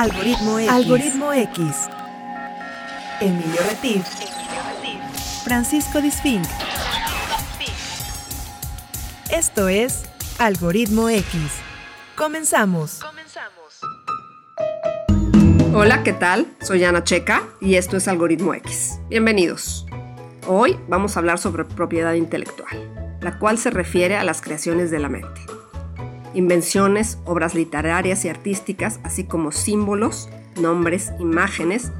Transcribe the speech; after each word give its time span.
Algoritmo 0.00 0.58
X. 0.58 0.72
Algoritmo 0.72 1.32
X. 1.34 1.88
Emilio 3.20 3.60
Retif. 3.68 4.02
Francisco 5.44 6.00
Disfink. 6.00 6.46
Esto 9.30 9.68
es 9.68 10.04
Algoritmo 10.38 11.10
X. 11.10 11.26
Comenzamos. 12.16 13.00
Hola, 15.74 16.02
¿qué 16.02 16.14
tal? 16.14 16.46
Soy 16.62 16.82
Ana 16.84 17.04
Checa 17.04 17.42
y 17.60 17.74
esto 17.74 17.98
es 17.98 18.08
Algoritmo 18.08 18.54
X. 18.54 19.00
Bienvenidos. 19.10 19.84
Hoy 20.46 20.78
vamos 20.88 21.14
a 21.14 21.20
hablar 21.20 21.38
sobre 21.38 21.66
propiedad 21.66 22.14
intelectual, 22.14 23.18
la 23.20 23.38
cual 23.38 23.58
se 23.58 23.68
refiere 23.68 24.16
a 24.16 24.24
las 24.24 24.40
creaciones 24.40 24.90
de 24.90 24.98
la 24.98 25.10
mente. 25.10 25.42
Invenciones, 26.34 27.18
obras 27.24 27.54
literarias 27.54 28.24
y 28.24 28.28
artísticas, 28.28 29.00
así 29.02 29.24
como 29.24 29.52
símbolos, 29.52 30.28
nombres, 30.60 31.12
imágenes 31.18 31.92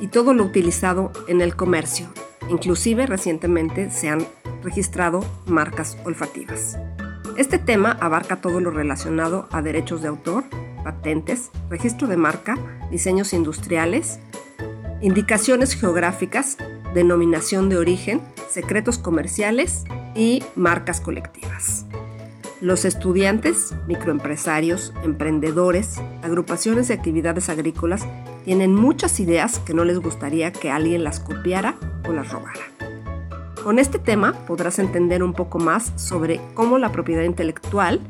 y 0.00 0.08
todo 0.08 0.34
lo 0.34 0.44
utilizado 0.44 1.12
en 1.28 1.40
el 1.40 1.56
comercio. 1.56 2.08
Inclusive 2.48 3.06
recientemente 3.06 3.90
se 3.90 4.08
han 4.08 4.26
registrado 4.62 5.24
marcas 5.46 5.96
olfativas. 6.04 6.78
Este 7.36 7.58
tema 7.58 7.96
abarca 8.00 8.36
todo 8.36 8.60
lo 8.60 8.70
relacionado 8.70 9.48
a 9.52 9.62
derechos 9.62 10.02
de 10.02 10.08
autor, 10.08 10.44
patentes, 10.82 11.50
registro 11.68 12.06
de 12.08 12.16
marca, 12.16 12.56
diseños 12.90 13.32
industriales, 13.32 14.20
indicaciones 15.00 15.74
geográficas, 15.74 16.56
denominación 16.94 17.68
de 17.68 17.76
origen, 17.76 18.22
secretos 18.48 18.98
comerciales 18.98 19.84
y 20.14 20.42
marcas 20.54 21.00
colectivas. 21.00 21.85
Los 22.62 22.86
estudiantes, 22.86 23.74
microempresarios, 23.86 24.94
emprendedores, 25.02 26.00
agrupaciones 26.22 26.88
de 26.88 26.94
actividades 26.94 27.50
agrícolas 27.50 28.06
tienen 28.46 28.74
muchas 28.74 29.20
ideas 29.20 29.58
que 29.58 29.74
no 29.74 29.84
les 29.84 29.98
gustaría 29.98 30.52
que 30.52 30.70
alguien 30.70 31.04
las 31.04 31.20
copiara 31.20 31.74
o 32.08 32.12
las 32.12 32.32
robara. 32.32 32.62
Con 33.62 33.78
este 33.78 33.98
tema 33.98 34.32
podrás 34.46 34.78
entender 34.78 35.22
un 35.22 35.34
poco 35.34 35.58
más 35.58 35.92
sobre 35.96 36.40
cómo 36.54 36.78
la 36.78 36.92
propiedad 36.92 37.24
intelectual 37.24 38.00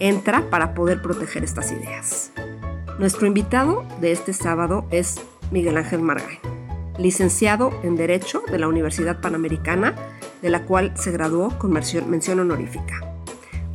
entra 0.00 0.50
para 0.50 0.74
poder 0.74 1.00
proteger 1.00 1.44
estas 1.44 1.70
ideas. 1.70 2.32
Nuestro 2.98 3.28
invitado 3.28 3.84
de 4.00 4.10
este 4.10 4.32
sábado 4.32 4.84
es 4.90 5.20
Miguel 5.52 5.76
Ángel 5.76 6.02
Margain, 6.02 6.40
licenciado 6.98 7.70
en 7.84 7.94
Derecho 7.94 8.42
de 8.50 8.58
la 8.58 8.66
Universidad 8.66 9.20
Panamericana, 9.20 9.94
de 10.40 10.50
la 10.50 10.64
cual 10.64 10.92
se 10.96 11.12
graduó 11.12 11.56
con 11.56 11.72
mención 11.72 12.40
honorífica. 12.40 13.11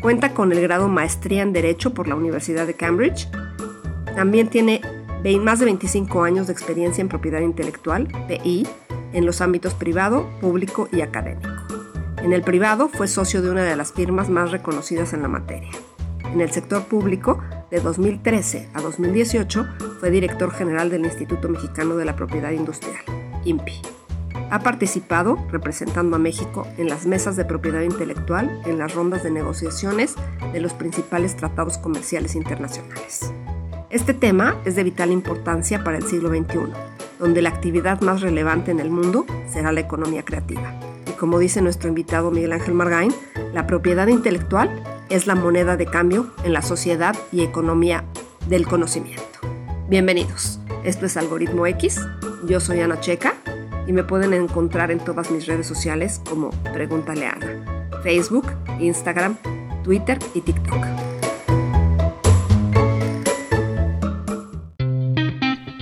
Cuenta 0.08 0.33
con 0.33 0.53
el 0.53 0.61
grado 0.61 0.88
Maestría 0.88 1.41
en 1.41 1.52
Derecho 1.52 1.94
por 1.94 2.08
la 2.08 2.16
Universidad 2.16 2.66
de 2.66 2.75
Cambridge. 2.75 3.27
También 4.16 4.47
tiene 4.47 4.80
más 5.41 5.59
de 5.59 5.66
25 5.66 6.23
años 6.23 6.47
de 6.47 6.53
experiencia 6.53 7.02
en 7.02 7.09
propiedad 7.09 7.41
intelectual, 7.41 8.08
PI, 8.30 8.66
en 9.11 9.25
los 9.25 9.41
ámbitos 9.41 9.73
privado, 9.73 10.25
público 10.39 10.88
y 10.94 11.02
académico. 11.02 11.49
En 12.23 12.31
el 12.31 12.41
privado 12.41 12.88
fue 12.88 13.09
socio 13.09 13.41
de 13.41 13.49
una 13.49 13.66
de 13.66 13.75
las 13.75 13.91
firmas 13.91 14.30
más 14.30 14.52
reconocidas 14.52 15.11
en 15.11 15.23
la 15.23 15.27
materia. 15.27 15.72
En 16.31 16.39
el 16.39 16.52
sector 16.52 16.86
público, 16.86 17.44
de 17.69 17.81
2013 17.81 18.69
a 18.75 18.80
2018, 18.80 19.67
fue 19.99 20.09
director 20.09 20.53
general 20.53 20.89
del 20.89 21.03
Instituto 21.03 21.49
Mexicano 21.49 21.97
de 21.97 22.05
la 22.05 22.16
Propiedad 22.16 22.52
Industrial, 22.52 23.03
INPI. 23.44 23.81
Ha 24.50 24.59
participado, 24.59 25.38
representando 25.52 26.16
a 26.16 26.20
México, 26.20 26.66
en 26.78 26.88
las 26.88 27.06
mesas 27.06 27.36
de 27.36 27.44
propiedad 27.44 27.81
intelectual 27.81 28.62
en 28.66 28.78
las 28.78 28.94
rondas 28.94 29.23
de 29.23 29.31
negociaciones 29.31 30.16
de 30.54 30.62
los 30.62 30.73
principales 30.73 31.36
tratados 31.36 31.78
comerciales 31.78 32.34
internacionales. 32.34 33.34
Este 33.89 34.14
tema 34.14 34.56
es 34.64 34.76
de 34.78 34.84
vital 34.84 35.12
importancia 35.12 35.84
para 35.84 35.98
el 35.98 36.04
siglo 36.04 36.30
XXI, 36.30 36.59
donde 37.20 37.42
la 37.42 37.50
actividad 37.50 38.00
más 38.00 38.22
relevante 38.22 38.72
en 38.72 38.80
el 38.80 38.89
mundo 38.89 39.26
será 39.52 39.73
la 39.73 39.81
economía 39.81 40.23
creativa. 40.23 40.80
Y 41.06 41.11
como 41.11 41.39
dice 41.39 41.61
nuestro 41.61 41.89
invitado 41.89 42.32
Miguel 42.32 42.54
Ángel 42.54 42.73
Margain, 42.73 43.14
la 43.54 43.67
propiedad 43.67 44.08
intelectual 44.08 44.70
es 45.10 45.27
la 45.27 45.36
moneda 45.36 45.76
de 45.76 45.88
cambio 45.88 46.32
en 46.45 46.54
la 46.54 46.61
sociedad 46.61 47.17
y 47.33 47.42
economía 47.42 48.05
del 48.48 48.66
conocimiento. 48.66 49.26
Bienvenidos, 49.89 50.60
esto 50.86 51.05
es 51.05 51.17
Algoritmo 51.17 51.66
X, 51.67 52.00
yo 52.45 52.61
soy 52.61 52.80
Ana 52.80 53.00
Checa 53.02 53.36
y 53.87 53.93
me 53.93 54.03
pueden 54.03 54.33
encontrar 54.33 54.92
en 54.92 54.99
todas 54.99 55.31
mis 55.31 55.48
redes 55.48 55.65
sociales 55.65 56.21
como 56.30 56.49
Pregúntale 56.73 57.25
a 57.25 57.31
Ana, 57.31 57.89
Facebook, 58.03 58.52
Instagram, 58.80 59.37
Twitter 59.83 60.20
y 60.36 60.42
TikTok. 60.42 60.86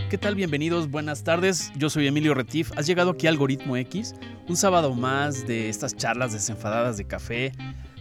¿Qué 0.10 0.20
tal? 0.20 0.36
Bienvenidos, 0.36 0.90
buenas 0.90 1.24
tardes. 1.24 1.72
Yo 1.76 1.90
soy 1.90 2.08
Emilio 2.08 2.36
Retif. 2.36 2.72
Has 2.78 2.86
llegado 2.86 3.12
aquí 3.12 3.26
a 3.26 3.32
Algoritmo 3.32 3.76
X, 3.76 4.14
un 4.48 4.56
sábado 4.56 4.94
más 4.94 5.48
de 5.48 5.68
estas 5.68 5.98
charlas 5.98 6.32
desenfadadas 6.32 6.98
de 6.98 7.06
café, 7.06 7.52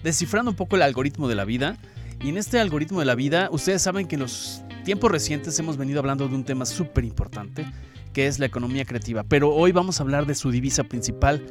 descifrando 0.02 0.50
un 0.50 0.56
poco 0.56 0.76
el 0.76 0.82
algoritmo 0.82 1.28
de 1.28 1.34
la 1.34 1.46
vida. 1.46 1.78
Y 2.22 2.28
en 2.28 2.36
este 2.36 2.60
algoritmo 2.60 3.00
de 3.00 3.06
la 3.06 3.14
vida, 3.14 3.48
ustedes 3.50 3.82
saben 3.82 4.06
que 4.06 4.16
en 4.16 4.20
los 4.20 4.62
tiempos 4.84 5.10
recientes 5.10 5.58
hemos 5.58 5.76
venido 5.78 5.98
hablando 5.98 6.28
de 6.28 6.34
un 6.34 6.44
tema 6.44 6.66
súper 6.66 7.04
importante, 7.04 7.66
que 8.14 8.26
es 8.26 8.38
la 8.38 8.46
economía 8.46 8.86
creativa. 8.86 9.24
Pero 9.24 9.50
hoy 9.50 9.72
vamos 9.72 10.00
a 10.00 10.04
hablar 10.04 10.24
de 10.24 10.34
su 10.34 10.50
divisa 10.50 10.84
principal, 10.84 11.44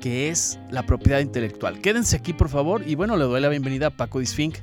que 0.00 0.28
es 0.28 0.60
la 0.70 0.86
propiedad 0.86 1.18
intelectual. 1.18 1.80
Quédense 1.80 2.16
aquí, 2.16 2.32
por 2.32 2.48
favor. 2.48 2.84
Y 2.86 2.94
bueno, 2.94 3.16
le 3.16 3.24
doy 3.24 3.40
la 3.40 3.48
bienvenida 3.48 3.88
a 3.88 3.90
Paco 3.90 4.20
Disfink 4.20 4.58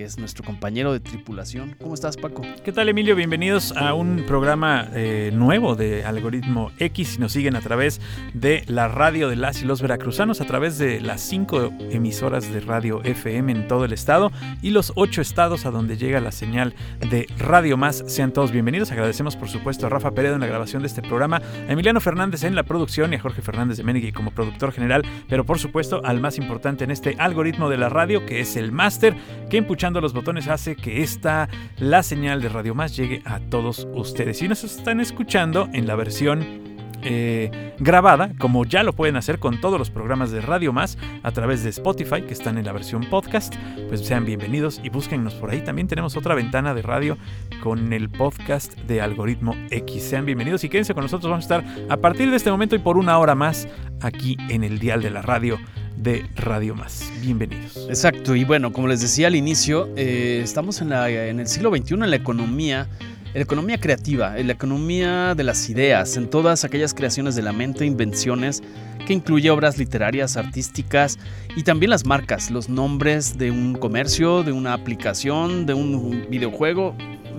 que 0.00 0.06
es 0.06 0.16
nuestro 0.16 0.42
compañero 0.42 0.94
de 0.94 1.00
tripulación. 1.00 1.76
¿Cómo 1.78 1.92
estás, 1.92 2.16
Paco? 2.16 2.40
¿Qué 2.64 2.72
tal, 2.72 2.88
Emilio? 2.88 3.14
Bienvenidos 3.14 3.76
a 3.76 3.92
un 3.92 4.24
programa 4.26 4.88
eh, 4.94 5.30
nuevo 5.30 5.76
de 5.76 6.06
Algoritmo 6.06 6.72
X. 6.78 7.16
Y 7.16 7.20
nos 7.20 7.32
siguen 7.32 7.54
a 7.54 7.60
través 7.60 8.00
de 8.32 8.64
la 8.66 8.88
radio 8.88 9.28
de 9.28 9.36
las 9.36 9.60
y 9.60 9.66
los 9.66 9.82
veracruzanos, 9.82 10.40
a 10.40 10.46
través 10.46 10.78
de 10.78 11.02
las 11.02 11.20
cinco 11.20 11.70
emisoras 11.90 12.50
de 12.50 12.60
radio 12.60 13.02
FM 13.04 13.52
en 13.52 13.68
todo 13.68 13.84
el 13.84 13.92
estado 13.92 14.32
y 14.62 14.70
los 14.70 14.94
ocho 14.96 15.20
estados 15.20 15.66
a 15.66 15.70
donde 15.70 15.98
llega 15.98 16.18
la 16.20 16.32
señal 16.32 16.74
de 17.10 17.26
Radio 17.36 17.76
Más. 17.76 18.02
Sean 18.06 18.32
todos 18.32 18.52
bienvenidos. 18.52 18.92
Agradecemos, 18.92 19.36
por 19.36 19.50
supuesto, 19.50 19.84
a 19.84 19.90
Rafa 19.90 20.12
Peredo 20.12 20.36
en 20.36 20.40
la 20.40 20.46
grabación 20.46 20.80
de 20.80 20.88
este 20.88 21.02
programa, 21.02 21.42
a 21.68 21.72
Emiliano 21.72 22.00
Fernández 22.00 22.42
en 22.44 22.54
la 22.54 22.62
producción 22.62 23.12
y 23.12 23.16
a 23.16 23.20
Jorge 23.20 23.42
Fernández 23.42 23.76
de 23.76 23.84
Menegui 23.84 24.12
como 24.12 24.30
productor 24.30 24.72
general, 24.72 25.02
pero 25.28 25.44
por 25.44 25.58
supuesto 25.58 26.00
al 26.06 26.20
más 26.20 26.38
importante 26.38 26.84
en 26.84 26.90
este 26.90 27.16
algoritmo 27.18 27.68
de 27.68 27.76
la 27.76 27.90
radio, 27.90 28.24
que 28.24 28.40
es 28.40 28.56
el 28.56 28.72
máster, 28.72 29.14
que 29.50 29.58
empuchando 29.58 29.89
los 29.98 30.12
botones 30.12 30.46
hace 30.46 30.76
que 30.76 31.02
esta, 31.02 31.48
la 31.78 32.02
señal 32.02 32.40
de 32.40 32.48
Radio 32.48 32.74
Más, 32.74 32.96
llegue 32.96 33.22
a 33.24 33.40
todos 33.40 33.88
ustedes. 33.94 34.40
Y 34.42 34.48
nos 34.48 34.62
están 34.62 35.00
escuchando 35.00 35.68
en 35.72 35.88
la 35.88 35.96
versión 35.96 36.70
eh, 37.02 37.74
grabada, 37.78 38.32
como 38.38 38.64
ya 38.64 38.82
lo 38.82 38.92
pueden 38.92 39.16
hacer 39.16 39.38
con 39.38 39.60
todos 39.60 39.78
los 39.78 39.90
programas 39.90 40.30
de 40.30 40.42
Radio 40.42 40.72
Más 40.72 40.98
a 41.22 41.32
través 41.32 41.64
de 41.64 41.70
Spotify, 41.70 42.22
que 42.22 42.34
están 42.34 42.58
en 42.58 42.66
la 42.66 42.72
versión 42.72 43.04
podcast, 43.08 43.54
pues 43.88 44.04
sean 44.06 44.26
bienvenidos 44.26 44.80
y 44.84 44.90
búsquennos 44.90 45.34
por 45.34 45.50
ahí. 45.50 45.62
También 45.62 45.88
tenemos 45.88 46.16
otra 46.16 46.34
ventana 46.34 46.74
de 46.74 46.82
radio 46.82 47.16
con 47.62 47.92
el 47.92 48.10
podcast 48.10 48.78
de 48.80 49.00
Algoritmo 49.00 49.56
X. 49.70 50.02
Sean 50.02 50.26
bienvenidos 50.26 50.62
y 50.64 50.68
quédense 50.68 50.92
con 50.94 51.04
nosotros. 51.04 51.30
Vamos 51.30 51.50
a 51.50 51.56
estar 51.56 51.90
a 51.90 51.96
partir 51.96 52.30
de 52.30 52.36
este 52.36 52.50
momento 52.50 52.76
y 52.76 52.80
por 52.80 52.98
una 52.98 53.18
hora 53.18 53.34
más 53.34 53.66
aquí 54.02 54.36
en 54.50 54.62
el 54.62 54.78
dial 54.78 55.00
de 55.00 55.10
la 55.10 55.22
radio 55.22 55.58
de 56.02 56.24
Radio 56.36 56.74
Más. 56.74 57.12
Bienvenidos. 57.20 57.86
Exacto, 57.88 58.34
y 58.34 58.44
bueno, 58.44 58.72
como 58.72 58.88
les 58.88 59.00
decía 59.00 59.26
al 59.26 59.36
inicio, 59.36 59.88
eh, 59.96 60.40
estamos 60.42 60.80
en, 60.80 60.90
la, 60.90 61.10
en 61.10 61.40
el 61.40 61.46
siglo 61.46 61.70
XXI 61.70 61.94
en 61.94 62.10
la 62.10 62.16
economía, 62.16 62.88
en 63.00 63.34
la 63.34 63.42
economía 63.42 63.78
creativa, 63.78 64.38
en 64.38 64.46
la 64.46 64.54
economía 64.54 65.34
de 65.34 65.44
las 65.44 65.68
ideas, 65.68 66.16
en 66.16 66.30
todas 66.30 66.64
aquellas 66.64 66.94
creaciones 66.94 67.34
de 67.34 67.42
la 67.42 67.52
mente, 67.52 67.84
invenciones, 67.84 68.62
que 69.06 69.12
incluye 69.12 69.50
obras 69.50 69.76
literarias, 69.76 70.36
artísticas 70.36 71.18
y 71.54 71.62
también 71.64 71.90
las 71.90 72.06
marcas, 72.06 72.50
los 72.50 72.68
nombres 72.68 73.36
de 73.36 73.50
un 73.50 73.74
comercio, 73.74 74.42
de 74.42 74.52
una 74.52 74.72
aplicación, 74.72 75.66
de 75.66 75.74
un 75.74 76.26
videojuego, 76.30 76.94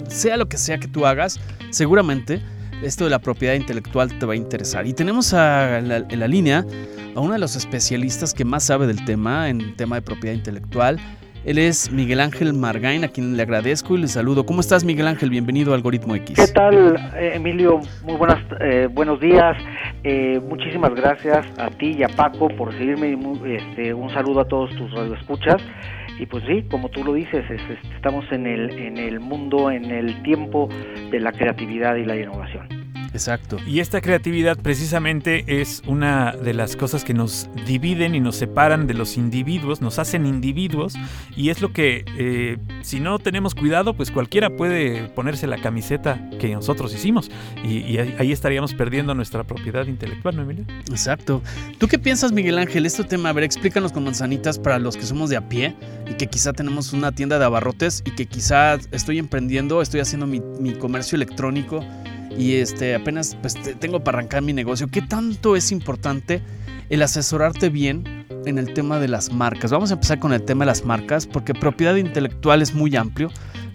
sea 0.07 0.38
lo 0.38 0.47
que 0.47 0.57
sea 0.57 0.78
que 0.78 0.88
tú 0.88 1.05
hagas, 1.05 1.40
seguramente 1.72 2.41
esto 2.81 3.03
de 3.03 3.09
la 3.09 3.19
propiedad 3.19 3.53
intelectual 3.55 4.17
te 4.17 4.25
va 4.25 4.33
a 4.33 4.35
interesar. 4.35 4.87
Y 4.87 4.93
tenemos 4.93 5.33
en 5.33 5.87
la 6.19 6.28
línea 6.28 6.66
a 7.16 7.19
uno 7.19 7.33
de 7.33 7.39
los 7.39 7.55
especialistas 7.55 8.33
que 8.33 8.45
más 8.45 8.63
sabe 8.63 8.87
del 8.87 9.03
tema, 9.05 9.49
en 9.49 9.75
tema 9.75 9.95
de 9.95 10.01
propiedad 10.01 10.35
intelectual. 10.35 10.99
Él 11.43 11.57
es 11.57 11.91
Miguel 11.91 12.19
Ángel 12.19 12.53
Margain, 12.53 13.03
a 13.03 13.07
quien 13.07 13.35
le 13.35 13.41
agradezco 13.41 13.95
y 13.95 14.01
le 14.01 14.07
saludo. 14.07 14.45
¿Cómo 14.45 14.61
estás, 14.61 14.83
Miguel 14.83 15.07
Ángel? 15.07 15.31
Bienvenido 15.31 15.72
a 15.72 15.75
Algoritmo 15.75 16.13
X. 16.16 16.35
¿Qué 16.35 16.53
tal, 16.53 16.95
eh, 17.16 17.31
Emilio? 17.33 17.79
Muy 18.03 18.16
buenas, 18.16 18.37
eh, 18.59 18.87
buenos 18.91 19.19
días. 19.19 19.57
Eh, 20.03 20.39
muchísimas 20.47 20.93
gracias 20.93 21.43
a 21.57 21.72
ti 21.72 21.95
y 21.97 22.03
a 22.03 22.09
Paco 22.09 22.47
por 22.49 22.72
seguirme. 22.73 23.17
Este, 23.57 23.91
un 23.91 24.11
saludo 24.11 24.41
a 24.41 24.45
todos 24.45 24.69
tus 24.75 24.91
radioescuchas. 24.91 25.59
Y 26.19 26.25
pues 26.25 26.43
sí, 26.46 26.63
como 26.69 26.90
tú 26.90 27.03
lo 27.03 27.13
dices, 27.13 27.43
estamos 27.96 28.25
en 28.31 28.46
el, 28.46 28.72
en 28.72 28.97
el 28.97 29.19
mundo, 29.19 29.72
en 29.72 29.85
el 29.85 30.22
tiempo 30.23 30.69
de 31.09 31.19
la 31.19 31.31
creatividad 31.31 31.96
y 31.96 32.05
la 32.05 32.16
innovación. 32.16 32.80
Exacto. 33.13 33.58
Y 33.67 33.79
esta 33.79 34.02
creatividad 34.02 34.58
precisamente 34.58 35.61
es 35.61 35.81
una 35.85 36.31
de 36.31 36.53
las 36.53 36.75
cosas 36.75 37.03
que 37.03 37.13
nos 37.13 37.49
dividen 37.66 38.16
y 38.16 38.19
nos 38.19 38.37
separan 38.37 38.87
de 38.87 38.93
los 38.93 39.17
individuos, 39.17 39.81
nos 39.81 39.99
hacen 39.99 40.25
individuos 40.25 40.93
y 41.35 41.49
es 41.49 41.61
lo 41.61 41.73
que 41.73 42.05
eh, 42.17 42.58
si 42.81 42.99
no 42.99 43.19
tenemos 43.19 43.55
cuidado 43.55 43.93
pues 43.93 44.11
cualquiera 44.11 44.49
puede 44.49 45.09
ponerse 45.09 45.47
la 45.47 45.58
camiseta 45.58 46.29
que 46.40 46.53
nosotros 46.53 46.93
hicimos 46.93 47.29
y, 47.63 47.97
ahí 47.97 48.31
estaríamos 48.31 48.73
perdiendo 48.73 49.14
nuestra 49.14 49.43
propiedad 49.43 49.85
intelectual, 49.85 50.35
¿no, 50.35 50.43
Emilio? 50.43 50.66
Exacto. 50.90 51.41
¿Tú 51.78 51.87
qué 51.87 51.99
piensas, 51.99 52.31
Miguel 52.31 52.57
Ángel? 52.57 52.85
Este 52.85 53.03
tema, 53.03 53.29
a 53.29 53.34
ver, 53.34 53.43
explícanos 53.43 53.91
con 53.91 54.03
manzanitas 54.03 54.57
para 54.57 54.79
los 54.79 54.96
que 54.96 55.03
somos 55.03 55.29
de 55.29 55.37
a 55.37 55.49
pie 55.49 55.75
y 56.09 56.14
que 56.14 56.28
quizá 56.28 56.53
tenemos 56.53 56.93
una 56.93 57.11
tienda 57.11 57.37
de 57.40 57.46
abarrotes 57.46 58.03
y 58.05 58.11
que 58.11 58.25
quizá 58.25 58.75
estoy 58.91 59.19
emprendiendo, 59.19 59.81
estoy 59.81 59.99
haciendo 59.99 60.28
mi, 60.28 60.41
mi 60.59 60.73
comercio 60.73 61.16
electrónico 61.16 61.85
y 62.37 62.55
este, 62.55 62.96
apenas 63.02 63.36
pues, 63.42 63.56
tengo 63.80 64.03
para 64.03 64.20
arrancar 64.20 64.42
mi 64.42 64.53
negocio. 64.53 64.88
¿Qué 64.88 65.02
tanto 65.02 65.56
es 65.56 65.72
importante 65.72 66.42
el 66.90 67.02
asesorarte 67.02 67.70
bien 67.70 68.26
en 68.46 68.58
el 68.58 68.74
tema 68.74 69.00
de 69.00 69.08
las 69.08 69.32
marcas? 69.32 69.72
Vamos 69.72 69.92
a 69.92 69.96
empezar 69.96 70.20
con 70.20 70.34
el 70.34 70.44
tema 70.44 70.66
de 70.66 70.68
las 70.68 70.86
marcas 70.86 71.28
porque 71.28 71.53
propiedad 71.53 71.96
intelectual 71.96 72.62
es 72.62 72.74
muy 72.74 72.96
amplio. 72.96 73.30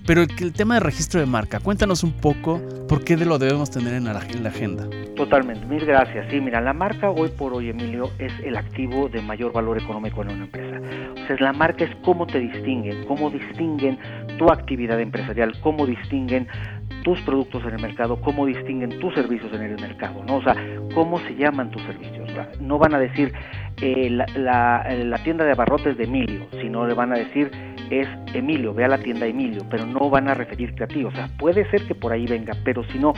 Pero 0.06 0.22
el, 0.22 0.52
tema 0.52 0.74
de 0.74 0.80
registro 0.80 1.18
de 1.18 1.26
marca, 1.26 1.58
cuéntanos 1.58 2.04
un 2.04 2.12
poco 2.12 2.62
por 2.88 3.02
qué 3.02 3.16
lo 3.16 3.38
debemos 3.38 3.72
tener 3.72 3.92
en 3.92 4.04
la, 4.04 4.22
en 4.22 4.44
la, 4.44 4.50
agenda. 4.50 4.88
Totalmente, 5.16 5.66
mil 5.66 5.84
gracias. 5.84 6.30
Sí, 6.30 6.40
mira, 6.40 6.60
la 6.60 6.72
marca 6.72 7.10
hoy 7.10 7.28
por 7.36 7.52
hoy, 7.52 7.70
Emilio, 7.70 8.12
es 8.20 8.32
el 8.44 8.56
activo 8.56 9.08
de 9.08 9.20
mayor 9.20 9.52
valor 9.52 9.82
económico 9.82 10.22
en 10.22 10.30
una 10.30 10.44
empresa. 10.44 10.80
O 11.24 11.26
sea, 11.26 11.36
la 11.40 11.52
marca 11.52 11.86
es 11.86 11.90
cómo 12.04 12.24
te 12.24 12.38
distinguen, 12.38 13.04
cómo 13.06 13.30
distinguen 13.30 13.98
tu 14.38 14.48
actividad 14.48 15.00
empresarial, 15.00 15.58
cómo 15.60 15.86
distinguen 15.86 16.46
tus 17.06 17.20
productos 17.20 17.62
en 17.62 17.74
el 17.74 17.80
mercado, 17.80 18.20
cómo 18.20 18.46
distinguen 18.46 18.98
tus 18.98 19.14
servicios 19.14 19.52
en 19.52 19.62
el 19.62 19.80
mercado, 19.80 20.24
¿no? 20.26 20.38
O 20.38 20.42
sea, 20.42 20.56
cómo 20.92 21.20
se 21.20 21.36
llaman 21.36 21.70
tus 21.70 21.80
servicios. 21.82 22.28
No 22.60 22.78
van 22.78 22.96
a 22.96 22.98
decir 22.98 23.32
eh, 23.80 24.10
la, 24.10 25.20
tienda 25.22 25.44
de 25.44 25.52
abarrotes 25.52 25.96
de 25.96 26.02
Emilio, 26.02 26.48
sino 26.60 26.84
le 26.84 26.94
van 26.94 27.12
a 27.12 27.16
decir 27.16 27.52
es 27.90 28.08
Emilio, 28.34 28.74
ve 28.74 28.86
a 28.86 28.88
la 28.88 28.98
tienda 28.98 29.24
Emilio, 29.24 29.62
pero 29.70 29.86
no 29.86 30.10
van 30.10 30.26
a 30.26 30.34
referirte 30.34 30.82
a 30.82 30.88
ti. 30.88 31.04
O 31.04 31.12
sea, 31.12 31.28
puede 31.38 31.70
ser 31.70 31.86
que 31.86 31.94
por 31.94 32.10
ahí 32.10 32.26
venga, 32.26 32.54
pero 32.64 32.82
si 32.90 32.98
no, 32.98 33.12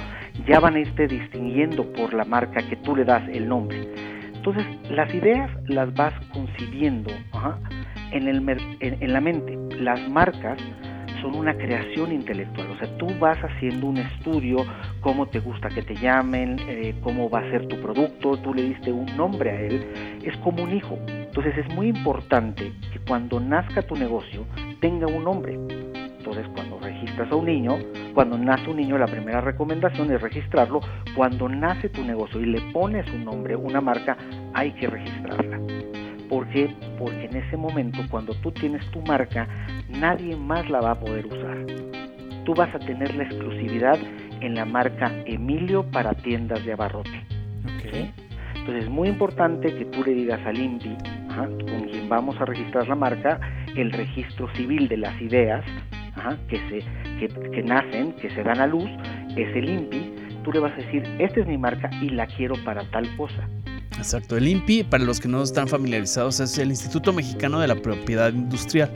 ya 0.46 0.60
van 0.60 0.74
a 0.74 0.80
irte 0.80 1.06
distinguiendo 1.06 1.90
por 1.94 2.12
la 2.12 2.26
marca 2.26 2.60
que 2.68 2.76
tú 2.76 2.94
le 2.94 3.06
das 3.06 3.26
el 3.30 3.48
nombre. 3.48 3.88
Entonces, 4.34 4.66
las 4.90 5.14
ideas 5.14 5.50
las 5.66 5.94
vas 5.94 6.12
concibiendo 6.34 7.10
en, 8.10 8.28
el, 8.28 8.46
en 8.80 9.12
la 9.14 9.20
mente. 9.22 9.58
Las 9.78 10.06
marcas 10.10 10.58
son 11.20 11.34
una 11.34 11.54
creación 11.54 12.12
intelectual. 12.12 12.70
O 12.70 12.78
sea, 12.78 12.96
tú 12.98 13.08
vas 13.18 13.38
haciendo 13.38 13.86
un 13.86 13.98
estudio, 13.98 14.64
cómo 15.00 15.26
te 15.26 15.40
gusta 15.40 15.68
que 15.68 15.82
te 15.82 15.94
llamen, 15.94 16.56
eh, 16.68 16.94
cómo 17.02 17.28
va 17.30 17.40
a 17.40 17.50
ser 17.50 17.66
tu 17.68 17.80
producto, 17.80 18.36
tú 18.38 18.54
le 18.54 18.62
diste 18.62 18.92
un 18.92 19.06
nombre 19.16 19.50
a 19.50 19.60
él, 19.60 19.86
es 20.22 20.36
como 20.38 20.62
un 20.62 20.74
hijo. 20.74 20.98
Entonces 21.06 21.56
es 21.58 21.74
muy 21.74 21.88
importante 21.88 22.72
que 22.92 22.98
cuando 23.00 23.40
nazca 23.40 23.82
tu 23.82 23.94
negocio 23.96 24.46
tenga 24.80 25.06
un 25.06 25.24
nombre. 25.24 25.54
Entonces 26.18 26.46
cuando 26.54 26.78
registras 26.80 27.30
a 27.30 27.36
un 27.36 27.46
niño, 27.46 27.78
cuando 28.12 28.36
nace 28.36 28.68
un 28.68 28.76
niño 28.76 28.98
la 28.98 29.06
primera 29.06 29.40
recomendación 29.40 30.10
es 30.12 30.20
registrarlo. 30.20 30.80
Cuando 31.16 31.48
nace 31.48 31.88
tu 31.88 32.04
negocio 32.04 32.40
y 32.40 32.46
le 32.46 32.60
pones 32.72 33.10
un 33.12 33.24
nombre, 33.24 33.56
una 33.56 33.80
marca, 33.80 34.16
hay 34.52 34.72
que 34.72 34.86
registrarla. 34.88 35.58
¿Por 36.28 36.46
qué? 36.48 36.70
Porque 36.98 37.24
en 37.24 37.36
ese 37.36 37.56
momento, 37.56 38.00
cuando 38.10 38.34
tú 38.34 38.52
tienes 38.52 38.84
tu 38.90 39.00
marca, 39.02 39.48
nadie 39.88 40.36
más 40.36 40.68
la 40.68 40.80
va 40.80 40.90
a 40.92 41.00
poder 41.00 41.26
usar. 41.26 41.66
Tú 42.44 42.54
vas 42.54 42.74
a 42.74 42.78
tener 42.78 43.14
la 43.14 43.24
exclusividad 43.24 43.98
en 44.40 44.54
la 44.54 44.64
marca 44.64 45.12
Emilio 45.26 45.84
para 45.90 46.14
tiendas 46.14 46.64
de 46.64 46.72
abarrote. 46.72 47.24
Entonces 48.54 48.84
es 48.84 48.90
muy 48.90 49.08
importante 49.08 49.74
que 49.74 49.86
tú 49.86 50.04
le 50.04 50.12
digas 50.12 50.40
al 50.44 50.58
INPI, 50.58 50.96
con 51.34 51.88
quien 51.88 52.08
vamos 52.08 52.38
a 52.40 52.44
registrar 52.44 52.86
la 52.86 52.94
marca, 52.94 53.40
el 53.74 53.90
registro 53.92 54.52
civil 54.54 54.88
de 54.88 54.98
las 54.98 55.18
ideas 55.22 55.64
que, 56.48 56.58
se, 56.68 57.28
que 57.50 57.62
nacen, 57.62 58.12
que 58.14 58.28
se 58.30 58.42
dan 58.42 58.60
a 58.60 58.66
luz, 58.66 58.90
es 59.36 59.56
el 59.56 59.68
INPI. 59.68 60.12
Tú 60.44 60.52
le 60.52 60.60
vas 60.60 60.72
a 60.72 60.76
decir, 60.76 61.02
esta 61.18 61.40
es 61.40 61.46
mi 61.46 61.56
marca 61.56 61.88
y 62.02 62.10
la 62.10 62.26
quiero 62.26 62.54
para 62.64 62.82
tal 62.90 63.08
cosa. 63.16 63.48
Exacto, 63.98 64.36
el 64.36 64.46
INPI, 64.46 64.84
para 64.84 65.04
los 65.04 65.20
que 65.20 65.28
no 65.28 65.42
están 65.42 65.66
familiarizados, 65.66 66.38
es 66.38 66.56
el 66.58 66.70
Instituto 66.70 67.12
Mexicano 67.12 67.58
de 67.58 67.66
la 67.66 67.74
Propiedad 67.74 68.32
Industrial. 68.32 68.90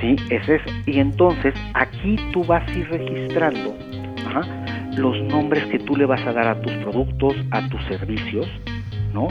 Sí, 0.00 0.16
ese 0.30 0.56
es. 0.56 0.62
Y 0.86 0.98
entonces 0.98 1.54
aquí 1.74 2.16
tú 2.32 2.44
vas 2.44 2.68
a 2.68 2.72
ir 2.72 2.88
registrando 2.88 3.74
los 4.96 5.20
nombres 5.22 5.64
que 5.66 5.78
tú 5.78 5.96
le 5.96 6.06
vas 6.06 6.20
a 6.26 6.32
dar 6.32 6.48
a 6.48 6.60
tus 6.60 6.72
productos, 6.74 7.34
a 7.52 7.68
tus 7.68 7.82
servicios, 7.84 8.46
¿no? 9.12 9.28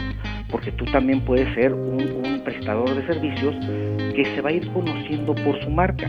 Porque 0.50 0.72
tú 0.72 0.84
también 0.86 1.20
puedes 1.20 1.52
ser 1.54 1.74
un, 1.74 2.40
prestador 2.44 2.92
de 2.94 3.06
servicios 3.06 3.54
que 4.16 4.24
se 4.34 4.40
va 4.40 4.50
a 4.50 4.52
ir 4.52 4.68
conociendo 4.72 5.34
por 5.34 5.62
su 5.62 5.70
marca, 5.70 6.08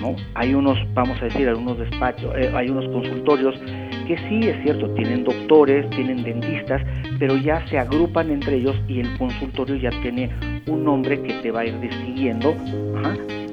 ¿no? 0.00 0.14
Hay 0.34 0.54
unos, 0.54 0.76
vamos 0.92 1.18
a 1.22 1.24
decir, 1.24 1.48
algunos 1.48 1.78
despachos, 1.78 2.34
eh, 2.36 2.50
hay 2.54 2.68
unos 2.68 2.86
consultorios 2.88 3.54
que 4.08 4.16
sí, 4.26 4.48
es 4.48 4.56
cierto, 4.62 4.88
tienen 4.94 5.22
doctores, 5.22 5.88
tienen 5.90 6.24
dentistas, 6.24 6.82
pero 7.18 7.36
ya 7.36 7.64
se 7.68 7.78
agrupan 7.78 8.30
entre 8.30 8.56
ellos 8.56 8.74
y 8.88 9.00
el 9.00 9.18
consultorio 9.18 9.76
ya 9.76 9.90
tiene 10.00 10.30
un 10.66 10.82
nombre 10.82 11.20
que 11.20 11.34
te 11.34 11.50
va 11.50 11.60
a 11.60 11.66
ir 11.66 11.78
distinguiendo 11.78 12.56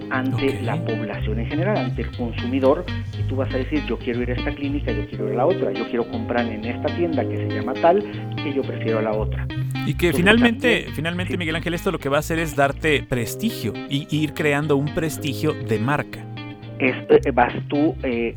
ante 0.10 0.62
la 0.62 0.78
población 0.78 1.42
en 1.42 1.48
general, 1.48 1.78
ante 1.78 2.04
el 2.04 2.12
consumidor, 2.16 2.86
y 3.20 3.28
tú 3.28 3.36
vas 3.36 3.54
a 3.54 3.58
decir, 3.58 3.84
yo 3.86 3.98
quiero 3.98 4.22
ir 4.22 4.32
a 4.32 4.34
esta 4.36 4.56
clínica, 4.56 4.94
yo 4.94 5.06
quiero 5.10 5.28
ir 5.28 5.34
a 5.34 5.38
la 5.38 5.46
otra, 5.46 5.74
yo 5.74 5.86
quiero 5.90 6.08
comprar 6.10 6.46
en 6.48 6.64
esta 6.64 6.96
tienda 6.96 7.28
que 7.28 7.36
se 7.36 7.50
llama 7.50 7.74
tal, 7.74 8.02
que 8.42 8.54
yo 8.54 8.62
prefiero 8.62 9.00
a 9.00 9.02
la 9.02 9.12
otra. 9.12 9.46
Y 9.86 9.96
que 9.96 10.14
finalmente, 10.14 10.86
finalmente 10.96 11.38
Miguel 11.38 11.58
Ángel, 11.58 11.74
esto 11.74 11.92
lo 11.92 12.00
que 12.00 12.08
va 12.08 12.18
a 12.18 12.20
hacer 12.22 12.40
es 12.40 12.56
darte 12.56 13.04
prestigio 13.04 13.74
y 13.90 14.08
ir 14.10 14.34
creando 14.34 14.78
un 14.78 14.86
prestigio 14.96 15.54
de 15.54 15.80
marca. 15.80 16.26
Es, 16.80 16.96
eh, 17.10 17.32
vas 17.32 17.54
tú 17.68 17.96
eh, 18.04 18.36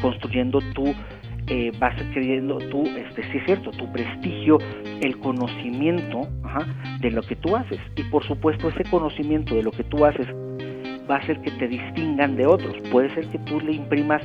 construyendo 0.00 0.60
tu 0.74 0.94
eh, 1.48 1.72
vas 1.78 1.94
creyendo 2.12 2.58
tú, 2.58 2.84
este, 2.86 3.22
sí 3.30 3.38
es 3.38 3.44
cierto, 3.44 3.70
tu 3.70 3.90
prestigio, 3.92 4.58
el 5.00 5.18
conocimiento 5.18 6.28
de 7.00 7.10
lo 7.10 7.22
que 7.22 7.36
tú 7.36 7.56
haces. 7.56 7.78
Y 7.96 8.02
por 8.04 8.24
supuesto 8.24 8.68
ese 8.68 8.84
conocimiento 8.90 9.54
de 9.54 9.62
lo 9.62 9.70
que 9.70 9.84
tú 9.84 10.04
haces 10.04 10.26
va 11.08 11.16
a 11.16 11.18
hacer 11.18 11.40
que 11.40 11.50
te 11.52 11.68
distingan 11.68 12.36
de 12.36 12.46
otros. 12.46 12.76
Puede 12.90 13.14
ser 13.14 13.26
que 13.28 13.38
tú 13.40 13.60
le 13.60 13.72
imprimas 13.72 14.22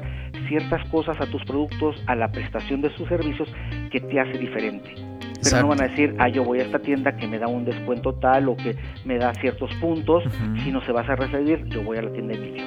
ciertas 0.47 0.87
cosas 0.89 1.19
a 1.21 1.25
tus 1.27 1.43
productos, 1.45 1.95
a 2.07 2.15
la 2.15 2.31
prestación 2.31 2.81
de 2.81 2.89
sus 2.95 3.07
servicios, 3.07 3.47
que 3.91 3.99
te 3.99 4.19
hace 4.19 4.37
diferente. 4.37 4.95
Pero 5.43 5.61
no 5.61 5.67
van 5.69 5.81
a 5.81 5.87
decir, 5.87 6.15
ah, 6.19 6.29
yo 6.29 6.43
voy 6.43 6.59
a 6.59 6.63
esta 6.63 6.79
tienda 6.79 7.15
que 7.15 7.27
me 7.27 7.39
da 7.39 7.47
un 7.47 7.65
descuento 7.65 8.13
tal 8.13 8.49
o 8.49 8.55
que 8.55 8.75
me 9.05 9.17
da 9.17 9.33
ciertos 9.35 9.73
puntos, 9.75 10.23
sino 10.63 10.81
se 10.85 10.91
vas 10.91 11.09
a 11.09 11.15
recibir, 11.15 11.65
yo 11.65 11.81
voy 11.83 11.97
a 11.97 12.03
la 12.03 12.11
tienda 12.11 12.35
de 12.35 12.47
Emilio. 12.47 12.65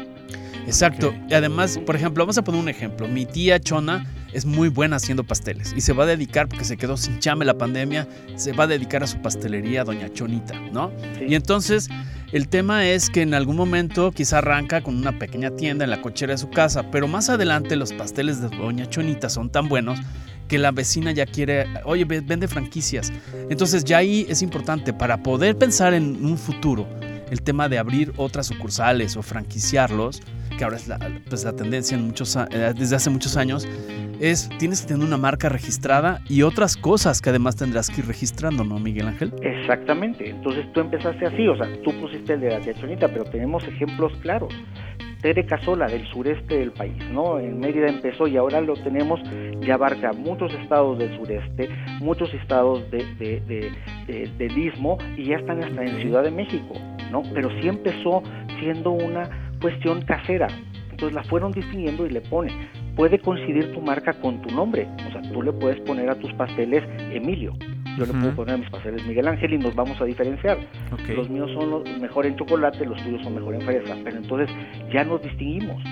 Exacto. 0.66 1.14
Y 1.28 1.34
además, 1.34 1.78
por 1.84 1.96
ejemplo, 1.96 2.24
vamos 2.24 2.38
a 2.38 2.42
poner 2.42 2.60
un 2.60 2.68
ejemplo. 2.68 3.08
Mi 3.08 3.26
tía 3.26 3.60
Chona 3.60 4.06
es 4.32 4.44
muy 4.44 4.68
buena 4.68 4.96
haciendo 4.96 5.24
pasteles 5.24 5.72
y 5.76 5.80
se 5.80 5.92
va 5.92 6.04
a 6.04 6.06
dedicar, 6.06 6.48
porque 6.48 6.64
se 6.64 6.76
quedó 6.76 6.96
sin 6.96 7.20
chame 7.20 7.44
la 7.44 7.56
pandemia, 7.56 8.08
se 8.34 8.52
va 8.52 8.64
a 8.64 8.66
dedicar 8.66 9.02
a 9.02 9.06
su 9.06 9.22
pastelería, 9.22 9.84
Doña 9.84 10.12
Chonita, 10.12 10.58
¿no? 10.72 10.92
Y 11.26 11.34
entonces 11.34 11.88
el 12.32 12.48
tema 12.48 12.86
es 12.86 13.10
que 13.10 13.22
en 13.22 13.32
algún 13.32 13.56
momento 13.56 14.10
quizá 14.10 14.38
arranca 14.38 14.82
con 14.82 14.96
una 14.96 15.18
pequeña 15.18 15.50
tienda 15.50 15.84
en 15.84 15.90
la 15.90 16.02
cochera 16.02 16.32
de 16.32 16.38
su 16.38 16.50
casa, 16.50 16.90
pero 16.90 17.06
más 17.06 17.30
adelante 17.30 17.76
los 17.76 17.92
pasteles 17.92 18.40
de 18.40 18.48
Doña 18.48 18.90
Chonita 18.90 19.28
son 19.28 19.50
tan 19.50 19.68
buenos 19.68 20.00
que 20.48 20.58
la 20.58 20.72
vecina 20.72 21.12
ya 21.12 21.26
quiere, 21.26 21.66
oye, 21.84 22.04
vende 22.04 22.48
franquicias. 22.48 23.12
Entonces 23.50 23.84
ya 23.84 23.98
ahí 23.98 24.26
es 24.28 24.42
importante 24.42 24.92
para 24.92 25.22
poder 25.22 25.56
pensar 25.56 25.94
en 25.94 26.24
un 26.24 26.36
futuro 26.36 26.88
el 27.30 27.40
tema 27.40 27.68
de 27.68 27.78
abrir 27.78 28.12
otras 28.16 28.46
sucursales 28.46 29.16
o 29.16 29.22
franquiciarlos, 29.22 30.20
que 30.56 30.64
ahora 30.64 30.76
es 30.76 30.88
la, 30.88 30.98
pues, 31.28 31.44
la 31.44 31.54
tendencia 31.54 31.96
en 31.96 32.06
muchos, 32.06 32.36
eh, 32.36 32.72
desde 32.76 32.96
hace 32.96 33.10
muchos 33.10 33.36
años, 33.36 33.66
es 34.20 34.48
tienes 34.58 34.82
que 34.82 34.88
tener 34.88 35.06
una 35.06 35.16
marca 35.16 35.48
registrada 35.48 36.20
y 36.28 36.42
otras 36.42 36.76
cosas 36.76 37.20
que 37.20 37.30
además 37.30 37.56
tendrás 37.56 37.90
que 37.90 38.00
ir 38.00 38.06
registrando, 38.06 38.64
¿no, 38.64 38.78
Miguel 38.78 39.08
Ángel? 39.08 39.32
Exactamente. 39.42 40.30
Entonces 40.30 40.72
tú 40.72 40.80
empezaste 40.80 41.26
así, 41.26 41.48
o 41.48 41.56
sea, 41.56 41.68
tú 41.82 41.92
pusiste 42.00 42.34
el 42.34 42.40
de 42.40 42.50
la 42.50 42.74
Chonita, 42.74 43.08
pero 43.08 43.24
tenemos 43.24 43.66
ejemplos 43.66 44.12
claros. 44.22 44.52
Tere 45.24 45.46
Casola 45.46 45.86
del 45.86 46.06
sureste 46.08 46.58
del 46.58 46.72
país, 46.72 47.02
¿no? 47.10 47.38
En 47.38 47.58
Mérida 47.58 47.88
empezó 47.88 48.26
y 48.26 48.36
ahora 48.36 48.60
lo 48.60 48.74
tenemos, 48.74 49.18
ya 49.60 49.74
abarca 49.74 50.12
muchos 50.12 50.52
estados 50.52 50.98
del 50.98 51.16
sureste, 51.16 51.70
muchos 52.00 52.32
estados 52.34 52.82
de, 52.90 53.06
de, 53.18 54.28
del 54.36 54.58
istmo 54.58 54.98
y 55.16 55.28
ya 55.28 55.36
están 55.36 55.64
hasta 55.64 55.82
en 55.82 56.02
Ciudad 56.02 56.24
de 56.24 56.30
México, 56.30 56.74
¿no? 57.10 57.22
Pero 57.32 57.48
sí 57.58 57.68
empezó 57.68 58.22
siendo 58.60 58.90
una 58.90 59.43
cuestión 59.64 60.02
casera, 60.02 60.48
entonces 60.90 61.14
la 61.14 61.24
fueron 61.24 61.50
distinguiendo 61.50 62.04
y 62.04 62.10
le 62.10 62.20
pone, 62.20 62.52
puede 62.96 63.18
coincidir 63.18 63.72
tu 63.72 63.80
marca 63.80 64.12
con 64.12 64.42
tu 64.42 64.54
nombre, 64.54 64.86
o 65.08 65.10
sea, 65.10 65.22
tú 65.32 65.42
le 65.42 65.54
puedes 65.54 65.80
poner 65.80 66.10
a 66.10 66.14
tus 66.16 66.30
pasteles 66.34 66.82
Emilio, 67.10 67.54
yo 67.96 68.04
le 68.04 68.12
puedo 68.12 68.34
poner 68.36 68.56
a 68.56 68.58
mis 68.58 68.68
pasteles 68.68 69.06
Miguel 69.06 69.26
Ángel 69.26 69.54
y 69.54 69.58
nos 69.58 69.74
vamos 69.74 69.98
a 70.02 70.04
diferenciar. 70.04 70.58
Los 71.16 71.30
míos 71.30 71.50
son 71.58 71.70
los 71.70 71.98
mejor 71.98 72.26
en 72.26 72.36
chocolate, 72.36 72.84
los 72.84 73.02
tuyos 73.02 73.22
son 73.22 73.36
mejor 73.36 73.54
en 73.54 73.62
fresa, 73.62 73.96
pero 74.04 74.18
entonces 74.18 74.54
ya 74.92 75.02
nos 75.02 75.22
distinguimos. 75.22 75.82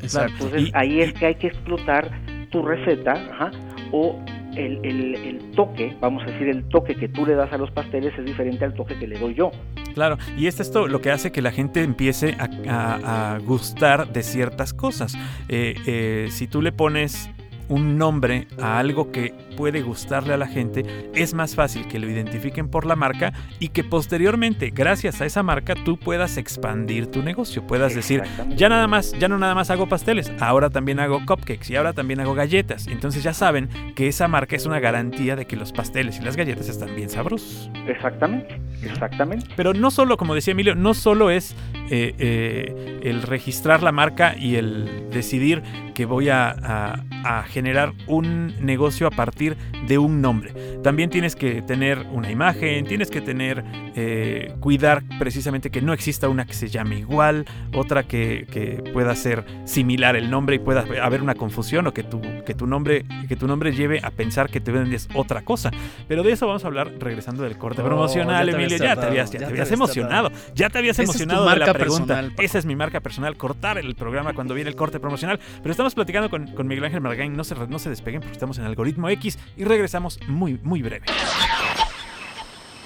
Entonces 0.00 0.70
ahí 0.74 1.00
es 1.00 1.12
que 1.14 1.26
hay 1.26 1.34
que 1.34 1.48
explotar 1.48 2.08
tu 2.50 2.62
receta, 2.62 3.50
o 3.90 4.24
el, 4.56 4.80
el, 4.84 5.50
toque, 5.54 5.96
vamos 6.00 6.22
a 6.24 6.26
decir, 6.26 6.48
el 6.48 6.64
toque 6.68 6.94
que 6.94 7.08
tú 7.08 7.26
le 7.26 7.34
das 7.34 7.52
a 7.52 7.58
los 7.58 7.70
pasteles 7.70 8.12
es 8.18 8.24
diferente 8.24 8.64
al 8.64 8.74
toque 8.74 8.98
que 8.98 9.06
le 9.06 9.18
doy 9.18 9.34
yo. 9.34 9.50
Claro, 9.94 10.18
y 10.36 10.46
es 10.46 10.58
esto 10.58 10.88
lo 10.88 11.00
que 11.00 11.10
hace 11.10 11.30
que 11.30 11.42
la 11.42 11.52
gente 11.52 11.82
empiece 11.82 12.36
a, 12.38 13.38
gustar 13.44 14.12
de 14.12 14.22
ciertas 14.22 14.72
cosas. 14.72 15.16
Eh, 15.48 15.74
eh, 15.86 16.28
si 16.30 16.46
tú 16.48 16.62
le 16.62 16.72
pones 16.72 17.30
un 17.68 17.96
nombre 17.96 18.46
a 18.60 18.78
algo 18.78 19.10
que 19.10 19.34
puede 19.56 19.82
gustarle 19.82 20.34
a 20.34 20.36
la 20.36 20.46
gente, 20.46 21.10
es 21.14 21.34
más 21.34 21.54
fácil 21.54 21.86
que 21.88 21.98
lo 21.98 22.08
identifiquen 22.08 22.68
por 22.68 22.86
la 22.86 22.96
marca 22.96 23.32
y 23.58 23.68
que 23.68 23.84
posteriormente, 23.84 24.70
gracias 24.70 25.20
a 25.20 25.26
esa 25.26 25.42
marca, 25.42 25.74
tú 25.74 25.98
puedas 25.98 26.36
expandir 26.36 27.10
tu 27.10 27.22
negocio. 27.22 27.66
Puedas 27.66 27.94
decir, 27.94 28.22
ya 28.56 28.68
nada 28.68 28.86
más, 28.86 29.12
ya 29.18 29.28
no 29.28 29.38
nada 29.38 29.54
más 29.54 29.70
hago 29.70 29.88
pasteles, 29.88 30.32
ahora 30.40 30.70
también 30.70 31.00
hago 31.00 31.24
cupcakes 31.26 31.72
y 31.72 31.76
ahora 31.76 31.92
también 31.92 32.20
hago 32.20 32.34
galletas. 32.34 32.86
Entonces 32.86 33.22
ya 33.22 33.34
saben 33.34 33.68
que 33.94 34.08
esa 34.08 34.28
marca 34.28 34.56
es 34.56 34.66
una 34.66 34.80
garantía 34.80 35.36
de 35.36 35.46
que 35.46 35.56
los 35.56 35.72
pasteles 35.72 36.18
y 36.18 36.22
las 36.22 36.36
galletas 36.36 36.68
están 36.68 36.94
bien 36.94 37.10
sabrosos. 37.10 37.70
Exactamente, 37.86 38.60
exactamente. 38.82 39.46
Pero 39.56 39.74
no 39.74 39.90
solo, 39.90 40.16
como 40.16 40.34
decía 40.34 40.52
Emilio, 40.52 40.74
no 40.74 40.94
solo 40.94 41.30
es 41.30 41.54
eh, 41.90 42.14
eh, 42.18 43.00
el 43.02 43.22
registrar 43.22 43.82
la 43.82 43.92
marca 43.92 44.36
y 44.36 44.56
el 44.56 45.10
decidir 45.10 45.62
que 45.94 46.06
voy 46.06 46.28
a 46.28 47.04
generar 47.48 47.92
un 48.06 48.54
negocio 48.64 49.06
a 49.06 49.10
partir 49.10 49.43
de 49.86 49.98
un 49.98 50.20
nombre. 50.20 50.52
También 50.82 51.10
tienes 51.10 51.36
que 51.36 51.62
tener 51.62 52.06
una 52.12 52.30
imagen, 52.30 52.86
tienes 52.86 53.10
que 53.10 53.20
tener, 53.20 53.64
eh, 53.94 54.54
cuidar 54.60 55.02
precisamente 55.18 55.70
que 55.70 55.80
no 55.80 55.92
exista 55.92 56.28
una 56.28 56.44
que 56.46 56.54
se 56.54 56.68
llame 56.68 56.98
igual, 56.98 57.44
otra 57.74 58.04
que, 58.04 58.44
pueda 58.92 59.14
ser 59.14 59.44
similar 59.64 60.16
el 60.16 60.30
nombre 60.30 60.56
y 60.56 60.58
pueda 60.58 60.84
haber 61.02 61.22
una 61.22 61.34
confusión 61.34 61.86
o 61.86 61.92
que 61.92 62.02
tu, 62.02 62.20
que 62.44 62.54
tu, 62.54 62.66
nombre, 62.66 63.04
que 63.28 63.36
tu 63.36 63.46
nombre 63.46 63.72
lleve 63.72 64.00
a 64.02 64.10
pensar 64.10 64.48
que 64.48 64.60
te 64.60 64.72
vendes 64.72 65.08
otra 65.14 65.42
cosa. 65.42 65.70
Pero 66.08 66.22
de 66.22 66.32
eso 66.32 66.46
vamos 66.46 66.64
a 66.64 66.68
hablar 66.68 66.92
regresando 66.98 67.42
del 67.42 67.58
corte 67.58 67.82
oh, 67.82 67.84
promocional, 67.84 68.48
Emilio. 68.48 68.78
Ya 68.78 68.96
te 68.96 69.06
habías, 69.06 69.30
ya 69.30 69.40
te 69.40 69.44
habías 69.46 69.70
emocionado. 69.70 70.30
Ya 70.54 70.70
te 70.70 70.78
habías 70.78 70.98
emocionado 70.98 71.48
de 71.48 71.56
la 71.56 71.72
pregunta. 71.72 72.24
Esa 72.38 72.58
es 72.58 72.66
mi 72.66 72.76
marca 72.76 73.00
personal, 73.00 73.36
cortar 73.36 73.78
el 73.78 73.94
programa 73.94 74.32
cuando 74.34 74.54
viene 74.54 74.70
el 74.70 74.76
corte 74.76 75.00
promocional. 75.00 75.40
Pero 75.58 75.70
estamos 75.70 75.94
platicando 75.94 76.30
con, 76.30 76.48
con 76.48 76.66
Miguel 76.66 76.84
Ángel 76.84 77.00
Margain. 77.00 77.36
No 77.36 77.44
se, 77.44 77.54
no 77.54 77.78
se 77.78 77.90
despeguen 77.90 78.20
porque 78.20 78.32
estamos 78.32 78.58
en 78.58 78.64
Algoritmo 78.64 79.08
X 79.08 79.33
y 79.56 79.64
regresamos 79.64 80.18
muy, 80.26 80.58
muy 80.62 80.82
breve. 80.82 81.06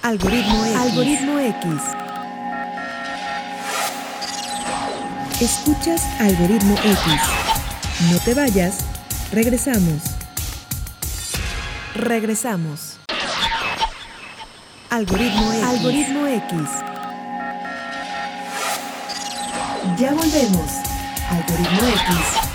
Algoritmo 0.02 0.64
X. 0.64 0.76
Algoritmo 0.76 1.38
X. 1.38 1.64
Escuchas 5.40 6.04
Algoritmo 6.20 6.74
X. 6.74 6.98
No 8.10 8.18
te 8.18 8.34
vayas. 8.34 8.78
Regresamos. 9.32 10.02
Regresamos. 11.94 12.98
Algoritmo 14.90 15.52
X. 15.52 15.64
Algoritmo 15.64 16.26
X. 16.26 16.52
Ya 19.98 20.12
volvemos. 20.12 20.70
Algoritmo 21.30 21.88
X. 21.88 22.47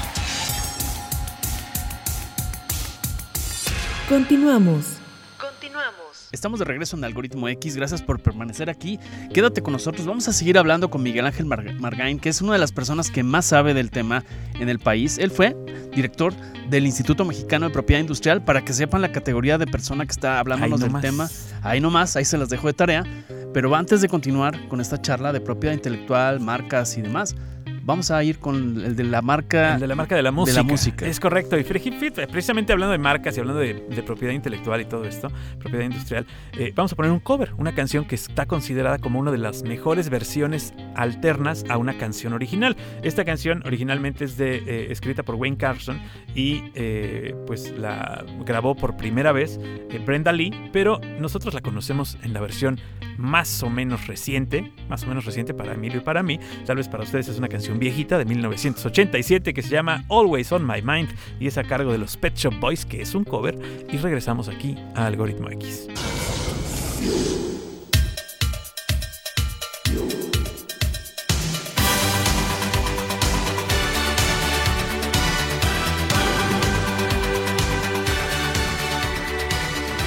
Continuamos. 4.10 4.98
Continuamos. 5.40 6.28
Estamos 6.34 6.60
de 6.60 6.66
regreso 6.66 6.98
en 6.98 7.06
Algoritmo 7.06 7.48
X. 7.48 7.78
Gracias 7.78 8.02
por 8.02 8.20
permanecer 8.20 8.70
aquí. 8.70 9.00
Quédate 9.34 9.62
con 9.62 9.72
nosotros. 9.72 10.06
Vamos 10.06 10.28
a 10.28 10.34
seguir 10.34 10.58
hablando 10.58 10.90
con 10.90 11.02
Miguel 11.02 11.26
Ángel 11.26 11.46
Margain, 11.46 12.20
que 12.20 12.28
es 12.28 12.42
una 12.42 12.52
de 12.52 12.60
las 12.60 12.74
personas 12.74 13.10
que 13.10 13.24
más 13.24 13.46
sabe 13.46 13.74
del 13.74 13.92
tema 13.92 14.26
en 14.56 14.68
el 14.68 14.80
país. 14.80 15.18
Él 15.18 15.32
fue 15.32 15.56
director 15.96 16.34
del 16.70 16.86
Instituto 16.86 17.24
Mexicano 17.24 17.68
de 17.68 17.72
Propiedad 17.72 18.02
Industrial 18.02 18.44
para 18.44 18.66
que 18.66 18.74
sepan 18.74 19.02
la 19.02 19.14
categoría 19.14 19.58
de 19.58 19.68
persona 19.68 20.06
que 20.06 20.12
está 20.12 20.38
hablándonos 20.40 20.82
del 20.82 21.00
tema. 21.00 21.30
Ahí 21.62 21.80
nomás, 21.80 22.18
ahí 22.18 22.26
se 22.26 22.38
las 22.38 22.50
dejo 22.50 22.68
de 22.68 22.74
tarea. 22.74 23.06
Pero 23.54 23.74
antes 23.74 24.02
de 24.02 24.10
continuar 24.10 24.68
con 24.68 24.82
esta 24.82 25.02
charla 25.02 25.32
de 25.32 25.40
propiedad 25.40 25.74
intelectual, 25.74 26.42
marcas 26.42 26.98
y 26.98 27.02
demás, 27.02 27.36
vamos 27.84 28.12
a 28.12 28.24
ir 28.24 28.40
con 28.40 28.82
el 28.84 28.96
de 28.96 29.04
la 29.04 29.22
marca. 29.22 29.76
El 29.76 29.82
de 29.82 29.88
la 29.88 29.96
marca 29.96 30.16
de 30.16 30.24
la 30.24 30.32
música. 30.32 31.06
Es 31.06 31.20
correcto. 31.20 31.58
Y 31.58 31.64
precisamente 31.64 32.74
hablando 32.74 32.92
de 32.92 32.98
marcas 32.98 33.38
y 33.38 33.40
hablando 33.40 33.62
de, 33.62 34.04
propiedad 34.04 34.34
intelectual 34.34 34.82
y 34.82 34.86
todo 34.86 35.06
esto, 35.06 35.32
propiedad 35.60 35.86
industrial, 35.86 36.26
eh, 36.58 36.74
vamos 36.76 36.92
a 36.92 36.96
poner 36.96 37.12
un 37.12 37.20
cover, 37.20 37.54
una 37.58 37.74
canción 37.74 38.06
que 38.06 38.16
está 38.16 38.46
considerada 38.46 38.98
como 38.98 39.20
una 39.20 39.32
de 39.32 39.38
las 39.38 39.64
mejores 39.64 40.10
versiones 40.10 40.74
alternas 40.96 41.66
a 41.70 41.78
una 41.78 41.98
canción 41.98 42.34
original. 42.34 42.76
Esta 43.02 43.24
canción 43.24 43.64
originalmente 43.66 44.26
es 44.26 44.38
de, 44.38 44.58
eh, 44.58 44.92
escrita 44.92 45.24
por 45.24 45.36
Wayne 45.36 45.58
Carson 45.58 46.02
y 46.36 46.64
eh, 46.76 47.36
pues 47.48 47.72
la 47.78 48.26
grabó 48.46 48.76
por 48.76 48.98
primera 48.98 49.32
vez 49.32 49.60
Brenda 50.06 50.32
Lee, 50.32 50.52
pero 50.74 51.00
nosotros 51.20 51.54
la 51.54 51.62
conocemos 51.62 52.18
en 52.24 52.34
la 52.34 52.42
versión 52.42 52.80
más 53.18 53.64
o 53.64 53.70
menos 53.70 54.08
reciente, 54.08 54.72
más 54.90 55.04
o 55.04 55.08
menos 55.08 55.26
reciente 55.26 55.54
para 55.54 55.74
Emilio 55.74 56.00
y 56.00 56.04
para 56.04 56.24
mí, 56.24 56.40
tal 56.66 56.78
vez 56.78 56.88
para 56.88 57.04
ustedes 57.04 57.28
es 57.28 57.38
una 57.38 57.48
canción 57.48 57.80
viejita 57.80 58.18
de 58.18 58.26
1987 58.26 59.54
que 59.54 59.62
se 59.62 59.70
llama 59.70 60.04
Always 60.10 60.52
on 60.52 60.66
My 60.66 60.82
Mind 60.82 61.10
y 61.40 61.48
es 61.48 61.58
a 61.58 61.64
cargo 61.64 61.92
de 61.92 61.98
los 61.98 62.18
Pet 62.18 62.36
Shop 62.36 62.54
Boys, 62.60 62.86
que 62.86 63.02
es 63.02 63.16
un 63.16 63.24
cover, 63.24 63.58
y 63.92 63.98
regresamos 63.98 64.50
aquí 64.50 64.76
a 64.96 65.06
Algoritmo 65.06 65.50
X. 65.52 65.88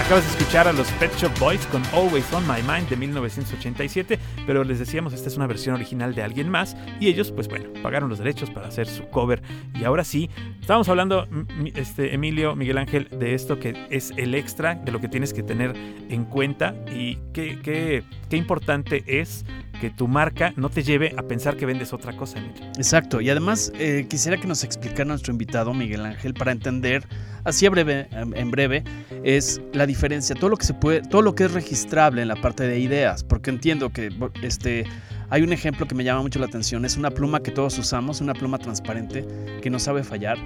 Acabas 0.07 0.25
de 0.25 0.39
escuchar 0.39 0.69
a 0.69 0.73
los 0.73 0.89
Pet 0.93 1.13
Shop 1.17 1.37
Boys 1.41 1.67
con 1.67 1.83
Always 1.87 2.33
on 2.33 2.47
My 2.47 2.63
Mind 2.63 2.89
de 2.89 2.95
1987, 2.95 4.21
pero 4.47 4.63
les 4.63 4.79
decíamos, 4.79 5.13
esta 5.13 5.29
es 5.29 5.37
una 5.37 5.49
versión 5.49 5.75
original 5.75 6.15
de 6.15 6.23
alguien 6.23 6.49
más 6.49 6.77
y 7.01 7.09
ellos, 7.09 7.33
pues 7.33 7.49
bueno, 7.49 7.71
pagaron 7.83 8.09
los 8.09 8.19
derechos 8.21 8.49
para 8.51 8.69
hacer 8.69 8.87
su 8.87 9.09
cover. 9.09 9.43
Y 9.75 9.83
ahora 9.83 10.05
sí, 10.05 10.31
estábamos 10.61 10.89
hablando, 10.89 11.27
este, 11.75 12.15
Emilio, 12.15 12.55
Miguel 12.55 12.79
Ángel, 12.79 13.09
de 13.19 13.35
esto 13.35 13.59
que 13.59 13.89
es 13.91 14.13
el 14.17 14.37
extra, 14.37 14.77
de 14.77 14.93
lo 14.93 15.01
que 15.01 15.09
tienes 15.09 15.33
que 15.33 15.43
tener 15.43 15.75
en 16.09 16.25
cuenta 16.25 16.77
y 16.89 17.17
qué, 17.33 17.59
qué, 17.61 18.05
qué 18.31 18.37
importante 18.37 19.03
es 19.09 19.45
que 19.81 19.91
tu 19.91 20.09
marca 20.09 20.53
no 20.57 20.71
te 20.71 20.83
lleve 20.83 21.15
a 21.17 21.23
pensar 21.23 21.57
que 21.57 21.67
vendes 21.67 21.93
otra 21.93 22.17
cosa, 22.17 22.39
Emilio. 22.39 22.65
Exacto, 22.77 23.21
y 23.21 23.31
además 23.31 23.73
eh, 23.79 24.07
quisiera 24.09 24.37
que 24.39 24.47
nos 24.47 24.65
explicara 24.65 25.05
nuestro 25.05 25.33
invitado 25.33 25.75
Miguel 25.75 26.05
Ángel 26.05 26.35
para 26.35 26.53
entender, 26.53 27.07
así 27.47 27.67
breve, 27.69 28.09
en 28.13 28.51
breve, 28.51 28.85
es 29.25 29.61
la 29.73 29.87
diferencia, 29.87 30.35
todo 30.35 30.51
lo 30.51 30.57
que 30.57 30.67
se 30.67 30.75
puede, 30.75 31.01
todo 31.03 31.23
lo 31.23 31.35
que 31.35 31.45
es 31.45 31.53
registrable 31.53 32.21
en 32.21 32.29
la 32.29 32.37
parte 32.37 32.67
de 32.67 32.79
ideas, 32.79 33.25
porque 33.25 33.51
entiendo 33.51 33.91
que 33.91 34.11
este 34.43 34.85
hay 35.31 35.43
un 35.43 35.53
ejemplo 35.53 35.87
que 35.87 35.95
me 35.95 36.05
llama 36.05 36.23
mucho 36.23 36.39
la 36.39 36.47
atención, 36.47 36.85
es 36.85 36.97
una 36.97 37.11
pluma 37.11 37.43
que 37.43 37.51
todos 37.51 37.79
usamos, 37.79 38.21
una 38.21 38.35
pluma 38.35 38.59
transparente 38.59 39.27
que 39.63 39.71
no 39.71 39.79
sabe 39.79 40.05
fallar, 40.05 40.37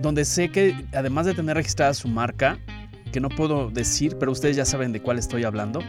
donde 0.00 0.24
sé 0.24 0.50
que 0.50 0.74
además 0.92 1.26
de 1.26 1.34
tener 1.34 1.56
registrada 1.56 1.94
su 1.94 2.08
marca, 2.08 2.58
que 3.12 3.20
no 3.20 3.28
puedo 3.28 3.70
decir, 3.70 4.16
pero 4.18 4.32
ustedes 4.32 4.56
ya 4.56 4.64
saben 4.64 4.92
de 4.92 5.00
cuál 5.00 5.18
estoy 5.18 5.44
hablando, 5.44 5.80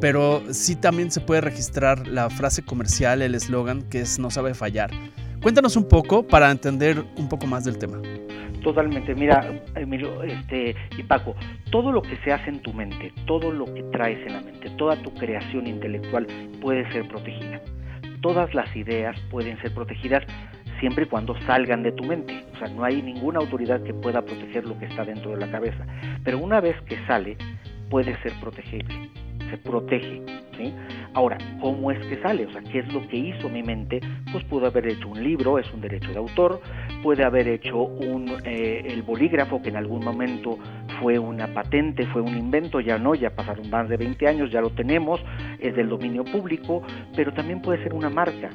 pero 0.00 0.42
sí 0.50 0.76
también 0.76 1.10
se 1.10 1.20
puede 1.20 1.40
registrar 1.40 2.06
la 2.06 2.28
frase 2.28 2.62
comercial, 2.62 3.22
el 3.22 3.34
eslogan, 3.34 3.82
que 3.82 4.02
es 4.02 4.18
no 4.18 4.30
sabe 4.30 4.52
fallar. 4.54 4.90
Cuéntanos 5.40 5.76
un 5.76 5.88
poco 5.88 6.26
para 6.26 6.50
entender 6.50 7.04
un 7.16 7.28
poco 7.28 7.46
más 7.46 7.64
del 7.64 7.78
tema. 7.78 8.00
Totalmente, 8.64 9.14
mira, 9.14 9.46
Emilio 9.76 10.22
este, 10.22 10.74
y 10.96 11.02
Paco, 11.02 11.36
todo 11.70 11.92
lo 11.92 12.00
que 12.00 12.16
se 12.24 12.32
hace 12.32 12.48
en 12.48 12.60
tu 12.60 12.72
mente, 12.72 13.12
todo 13.26 13.52
lo 13.52 13.66
que 13.66 13.82
traes 13.92 14.26
en 14.26 14.32
la 14.32 14.40
mente, 14.40 14.70
toda 14.70 14.96
tu 14.96 15.12
creación 15.12 15.66
intelectual 15.66 16.26
puede 16.62 16.90
ser 16.90 17.06
protegida. 17.06 17.60
Todas 18.22 18.54
las 18.54 18.74
ideas 18.74 19.20
pueden 19.30 19.60
ser 19.60 19.74
protegidas 19.74 20.24
siempre 20.80 21.04
y 21.04 21.08
cuando 21.08 21.38
salgan 21.42 21.82
de 21.82 21.92
tu 21.92 22.04
mente. 22.04 22.42
O 22.54 22.58
sea, 22.58 22.68
no 22.68 22.84
hay 22.84 23.02
ninguna 23.02 23.40
autoridad 23.40 23.82
que 23.82 23.92
pueda 23.92 24.22
proteger 24.22 24.64
lo 24.64 24.78
que 24.78 24.86
está 24.86 25.04
dentro 25.04 25.32
de 25.32 25.36
la 25.36 25.50
cabeza. 25.50 25.86
Pero 26.24 26.38
una 26.38 26.62
vez 26.62 26.80
que 26.86 26.96
sale, 27.06 27.36
puede 27.90 28.16
ser 28.22 28.32
protegible 28.40 29.10
se 29.50 29.58
protege. 29.58 30.22
¿sí? 30.56 30.72
Ahora, 31.14 31.38
¿cómo 31.60 31.90
es 31.90 32.04
que 32.06 32.20
sale? 32.20 32.46
O 32.46 32.52
sea, 32.52 32.62
¿qué 32.62 32.80
es 32.80 32.92
lo 32.92 33.06
que 33.08 33.16
hizo 33.16 33.48
mi 33.48 33.62
mente? 33.62 34.00
Pues 34.32 34.44
pudo 34.44 34.66
haber 34.66 34.86
hecho 34.86 35.08
un 35.08 35.22
libro, 35.22 35.58
es 35.58 35.72
un 35.72 35.80
derecho 35.80 36.10
de 36.10 36.18
autor, 36.18 36.60
puede 37.02 37.24
haber 37.24 37.48
hecho 37.48 37.78
un, 37.78 38.36
eh, 38.44 38.82
el 38.86 39.02
bolígrafo, 39.02 39.62
que 39.62 39.68
en 39.68 39.76
algún 39.76 40.04
momento 40.04 40.58
fue 41.00 41.18
una 41.18 41.46
patente, 41.48 42.06
fue 42.06 42.22
un 42.22 42.36
invento, 42.36 42.80
ya 42.80 42.98
no, 42.98 43.14
ya 43.14 43.30
pasaron 43.30 43.68
más 43.70 43.88
de 43.88 43.96
20 43.96 44.26
años, 44.26 44.50
ya 44.50 44.60
lo 44.60 44.70
tenemos, 44.70 45.20
es 45.58 45.74
del 45.74 45.88
dominio 45.88 46.24
público, 46.24 46.82
pero 47.14 47.32
también 47.32 47.60
puede 47.60 47.82
ser 47.82 47.94
una 47.94 48.10
marca, 48.10 48.50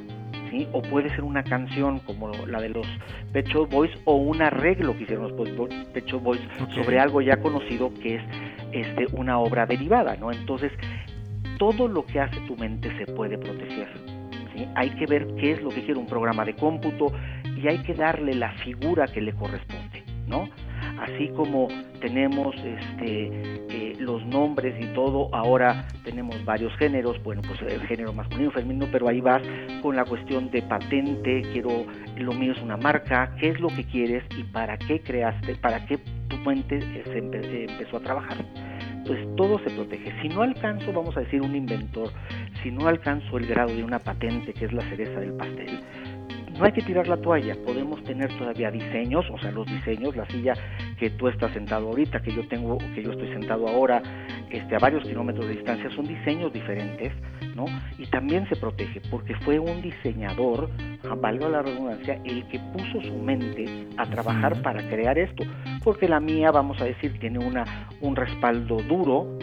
¿Sí? 0.50 0.68
o 0.72 0.82
puede 0.82 1.10
ser 1.12 1.24
una 1.24 1.44
canción 1.44 2.00
como 2.00 2.32
la 2.48 2.60
de 2.60 2.70
los 2.70 2.88
Pecho 3.32 3.68
Boys 3.68 3.92
o 4.06 4.16
un 4.16 4.42
arreglo 4.42 4.98
que 4.98 5.04
hicieron 5.04 5.36
los 5.38 5.50
Pecho 5.94 6.20
Boys 6.20 6.42
sobre 6.74 7.00
algo 7.00 7.22
ya 7.22 7.38
conocido 7.38 7.94
que 8.02 8.16
es 8.16 8.24
este, 8.72 9.08
una 9.14 9.40
obra 9.40 9.66
derivada, 9.66 10.16
¿no? 10.16 10.32
Entonces, 10.32 10.72
todo 11.58 11.88
lo 11.88 12.06
que 12.06 12.20
hace 12.20 12.40
tu 12.42 12.56
mente 12.56 12.90
se 12.98 13.12
puede 13.12 13.38
proteger. 13.38 13.88
Hay 14.76 14.90
que 14.92 15.06
ver 15.06 15.28
qué 15.36 15.54
es 15.54 15.62
lo 15.62 15.70
que 15.70 15.84
quiere 15.84 16.00
un 16.00 16.08
programa 16.08 16.44
de 16.44 16.54
cómputo 16.54 17.14
y 17.56 17.68
hay 17.68 17.78
que 17.80 17.94
darle 17.94 18.34
la 18.34 18.52
figura 18.54 19.08
que 19.08 19.22
le 19.22 19.34
corresponde, 19.34 20.04
¿no? 20.28 20.50
Así 21.00 21.30
como 21.30 21.70
tenemos 22.02 22.56
este, 22.56 23.30
eh, 23.70 23.94
los 24.00 24.26
nombres 24.26 24.76
y 24.80 24.88
todo, 24.94 25.34
ahora 25.34 25.88
tenemos 26.04 26.44
varios 26.44 26.76
géneros, 26.78 27.22
bueno, 27.24 27.42
pues 27.42 27.62
el 27.62 27.82
género 27.88 28.12
masculino, 28.12 28.52
femenino, 28.52 28.88
pero 28.92 29.08
ahí 29.08 29.22
vas 29.22 29.42
con 29.82 29.96
la 29.96 30.04
cuestión 30.04 30.52
de 30.52 30.62
patente, 30.62 31.42
quiero, 31.54 31.86
lo 32.18 32.34
mío 32.34 32.54
es 32.54 32.62
una 32.62 32.76
marca, 32.76 33.34
qué 33.40 33.50
es 33.50 33.60
lo 33.60 33.70
que 33.70 33.86
quieres 33.86 34.24
y 34.38 34.44
para 34.44 34.78
qué 34.78 35.00
creaste, 35.00 35.56
para 35.56 35.86
qué 35.86 36.00
tu 36.30 36.38
mente 36.38 36.80
se 37.04 37.18
empezó 37.18 37.98
a 37.98 38.00
trabajar. 38.00 38.38
Entonces 38.94 39.36
todo 39.36 39.60
se 39.60 39.70
protege. 39.72 40.14
Si 40.22 40.30
no 40.30 40.44
alcanzo, 40.44 40.94
vamos 40.94 41.18
a 41.18 41.22
decir, 41.22 41.42
un 41.42 41.56
inventor, 41.56 42.12
si 42.62 42.72
no 42.72 42.88
alcanzo 42.88 43.38
el 43.38 43.48
grado 43.48 43.74
de 43.74 43.84
una 43.84 44.00
patente, 44.00 44.54
que 44.54 44.66
es 44.66 44.74
la 44.74 44.84
cereza 44.84 45.20
del 45.20 45.34
pastel, 45.34 45.80
no 46.60 46.66
hay 46.66 46.74
que 46.74 46.82
tirar 46.82 47.08
la 47.08 47.16
toalla, 47.16 47.56
podemos 47.66 48.04
tener 48.04 48.28
todavía 48.38 48.70
diseños, 48.70 49.26
o 49.32 49.40
sea, 49.40 49.50
los 49.52 49.66
diseños, 49.66 50.16
la 50.18 50.26
silla 50.28 50.54
que 51.00 51.10
tú 51.12 51.30
estás 51.30 51.54
sentado 51.54 51.88
ahorita, 51.88 52.22
que 52.22 52.34
yo 52.34 52.46
tengo, 52.50 52.78
que 52.94 53.02
yo 53.02 53.12
estoy 53.14 53.30
sentado 53.30 53.66
ahora, 53.70 54.04
este, 54.50 54.76
a 54.76 54.80
varios 54.80 55.04
kilómetros 55.04 55.48
de 55.48 55.56
distancia, 55.56 55.90
son 55.92 56.06
diseños 56.06 56.52
diferentes, 56.52 57.14
¿no? 57.56 57.66
Y 57.98 58.08
también 58.08 58.46
se 58.50 58.58
protege, 58.58 59.02
porque 59.10 59.36
fue 59.36 59.58
un 59.58 59.82
diseñador, 59.82 60.70
valga 61.22 61.48
la 61.48 61.62
redundancia, 61.62 62.20
el 62.26 62.46
que 62.50 62.60
puso 62.60 63.02
su 63.04 63.18
mente 63.18 63.88
a 63.96 64.06
trabajar 64.08 64.62
para 64.62 64.84
crear 64.90 65.18
esto, 65.18 65.46
porque 65.82 66.10
la 66.10 66.20
mía, 66.20 66.52
vamos 66.52 66.82
a 66.82 66.84
decir, 66.84 67.18
tiene 67.20 67.40
una, 67.40 67.88
un 68.02 68.18
respaldo 68.18 68.78
duro, 68.84 69.40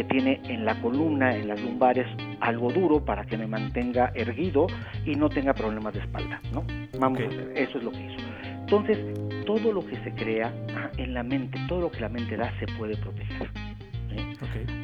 que 0.00 0.04
tiene 0.04 0.40
en 0.48 0.64
la 0.64 0.74
columna, 0.80 1.36
en 1.36 1.48
las 1.48 1.60
lumbares, 1.60 2.06
algo 2.40 2.72
duro 2.72 3.04
para 3.04 3.26
que 3.26 3.36
me 3.36 3.46
mantenga 3.46 4.10
erguido 4.14 4.66
y 5.04 5.14
no 5.14 5.28
tenga 5.28 5.52
problemas 5.52 5.92
de 5.92 6.00
espalda, 6.00 6.40
¿no? 6.54 6.64
Vamos 6.98 7.18
a 7.18 7.28
ver, 7.28 7.52
eso 7.54 7.76
es 7.76 7.84
lo 7.84 7.90
que 7.90 8.06
hizo. 8.06 8.24
Entonces, 8.60 8.98
todo 9.44 9.72
lo 9.72 9.84
que 9.84 9.96
se 9.96 10.10
crea 10.14 10.50
en 10.96 11.12
la 11.12 11.22
mente, 11.22 11.58
todo 11.68 11.82
lo 11.82 11.90
que 11.90 12.00
la 12.00 12.08
mente 12.08 12.34
da, 12.34 12.50
se 12.58 12.66
puede 12.78 12.96
proteger. 12.96 13.50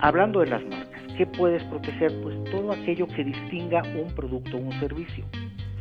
Hablando 0.00 0.40
de 0.40 0.48
las 0.48 0.62
marcas, 0.66 1.00
¿qué 1.16 1.26
puedes 1.26 1.62
proteger? 1.64 2.12
Pues 2.22 2.44
todo 2.50 2.72
aquello 2.72 3.06
que 3.06 3.24
distinga 3.24 3.82
un 3.98 4.14
producto 4.14 4.58
o 4.58 4.60
un 4.60 4.72
servicio. 4.80 5.24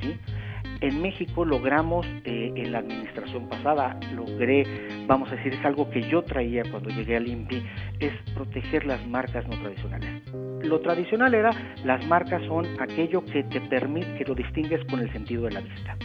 ¿sí? 0.02 0.18
En 0.82 1.02
México 1.02 1.46
logramos, 1.46 2.06
eh, 2.26 2.52
en 2.56 2.72
la 2.72 2.80
administración 2.80 3.48
pasada, 3.48 3.98
logré, 4.14 4.66
vamos 5.08 5.32
a 5.32 5.36
decir, 5.36 5.54
es 5.54 5.66
algo 5.66 5.90
que 5.90 6.02
yo 6.02 6.24
traía 6.24 6.64
cuando 6.70 6.90
llegué 6.90 7.16
al 7.16 7.28
INPI, 7.28 7.66
es 8.00 8.14
proteger 8.34 8.86
las 8.86 9.06
marcas 9.08 9.48
no 9.48 9.58
tradicionales. 9.58 10.22
Lo 10.64 10.82
tradicional 10.82 11.34
era, 11.34 11.52
las 11.84 12.06
marcas 12.08 12.44
son 12.48 12.66
aquello 12.80 13.24
que 13.26 13.44
te 13.44 13.62
permite, 13.62 14.16
que 14.16 14.26
lo 14.26 14.36
distingues 14.36 14.84
con 14.86 15.00
el 15.00 15.12
sentido 15.12 15.44
de 15.44 15.52
la 15.52 15.62
vista. 15.62 15.98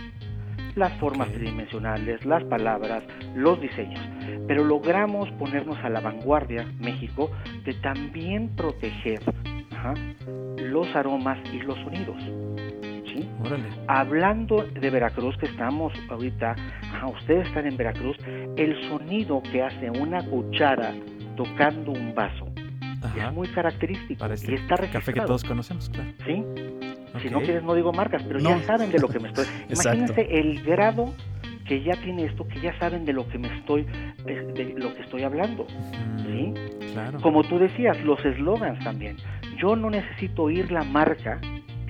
Las 0.77 0.93
formas 1.01 1.33
tridimensionales, 1.33 2.25
las 2.25 2.45
palabras, 2.45 3.03
los 3.35 3.61
diseños. 3.61 4.01
Pero 4.47 4.65
logramos 4.65 5.29
ponernos 5.33 5.79
a 5.79 5.89
la 5.89 6.01
vanguardia, 6.01 6.65
México, 6.79 7.31
de 7.65 7.75
también 7.75 8.55
proteger 8.55 9.21
los 10.59 10.95
aromas 10.95 11.39
y 11.53 11.59
los 11.61 11.79
sonidos. 11.79 12.50
Hablando 13.87 14.65
de 14.65 14.91
Veracruz, 14.91 15.37
que 15.39 15.47
estamos 15.47 15.93
ahorita, 16.09 16.57
ustedes 17.19 17.49
están 17.49 17.67
en 17.67 17.77
Veracruz, 17.77 18.17
el 18.57 18.81
sonido 18.89 19.43
que 19.43 19.63
hace 19.63 19.91
una 19.91 20.23
cuchara 20.25 20.95
tocando 21.37 21.93
un 21.93 22.15
vaso 22.15 22.51
es 23.17 23.33
muy 23.33 23.49
característico 23.49 24.25
este 24.27 24.53
y 24.53 24.55
está 24.55 24.77
registrado. 24.77 25.05
Café 25.05 25.13
que 25.13 25.21
todos 25.21 25.45
conocemos, 25.45 25.89
claro. 25.89 26.11
Sí. 26.25 26.45
Si 27.23 27.29
no 27.29 27.41
quieres 27.41 27.63
no 27.63 27.75
digo 27.75 27.93
marcas, 27.93 28.23
pero 28.23 28.39
ya 28.39 28.63
saben 28.63 28.91
de 28.91 28.99
lo 28.99 29.09
que 29.09 29.19
me 29.19 29.29
estoy. 29.29 29.47
Imagínense 29.69 30.21
el 30.31 30.63
grado 30.63 31.13
que 31.67 31.83
ya 31.83 31.95
tiene 32.03 32.25
esto, 32.25 32.47
que 32.47 32.61
ya 32.61 32.77
saben 32.79 33.05
de 33.05 33.13
lo 33.13 33.29
que 33.29 33.39
me 33.39 33.49
estoy, 33.59 33.87
de, 34.25 34.75
lo 34.77 34.95
que 34.95 35.03
estoy 35.03 35.23
hablando, 35.23 35.67
¿sí? 36.27 36.55
Claro. 36.93 37.21
Como 37.21 37.45
tú 37.45 37.59
decías, 37.59 38.01
los 38.05 38.25
eslogans 38.25 38.83
también. 38.83 39.17
Yo 39.57 39.77
no 39.77 39.91
necesito 39.91 40.45
oír 40.45 40.71
la 40.73 40.83
marca 40.83 41.41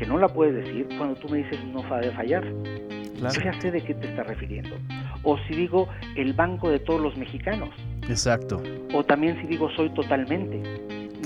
que 0.00 0.06
no 0.06 0.16
la 0.16 0.28
puedes 0.28 0.54
decir 0.64 0.88
cuando 0.96 1.14
tú 1.16 1.28
me 1.28 1.38
dices 1.38 1.62
no 1.66 1.86
va 1.86 1.98
a 1.98 2.12
fallar. 2.12 2.42
Claro. 3.18 3.34
Yo 3.34 3.42
ya 3.42 3.60
sé 3.60 3.70
de 3.70 3.82
qué 3.82 3.92
te 3.92 4.08
estás 4.08 4.26
refiriendo. 4.26 4.74
O 5.24 5.36
si 5.46 5.54
digo 5.54 5.90
el 6.16 6.32
banco 6.32 6.70
de 6.70 6.78
todos 6.78 7.02
los 7.02 7.14
mexicanos. 7.18 7.68
Exacto. 8.08 8.62
O 8.94 9.04
también 9.04 9.38
si 9.42 9.46
digo 9.46 9.68
soy 9.76 9.90
totalmente. 9.90 10.62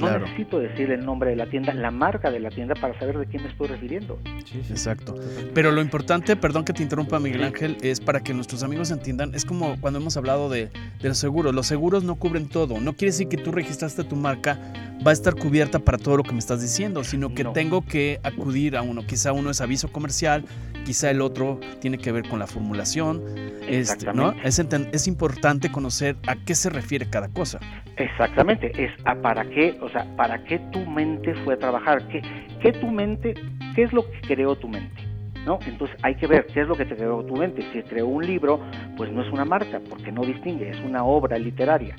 No 0.00 0.18
necesito 0.18 0.58
decir 0.58 0.90
el 0.90 1.04
nombre 1.04 1.30
de 1.30 1.36
la 1.36 1.46
tienda, 1.46 1.72
la 1.74 1.90
marca 1.90 2.30
de 2.30 2.40
la 2.40 2.50
tienda 2.50 2.74
para 2.74 2.98
saber 2.98 3.18
de 3.18 3.26
quién 3.26 3.42
me 3.42 3.48
estoy 3.48 3.68
refiriendo. 3.68 4.18
Sí, 4.44 4.60
Exacto. 4.70 5.14
Pero 5.54 5.70
lo 5.70 5.80
importante, 5.80 6.36
perdón 6.36 6.64
que 6.64 6.72
te 6.72 6.82
interrumpa 6.82 7.18
Miguel 7.20 7.44
Ángel, 7.44 7.76
es 7.82 8.00
para 8.00 8.20
que 8.20 8.34
nuestros 8.34 8.62
amigos 8.62 8.90
entiendan, 8.90 9.34
es 9.34 9.44
como 9.44 9.80
cuando 9.80 10.00
hemos 10.00 10.16
hablado 10.16 10.48
de, 10.48 10.70
de 11.00 11.08
los 11.08 11.18
seguros, 11.18 11.54
los 11.54 11.66
seguros 11.66 12.04
no 12.04 12.16
cubren 12.16 12.48
todo, 12.48 12.80
no 12.80 12.94
quiere 12.94 13.12
decir 13.12 13.28
que 13.28 13.36
tú 13.36 13.52
registraste 13.52 14.04
tu 14.04 14.16
marca 14.16 14.58
va 15.06 15.10
a 15.10 15.14
estar 15.14 15.34
cubierta 15.34 15.78
para 15.78 15.98
todo 15.98 16.16
lo 16.16 16.22
que 16.22 16.32
me 16.32 16.38
estás 16.38 16.60
diciendo, 16.60 17.04
sino 17.04 17.34
que 17.34 17.44
tengo 17.44 17.82
que 17.82 18.20
acudir 18.22 18.76
a 18.76 18.82
uno, 18.82 19.06
quizá 19.06 19.32
uno 19.32 19.50
es 19.50 19.60
aviso 19.60 19.92
comercial, 19.92 20.44
quizá 20.84 21.10
el 21.10 21.20
otro 21.20 21.58
tiene 21.80 21.98
que 21.98 22.12
ver 22.12 22.28
con 22.28 22.38
la 22.38 22.46
formulación, 22.46 23.22
este, 23.68 24.12
¿no? 24.12 24.32
Es, 24.44 24.58
es 24.58 25.08
importante 25.08 25.70
conocer 25.70 26.16
a 26.26 26.36
qué 26.36 26.54
se 26.54 26.70
refiere 26.70 27.08
cada 27.08 27.28
cosa. 27.28 27.58
Exactamente, 27.96 28.72
es 28.82 28.92
a 29.04 29.14
para 29.16 29.44
qué, 29.44 29.76
o 29.80 29.88
sea, 29.88 30.06
para 30.16 30.44
qué 30.44 30.58
tu 30.72 30.80
mente 30.80 31.34
fue 31.44 31.54
a 31.54 31.58
trabajar, 31.58 32.06
qué, 32.08 32.22
qué 32.60 32.72
tu 32.72 32.88
mente, 32.88 33.34
qué 33.74 33.84
es 33.84 33.92
lo 33.92 34.04
que 34.10 34.20
creó 34.22 34.56
tu 34.56 34.68
mente. 34.68 35.02
¿No? 35.46 35.58
Entonces 35.66 35.94
hay 36.02 36.14
que 36.14 36.26
ver 36.26 36.46
qué 36.46 36.62
es 36.62 36.66
lo 36.66 36.74
que 36.74 36.86
te 36.86 36.96
creó 36.96 37.22
tu 37.22 37.36
mente. 37.36 37.62
Si 37.74 37.82
creó 37.82 38.06
un 38.06 38.26
libro, 38.26 38.60
pues 38.96 39.12
no 39.12 39.20
es 39.22 39.30
una 39.30 39.44
marca, 39.44 39.78
porque 39.90 40.10
no 40.10 40.22
distingue, 40.22 40.70
es 40.70 40.80
una 40.80 41.04
obra 41.04 41.36
literaria. 41.36 41.96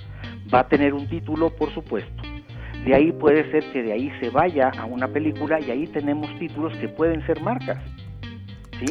Va 0.52 0.62
a 0.62 0.68
tener 0.68 0.96
un 0.96 1.08
título, 1.08 1.56
por 1.56 1.72
supuesto. 1.72 2.24
De 2.86 2.96
ahí 2.96 3.12
puede 3.12 3.52
ser 3.52 3.64
que 3.72 3.84
de 3.84 3.94
ahí 3.94 4.12
se 4.20 4.32
vaya 4.32 4.70
a 4.70 4.86
una 4.86 5.08
película 5.08 5.60
y 5.60 5.70
ahí 5.70 5.86
tenemos 5.86 6.28
títulos 6.40 6.76
que 6.78 6.88
pueden 6.88 7.24
ser 7.28 7.40
marcas. 7.42 7.78
¿Sí? 8.80 8.86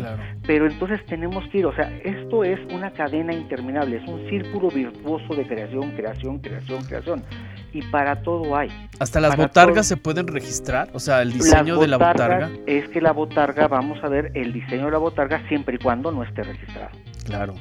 Pero 0.47 0.67
entonces 0.67 1.05
tenemos 1.07 1.47
que 1.49 1.59
ir, 1.59 1.67
o 1.67 1.75
sea, 1.75 1.91
esto 2.05 2.45
es 2.45 2.59
una 2.73 2.91
cadena 2.91 3.33
interminable, 3.33 3.97
es 3.97 4.09
un 4.09 4.29
círculo 4.29 4.69
virtuoso 4.69 5.35
de 5.35 5.47
creación, 5.47 5.91
creación, 5.93 6.39
creación, 6.39 6.85
creación. 6.85 7.25
Y 7.73 7.83
para 7.83 8.23
todo 8.23 8.57
hay. 8.57 8.71
¿Hasta 9.01 9.21
las 9.21 9.37
botargas 9.37 9.87
se 9.87 9.97
pueden 9.97 10.29
registrar? 10.29 10.89
O 10.93 11.01
sea, 11.01 11.23
el 11.23 11.33
diseño 11.33 11.79
de 11.79 11.89
la 11.89 11.97
botarga. 11.97 12.51
Es 12.67 12.89
que 12.89 13.01
la 13.01 13.13
botarga, 13.13 13.67
vamos 13.67 14.03
a 14.05 14.09
ver 14.09 14.31
el 14.35 14.53
diseño 14.53 14.85
de 14.87 14.93
la 14.93 14.99
botarga 14.99 15.43
siempre 15.49 15.77
y 15.77 15.79
cuando 15.79 16.13
no 16.13 16.23
esté 16.23 16.45
registrado. 16.45 16.91
Claro. 17.25 17.55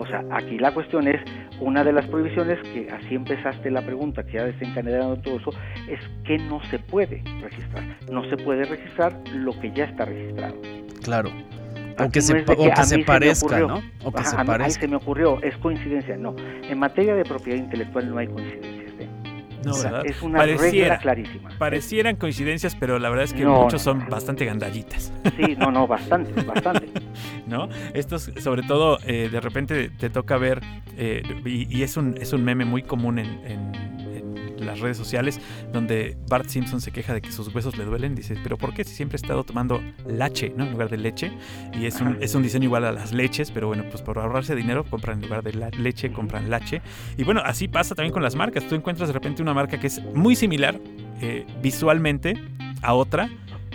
O 0.00 0.06
sea, 0.06 0.24
aquí 0.30 0.58
la 0.58 0.72
cuestión 0.72 1.06
es, 1.06 1.20
una 1.60 1.84
de 1.84 1.92
las 1.92 2.06
prohibiciones, 2.06 2.58
que 2.72 2.88
así 2.90 3.14
empezaste 3.14 3.70
la 3.70 3.82
pregunta, 3.82 4.24
que 4.24 4.32
ya 4.32 4.44
desencadenando 4.44 5.16
todo 5.18 5.36
eso, 5.36 5.50
es 5.88 6.00
que 6.24 6.38
no 6.38 6.64
se 6.70 6.78
puede 6.78 7.22
registrar. 7.42 7.84
No 8.10 8.24
se 8.30 8.38
puede 8.38 8.64
registrar 8.64 9.12
lo 9.34 9.52
que 9.60 9.70
ya 9.72 9.84
está 9.84 10.06
registrado. 10.06 10.56
Claro. 11.02 11.30
O 12.06 12.10
que, 12.10 12.20
se, 12.20 12.34
parezca, 13.04 13.60
¿no? 13.60 13.82
O 14.04 14.12
que 14.12 14.24
se 14.24 14.36
a 14.36 14.44
parezca. 14.44 14.64
Ahí 14.64 14.70
se 14.70 14.88
me 14.88 14.96
ocurrió, 14.96 15.42
es 15.42 15.56
coincidencia, 15.58 16.16
no. 16.16 16.34
En 16.38 16.78
materia 16.78 17.14
de 17.14 17.24
propiedad 17.24 17.58
intelectual 17.58 18.10
no 18.10 18.18
hay 18.18 18.26
coincidencias. 18.28 18.92
¿eh? 19.00 19.08
No, 19.64 19.76
¿verdad? 19.76 20.06
Es 20.06 20.22
una 20.22 20.44
regla 20.44 20.98
clarísima. 20.98 21.50
Parecieran 21.58 22.16
coincidencias, 22.16 22.74
pero 22.74 22.98
la 22.98 23.10
verdad 23.10 23.24
es 23.24 23.32
que 23.32 23.44
muchos 23.44 23.82
son 23.82 24.08
bastante 24.08 24.44
gandallitas. 24.44 25.12
Sí, 25.36 25.56
no, 25.58 25.70
no, 25.70 25.86
bastante, 25.86 26.32
bastante. 26.44 26.88
¿No? 27.46 27.68
Estos, 27.94 28.30
sobre 28.40 28.62
todo, 28.62 28.98
eh, 29.06 29.28
de 29.30 29.40
repente 29.40 29.90
te 29.90 30.10
toca 30.10 30.38
ver, 30.38 30.60
eh, 30.96 31.22
y, 31.44 31.82
es, 31.82 31.96
un, 31.96 32.16
es 32.18 32.32
un 32.32 32.44
meme 32.44 32.64
muy 32.64 32.82
común 32.82 33.18
en 33.18 33.89
las 34.60 34.80
redes 34.80 34.96
sociales 34.96 35.40
donde 35.72 36.16
Bart 36.28 36.48
Simpson 36.48 36.80
se 36.80 36.90
queja 36.90 37.14
de 37.14 37.20
que 37.20 37.32
sus 37.32 37.54
huesos 37.54 37.76
le 37.76 37.84
duelen. 37.84 38.14
Dice, 38.14 38.36
pero 38.42 38.56
¿por 38.56 38.74
qué 38.74 38.84
si 38.84 38.94
siempre 38.94 39.16
he 39.16 39.20
estado 39.20 39.44
tomando 39.44 39.82
lache, 40.06 40.52
¿no? 40.56 40.64
En 40.64 40.72
lugar 40.72 40.88
de 40.88 40.96
leche. 40.96 41.32
Y 41.78 41.86
es 41.86 42.00
un, 42.00 42.18
es 42.20 42.34
un 42.34 42.42
diseño 42.42 42.64
igual 42.64 42.84
a 42.84 42.92
las 42.92 43.12
leches, 43.12 43.50
pero 43.50 43.66
bueno, 43.68 43.84
pues 43.90 44.02
por 44.02 44.18
ahorrarse 44.18 44.54
dinero 44.54 44.84
compran 44.84 45.18
en 45.18 45.28
lugar 45.28 45.42
de 45.42 45.54
la 45.54 45.70
leche, 45.70 46.12
compran 46.12 46.50
lache. 46.50 46.82
Y 47.16 47.24
bueno, 47.24 47.40
así 47.44 47.68
pasa 47.68 47.94
también 47.94 48.12
con 48.12 48.22
las 48.22 48.36
marcas. 48.36 48.66
Tú 48.68 48.74
encuentras 48.74 49.08
de 49.08 49.12
repente 49.12 49.42
una 49.42 49.54
marca 49.54 49.78
que 49.78 49.86
es 49.86 50.02
muy 50.14 50.36
similar 50.36 50.80
eh, 51.20 51.46
visualmente 51.62 52.34
a 52.82 52.94
otra 52.94 53.28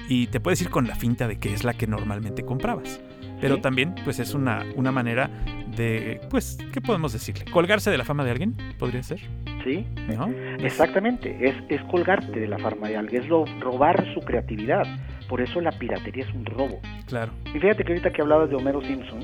y 0.08 0.28
te 0.28 0.40
puedes 0.40 0.62
ir 0.62 0.70
con 0.70 0.88
la 0.88 0.96
finta 0.96 1.28
de 1.28 1.38
que 1.38 1.54
es 1.54 1.64
la 1.64 1.74
que 1.74 1.88
normalmente 1.88 2.44
comprabas. 2.44 3.00
Pero 3.42 3.60
también, 3.60 3.94
pues 4.04 4.20
es 4.20 4.34
una, 4.34 4.66
una 4.76 4.92
manera 4.92 5.30
de, 5.76 6.22
pues, 6.30 6.58
¿qué 6.74 6.82
podemos 6.82 7.14
decirle? 7.14 7.46
¿Colgarse 7.52 7.92
de 7.92 7.98
la 7.98 8.06
fama 8.06 8.24
de 8.24 8.32
alguien? 8.32 8.56
¿Podría 8.78 9.04
ser? 9.04 9.22
¿sí? 9.66 9.86
Exactamente, 10.60 11.36
es, 11.42 11.56
es 11.70 11.82
colgarte 11.90 12.40
de 12.40 12.48
la 12.48 12.58
farma 12.60 12.88
de 12.88 12.98
alguien, 12.98 13.24
es 13.24 13.30
robar 13.60 14.06
su 14.14 14.22
creatividad. 14.22 14.86
Por 15.28 15.42
eso 15.42 15.60
la 15.60 15.72
piratería 15.72 16.24
es 16.24 16.34
un 16.34 16.46
robo. 16.46 16.80
Claro. 17.08 17.32
Y 17.54 17.60
fíjate 17.60 17.84
que 17.84 17.94
ahorita 17.94 18.14
que 18.14 18.22
hablabas 18.22 18.50
de 18.50 18.56
Homero 18.56 18.80
Simpson, 18.82 19.20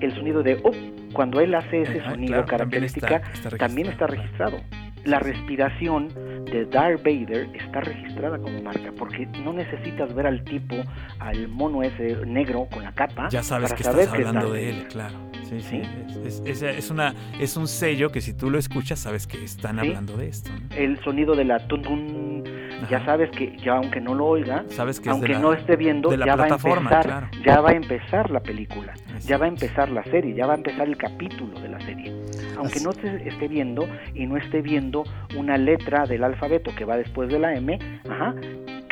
el 0.00 0.12
sonido 0.14 0.42
de 0.42 0.60
oh, 0.64 0.72
cuando 1.12 1.40
él 1.40 1.54
hace 1.54 1.82
ese 1.82 2.02
sonido 2.02 2.44
característica, 2.44 3.22
también 3.56 3.88
está, 3.88 4.08
registrado. 4.08 4.60
La 5.04 5.20
respiración 5.20 6.08
de 6.46 6.64
Darth 6.64 7.04
Vader 7.04 7.48
está 7.54 7.80
registrada 7.80 8.38
como 8.38 8.60
marca, 8.62 8.90
porque 8.98 9.26
no 9.44 9.52
necesitas 9.52 10.12
ver 10.14 10.26
al 10.26 10.42
tipo, 10.42 10.74
al 11.20 11.46
mono 11.48 11.84
ese 11.84 12.16
negro 12.26 12.66
con 12.72 12.82
la 12.82 12.92
capa. 12.92 13.28
Ya 13.28 13.44
sabes 13.44 13.72
que 13.74 13.82
estás 13.82 14.08
hablando 14.08 14.52
de 14.52 14.70
él, 14.70 14.88
claro. 14.88 15.14
Sí, 15.60 15.82
sí. 16.08 16.20
Es, 16.24 16.42
es, 16.44 16.62
es, 16.62 16.90
una, 16.90 17.14
es 17.40 17.56
un 17.56 17.68
sello 17.68 18.10
que 18.10 18.20
si 18.20 18.34
tú 18.34 18.50
lo 18.50 18.58
escuchas 18.58 18.98
sabes 18.98 19.26
que 19.26 19.42
están 19.44 19.78
hablando 19.78 20.16
de 20.16 20.28
esto. 20.28 20.50
El 20.76 21.02
sonido 21.02 21.34
de 21.34 21.44
la 21.44 21.66
tun, 21.66 21.82
tun 21.82 22.44
ya 22.90 23.04
sabes 23.04 23.30
que 23.30 23.56
ya 23.58 23.76
aunque 23.76 24.00
no 24.00 24.14
lo 24.14 24.26
oiga, 24.26 24.64
sabes 24.68 25.00
que 25.00 25.10
aunque 25.10 25.34
no 25.34 25.52
esté 25.52 25.76
viendo, 25.76 26.14
ya 26.14 26.36
va 26.36 26.44
a 26.44 26.48
empezar, 26.48 27.30
ya 27.44 27.60
va 27.60 27.70
a 27.70 27.74
empezar 27.74 28.30
la 28.30 28.40
película, 28.40 28.94
ya 29.20 29.38
va 29.38 29.46
a 29.46 29.48
empezar 29.48 29.90
la 29.90 30.02
serie, 30.04 30.34
ya 30.34 30.46
va 30.46 30.54
a 30.54 30.56
empezar 30.56 30.88
el 30.88 30.96
capítulo 30.96 31.58
de 31.60 31.68
la 31.68 31.80
serie. 31.80 32.12
Aunque 32.56 32.80
no 32.80 32.92
se 32.92 33.28
esté 33.28 33.48
viendo 33.48 33.88
y 34.14 34.26
no 34.26 34.36
esté 34.36 34.62
viendo 34.62 35.04
una 35.36 35.56
letra 35.56 36.06
del 36.06 36.24
alfabeto 36.24 36.74
que 36.76 36.84
va 36.84 36.96
después 36.96 37.28
de 37.28 37.38
la 37.38 37.54
M, 37.54 37.78
ajá, 38.08 38.34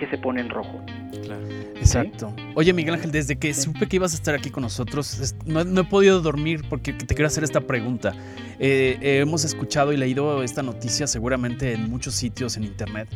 que 0.03 0.09
se 0.09 0.19
pone 0.19 0.41
en 0.41 0.51
rojo. 0.51 0.85
Claro. 1.23 1.47
Exacto. 1.77 2.35
Oye, 2.57 2.73
Miguel 2.73 2.95
Ángel, 2.95 3.13
desde 3.13 3.37
que 3.37 3.55
supe 3.55 3.87
que 3.87 3.97
ibas 3.97 4.15
a 4.15 4.17
estar 4.17 4.35
aquí 4.35 4.51
con 4.51 4.65
nosotros, 4.65 5.37
no, 5.47 5.61
he 5.61 5.85
podido 5.85 6.21
dormir 6.21 6.65
porque 6.69 6.93
te 6.93 7.15
quiero 7.15 7.29
hacer 7.29 7.45
esta 7.45 7.61
pregunta. 7.61 8.13
Eh, 8.59 8.99
hemos 9.01 9.45
escuchado 9.45 9.93
y 9.93 9.97
leído 9.97 10.43
esta 10.43 10.61
noticia 10.61 11.07
seguramente 11.07 11.73
en 11.73 11.89
muchos 11.89 12.15
sitios 12.15 12.57
en 12.57 12.65
internet. 12.65 13.09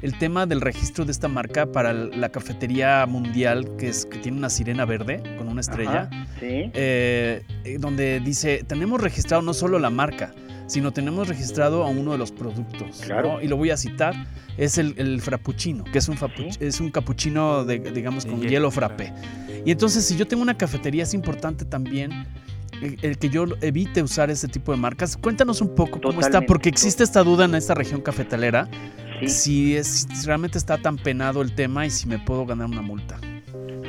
El 0.00 0.16
tema 0.16 0.46
del 0.46 0.62
registro 0.62 1.04
de 1.04 1.12
esta 1.12 1.28
marca 1.28 1.66
para 1.66 1.92
la 1.92 2.30
cafetería 2.30 3.04
mundial, 3.04 3.76
que, 3.76 3.88
es, 3.88 4.06
que 4.06 4.16
tiene 4.16 4.38
una 4.38 4.48
sirena 4.48 4.86
verde 4.86 5.22
con 5.36 5.46
una 5.46 5.60
estrella, 5.60 6.08
¿sí? 6.38 6.70
Eh, 6.72 7.42
eh, 7.64 7.76
donde 7.78 8.20
dice, 8.20 8.64
tenemos 8.66 8.98
registrado 8.98 9.42
no 9.42 9.52
solo 9.52 9.78
la 9.78 9.90
marca, 9.90 10.32
sino 10.70 10.92
tenemos 10.92 11.26
registrado 11.26 11.82
a 11.84 11.88
uno 11.88 12.12
de 12.12 12.18
los 12.18 12.30
productos. 12.30 13.00
Claro. 13.04 13.40
Y 13.42 13.48
lo 13.48 13.56
voy 13.56 13.70
a 13.70 13.76
citar, 13.76 14.14
es 14.56 14.78
el, 14.78 14.94
el 14.98 15.20
frappuccino, 15.20 15.82
que 15.82 15.98
es 15.98 16.08
un, 16.08 16.16
es 16.60 16.80
un 16.80 16.90
cappuccino, 16.90 17.64
de, 17.64 17.80
digamos, 17.80 18.24
con 18.24 18.40
hielo, 18.40 18.70
frappé. 18.70 19.12
Y 19.66 19.72
entonces, 19.72 20.06
si 20.06 20.16
yo 20.16 20.28
tengo 20.28 20.44
una 20.44 20.56
cafetería, 20.56 21.02
es 21.02 21.12
importante 21.12 21.64
también 21.64 22.24
el, 22.80 23.18
que 23.18 23.28
yo 23.28 23.46
evite 23.60 24.00
usar 24.00 24.30
ese 24.30 24.46
tipo 24.46 24.70
de 24.70 24.78
marcas. 24.78 25.16
Cuéntanos 25.16 25.60
un 25.60 25.74
poco 25.74 26.00
cómo 26.00 26.20
está, 26.20 26.40
porque 26.42 26.68
existe 26.68 27.02
esta 27.02 27.24
duda 27.24 27.46
en 27.46 27.56
esta 27.56 27.74
región 27.74 28.00
cafetalera, 28.00 28.68
si, 29.26 29.74
es, 29.74 30.06
si 30.14 30.24
realmente 30.24 30.56
está 30.56 30.78
tan 30.78 30.96
penado 30.96 31.42
el 31.42 31.52
tema 31.52 31.84
y 31.84 31.90
si 31.90 32.06
me 32.06 32.20
puedo 32.20 32.46
ganar 32.46 32.68
una 32.68 32.80
multa. 32.80 33.18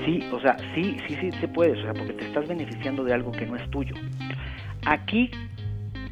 Sí, 0.04 0.24
o 0.34 0.42
sea, 0.42 0.58
sí, 0.74 0.98
sí, 1.08 1.16
sí 1.22 1.30
se 1.40 1.48
puede, 1.48 1.80
o 1.80 1.84
sea, 1.84 1.94
porque 1.94 2.14
te 2.14 2.26
estás 2.26 2.48
beneficiando 2.48 3.04
de 3.04 3.14
algo 3.14 3.32
que 3.32 3.46
no 3.46 3.56
es 3.56 3.70
tuyo. 3.70 3.94
Aquí 4.88 5.30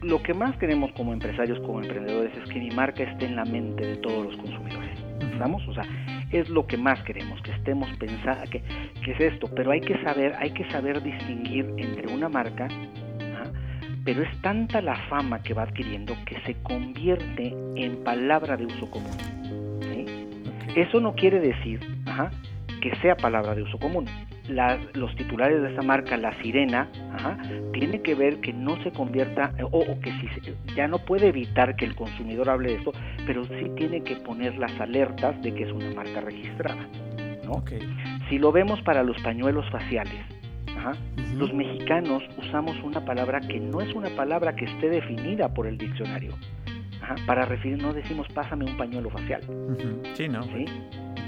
lo 0.02 0.22
que 0.24 0.34
más 0.34 0.56
queremos 0.58 0.92
como 0.94 1.14
empresarios, 1.14 1.60
como 1.60 1.82
emprendedores, 1.82 2.32
es 2.38 2.50
que 2.50 2.60
mi 2.60 2.72
marca 2.72 3.04
esté 3.04 3.26
en 3.26 3.36
la 3.36 3.46
mente 3.46 3.86
de 3.86 3.98
todos 3.98 4.26
los 4.28 4.38
consumidores. 4.38 4.98
¿Estamos? 5.32 5.68
O 5.68 5.74
sea, 5.74 5.84
es 6.32 6.50
lo 6.50 6.66
que 6.68 6.78
más 6.78 7.02
queremos, 7.04 7.42
que 7.42 7.52
estemos 7.52 7.90
pensando, 7.98 8.50
que, 8.50 8.62
que 9.04 9.12
es 9.12 9.34
esto, 9.34 9.50
pero 9.56 9.72
hay 9.72 9.82
que 9.82 10.02
saber, 10.04 10.36
hay 10.38 10.52
que 10.52 10.70
saber 10.72 11.02
distinguir 11.02 11.74
entre 11.78 12.14
una 12.14 12.30
marca, 12.30 12.68
pero 14.06 14.24
es 14.24 14.42
tanta 14.42 14.82
la 14.82 14.96
fama 15.10 15.44
que 15.44 15.54
va 15.54 15.64
adquiriendo 15.64 16.16
que 16.26 16.40
se 16.42 16.56
convierte 16.64 17.54
en 17.76 18.04
palabra 18.04 18.58
de 18.58 18.66
uso 18.66 18.90
común. 18.90 19.18
Eso 20.76 21.00
no 21.00 21.14
quiere 21.14 21.40
decir 21.40 21.80
que 22.82 22.96
sea 23.02 23.16
palabra 23.16 23.56
de 23.56 23.64
uso 23.64 23.78
común 23.78 24.06
los 24.50 25.16
titulares 25.16 25.62
de 25.62 25.72
esa 25.74 25.82
marca, 25.82 26.18
la 26.18 26.34
sirena, 26.42 26.90
tiene 27.74 28.02
que 28.02 28.16
ver 28.16 28.40
que 28.42 28.54
no 28.54 28.82
se 28.84 28.92
convierta, 28.92 29.54
o, 29.72 30.00
que 30.00 30.12
si 30.12 30.74
ya 30.76 30.88
no 30.88 31.00
puede 31.00 31.28
evitar 31.28 31.76
que 31.76 31.86
el 31.86 31.96
consumidor 31.96 32.50
hable 32.50 32.70
de 32.70 32.76
esto, 32.78 32.92
pero 33.26 33.46
sí 33.46 33.72
tiene 33.76 34.02
que 34.02 34.16
poner 34.18 34.58
las 34.58 34.78
alertas 34.80 35.42
de 35.42 35.54
que 35.54 35.64
es 35.64 35.72
una 35.72 35.92
marca 35.94 36.22
registrada. 36.22 36.88
¿no? 37.46 37.64
Si 38.30 38.38
lo 38.38 38.52
vemos 38.52 38.82
para 38.82 39.04
los 39.04 39.20
pañuelos 39.22 39.70
faciales, 39.70 40.20
los 41.36 41.54
mexicanos 41.54 42.24
usamos 42.38 42.76
una 42.84 43.04
palabra 43.06 43.40
que 43.42 43.60
no 43.60 43.82
es 43.82 43.94
una 43.94 44.10
palabra 44.10 44.56
que 44.56 44.66
esté 44.66 44.90
definida 44.90 45.54
por 45.54 45.68
el 45.68 45.78
diccionario. 45.78 46.34
para 47.26 47.46
referir, 47.46 47.82
no 47.82 47.94
decimos 47.94 48.28
pásame 48.34 48.66
un 48.66 48.78
pañuelo 48.78 49.10
facial. 49.10 49.42
Sí, 50.14 50.28
¿no? 50.28 50.44
¿Sí? 50.44 50.66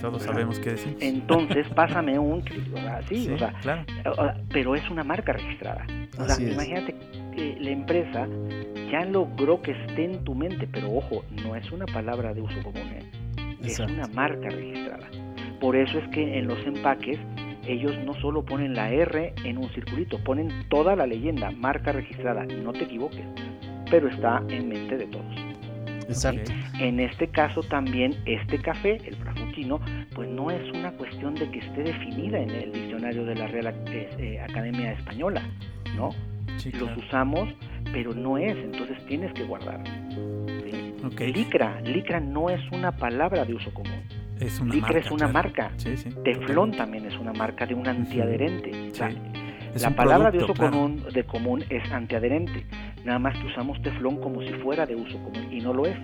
Todos 0.02 0.24
sabemos 0.24 0.60
qué 0.60 0.72
decir. 0.72 0.98
Entonces, 1.00 1.68
pásame 1.76 2.18
un, 2.18 2.44
sí, 3.08 3.30
o 3.30 3.38
sea, 3.38 3.86
pero 4.52 4.76
es 4.76 4.90
una 4.90 5.04
marca 5.04 5.34
registrada. 5.34 5.86
O 6.18 6.28
sea, 6.28 6.42
imagínate 6.46 6.96
que 7.36 7.58
la 7.60 7.70
empresa 7.70 8.28
ya 8.92 9.06
logró 9.06 9.62
que 9.62 9.72
esté 9.72 10.06
en 10.06 10.24
tu 10.24 10.36
mente, 10.36 10.68
pero 10.68 10.92
ojo, 10.92 11.24
no 11.44 11.56
es 11.56 11.72
una 11.72 11.86
palabra 11.86 12.34
de 12.34 12.42
uso 12.42 12.62
común, 12.64 12.88
¿eh? 12.92 13.06
es 13.64 13.80
una 13.80 14.08
marca 14.08 14.50
registrada. 14.50 15.08
Por 15.60 15.76
eso 15.76 16.00
es 16.00 16.08
que 16.10 16.40
en 16.40 16.48
los 16.48 16.60
empaques 16.66 17.20
ellos 17.68 17.98
no 18.04 18.14
solo 18.16 18.44
ponen 18.44 18.74
la 18.74 18.92
R 18.92 19.34
en 19.44 19.58
un 19.58 19.70
circulito, 19.70 20.18
ponen 20.24 20.68
toda 20.70 20.96
la 20.96 21.06
leyenda, 21.06 21.52
marca 21.52 21.92
registrada, 21.92 22.46
no 22.46 22.74
te 22.74 22.84
equivoques, 22.84 23.24
pero 23.90 24.10
está 24.10 24.44
en 24.50 24.70
mente 24.70 24.98
de 24.98 25.06
todos. 25.06 25.36
Exacto. 26.08 26.52
En 26.80 27.00
este 27.00 27.28
caso 27.28 27.62
también 27.64 28.16
este 28.26 28.60
café, 28.60 28.98
el 29.06 29.16
pues 30.16 30.30
no 30.30 30.50
es 30.50 30.72
una 30.72 30.92
cuestión 30.92 31.36
de 31.36 31.50
que 31.52 31.60
esté 31.60 31.84
definida 31.84 32.40
en 32.40 32.50
el 32.50 32.72
diccionario 32.72 33.26
de 33.26 33.36
la 33.36 33.48
Real 33.48 33.74
eh, 33.88 34.40
Academia 34.40 34.94
Española, 34.94 35.44
¿no? 35.96 36.10
Los 36.74 36.98
usamos, 36.98 37.50
pero 37.92 38.14
no 38.14 38.38
es, 38.38 38.56
entonces 38.56 38.98
tienes 39.08 39.34
que 39.34 39.44
guardar. 39.44 39.84
Licra, 41.20 41.82
licra 41.82 42.20
no 42.20 42.50
es 42.50 42.62
una 42.72 42.96
palabra 42.96 43.46
de 43.46 43.56
uso 43.56 43.74
común. 43.74 44.04
Es 44.40 44.60
una 44.60 44.74
licra 44.74 44.94
marca, 44.94 45.00
es 45.06 45.12
una 45.12 45.28
marca. 45.28 45.72
Teflón 46.24 46.72
también 46.72 47.06
es 47.06 47.18
una 47.18 47.34
marca 47.34 47.66
de 47.66 47.74
un 47.74 47.88
antiadherente. 47.88 48.92
La 49.80 49.92
palabra 49.92 50.32
de 50.32 50.44
uso 50.44 50.54
común, 50.54 51.04
de 51.14 51.24
común 51.24 51.64
es 51.70 51.90
antiadherente. 51.92 52.66
Nada 53.04 53.20
más 53.20 53.38
que 53.38 53.48
usamos 53.48 53.82
teflón 53.82 54.18
como 54.18 54.42
si 54.42 54.54
fuera 54.54 54.86
de 54.86 54.96
uso 54.96 55.18
común 55.24 55.48
y 55.52 55.60
no 55.60 55.74
lo 55.74 55.86
es. 55.86 55.98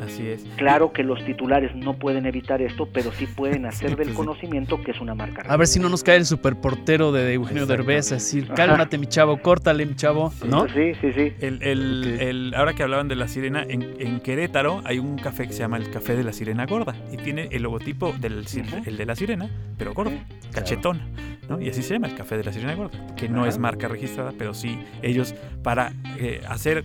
Así 0.00 0.28
es. 0.28 0.44
Claro 0.56 0.92
que 0.92 1.02
los 1.02 1.24
titulares 1.24 1.74
no 1.74 1.94
pueden 1.94 2.26
evitar 2.26 2.60
esto, 2.60 2.88
pero 2.92 3.12
sí 3.12 3.26
pueden 3.26 3.64
hacer 3.66 3.96
del 3.96 4.12
conocimiento 4.14 4.80
que 4.82 4.90
es 4.90 5.00
una 5.00 5.14
marca. 5.14 5.42
A 5.48 5.56
ver 5.56 5.66
si 5.66 5.80
no 5.80 5.88
nos 5.88 6.02
cae 6.02 6.16
el 6.16 6.26
superportero 6.26 7.12
de 7.12 7.32
Eugenio 7.34 7.66
Derbez, 7.66 8.12
a 8.12 8.16
decir, 8.16 8.48
cálmate 8.48 8.98
mi 8.98 9.06
chavo, 9.06 9.38
córtale 9.38 9.86
mi 9.86 9.94
chavo, 9.94 10.32
¿no? 10.46 10.68
Sí, 10.68 10.94
sí, 11.00 11.12
sí. 11.12 11.32
El, 11.40 11.62
el, 11.62 12.18
el, 12.20 12.54
ahora 12.54 12.74
que 12.74 12.82
hablaban 12.82 13.08
de 13.08 13.16
la 13.16 13.28
sirena, 13.28 13.64
en, 13.66 14.20
Querétaro 14.20 14.82
hay 14.84 14.98
un 14.98 15.16
café 15.16 15.46
que 15.46 15.52
se 15.52 15.60
llama 15.60 15.76
el 15.76 15.90
Café 15.90 16.16
de 16.16 16.24
la 16.24 16.32
Sirena 16.32 16.66
Gorda 16.66 16.96
y 17.12 17.16
tiene 17.16 17.48
el 17.52 17.62
logotipo 17.62 18.12
del 18.12 18.44
el 18.86 18.96
de 18.96 19.06
la 19.06 19.14
sirena, 19.14 19.48
pero 19.78 19.94
gordo, 19.94 20.12
cachetona. 20.52 21.06
¿no? 21.48 21.60
Y 21.60 21.68
así 21.68 21.82
se 21.82 21.94
llama 21.94 22.08
el 22.08 22.14
Café 22.14 22.36
de 22.36 22.44
la 22.44 22.52
Sirena 22.52 22.74
Gorda, 22.74 22.95
que 23.16 23.28
no 23.28 23.46
es 23.46 23.58
marca 23.58 23.88
registrada, 23.88 24.32
pero 24.36 24.54
sí 24.54 24.78
ellos 25.02 25.34
para 25.62 25.92
eh, 26.18 26.42
hacer 26.48 26.78
eh, 26.78 26.82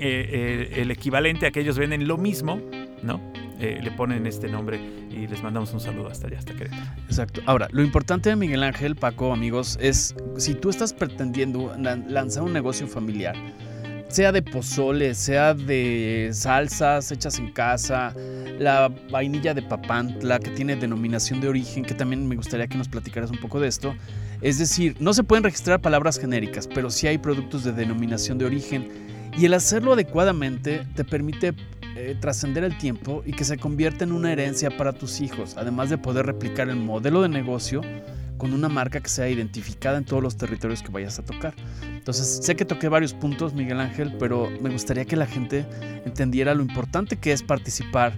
eh, 0.00 0.80
el 0.80 0.90
equivalente 0.90 1.46
a 1.46 1.50
que 1.50 1.60
ellos 1.60 1.78
venden 1.78 2.08
lo 2.08 2.16
mismo, 2.16 2.60
¿no? 3.02 3.20
le 3.64 3.90
ponen 3.92 4.26
este 4.26 4.46
nombre 4.46 4.78
y 5.10 5.26
les 5.26 5.42
mandamos 5.42 5.72
un 5.72 5.80
saludo 5.80 6.08
hasta 6.08 6.26
allá, 6.26 6.38
hasta 6.38 6.52
Querétaro. 6.52 6.82
Exacto. 7.06 7.40
Ahora, 7.46 7.66
lo 7.70 7.82
importante 7.82 8.28
de 8.28 8.36
Miguel 8.36 8.62
Ángel, 8.62 8.94
Paco, 8.94 9.32
amigos, 9.32 9.78
es 9.80 10.14
si 10.36 10.54
tú 10.54 10.68
estás 10.68 10.92
pretendiendo 10.92 11.74
lanzar 11.78 12.42
un 12.42 12.52
negocio 12.52 12.86
familiar, 12.86 13.34
sea 14.14 14.30
de 14.30 14.42
pozole, 14.42 15.12
sea 15.12 15.54
de 15.54 16.30
salsas 16.32 17.10
hechas 17.10 17.36
en 17.40 17.50
casa, 17.50 18.14
la 18.60 18.88
vainilla 19.10 19.54
de 19.54 19.62
papantla 19.62 20.38
que 20.38 20.52
tiene 20.52 20.76
denominación 20.76 21.40
de 21.40 21.48
origen, 21.48 21.84
que 21.84 21.94
también 21.94 22.28
me 22.28 22.36
gustaría 22.36 22.68
que 22.68 22.78
nos 22.78 22.86
platicaras 22.86 23.32
un 23.32 23.38
poco 23.38 23.58
de 23.58 23.66
esto. 23.66 23.96
Es 24.40 24.60
decir, 24.60 24.94
no 25.00 25.14
se 25.14 25.24
pueden 25.24 25.42
registrar 25.42 25.80
palabras 25.80 26.20
genéricas, 26.20 26.68
pero 26.72 26.90
sí 26.90 27.08
hay 27.08 27.18
productos 27.18 27.64
de 27.64 27.72
denominación 27.72 28.38
de 28.38 28.44
origen 28.44 28.88
y 29.36 29.46
el 29.46 29.54
hacerlo 29.54 29.94
adecuadamente 29.94 30.86
te 30.94 31.04
permite 31.04 31.52
eh, 31.96 32.16
trascender 32.20 32.62
el 32.62 32.78
tiempo 32.78 33.24
y 33.26 33.32
que 33.32 33.42
se 33.42 33.56
convierta 33.58 34.04
en 34.04 34.12
una 34.12 34.30
herencia 34.30 34.70
para 34.76 34.92
tus 34.92 35.20
hijos, 35.20 35.56
además 35.56 35.90
de 35.90 35.98
poder 35.98 36.24
replicar 36.26 36.68
el 36.68 36.76
modelo 36.76 37.20
de 37.20 37.30
negocio 37.30 37.80
con 38.38 38.52
una 38.52 38.68
marca 38.68 39.00
que 39.00 39.08
sea 39.08 39.28
identificada 39.28 39.98
en 39.98 40.04
todos 40.04 40.22
los 40.22 40.36
territorios 40.36 40.82
que 40.82 40.90
vayas 40.90 41.18
a 41.18 41.24
tocar. 41.24 41.54
Entonces, 41.84 42.40
sé 42.42 42.56
que 42.56 42.64
toqué 42.64 42.88
varios 42.88 43.14
puntos, 43.14 43.54
Miguel 43.54 43.80
Ángel, 43.80 44.14
pero 44.18 44.50
me 44.60 44.70
gustaría 44.70 45.04
que 45.04 45.16
la 45.16 45.26
gente 45.26 45.64
entendiera 46.04 46.54
lo 46.54 46.62
importante 46.62 47.16
que 47.16 47.32
es 47.32 47.42
participar 47.42 48.12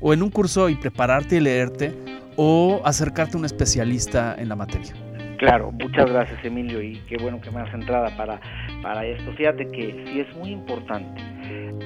o 0.00 0.12
en 0.12 0.22
un 0.22 0.30
curso 0.30 0.68
y 0.68 0.74
prepararte 0.74 1.36
y 1.36 1.40
leerte 1.40 1.94
o 2.36 2.80
acercarte 2.84 3.36
a 3.36 3.40
un 3.40 3.44
especialista 3.44 4.34
en 4.38 4.48
la 4.48 4.56
materia. 4.56 4.92
Claro, 5.38 5.72
muchas 5.72 6.08
gracias 6.08 6.44
Emilio 6.44 6.80
y 6.80 7.00
qué 7.08 7.16
bueno 7.20 7.40
que 7.40 7.50
me 7.50 7.60
has 7.60 7.74
entrada 7.74 8.16
para, 8.16 8.40
para 8.80 9.04
esto. 9.04 9.32
Fíjate 9.32 9.66
que 9.72 10.04
sí 10.06 10.20
es 10.20 10.36
muy 10.36 10.50
importante. 10.50 11.20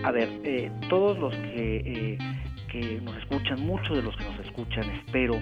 A 0.05 0.11
ver, 0.11 0.29
eh, 0.44 0.70
todos 0.90 1.18
los 1.18 1.35
que 1.35 1.77
eh, 1.87 2.18
que 2.66 3.00
nos 3.00 3.16
escuchan, 3.16 3.61
muchos 3.61 3.96
de 3.96 4.02
los 4.02 4.16
que 4.16 4.24
nos 4.24 4.38
escuchan, 4.40 4.85
espero, 4.90 5.40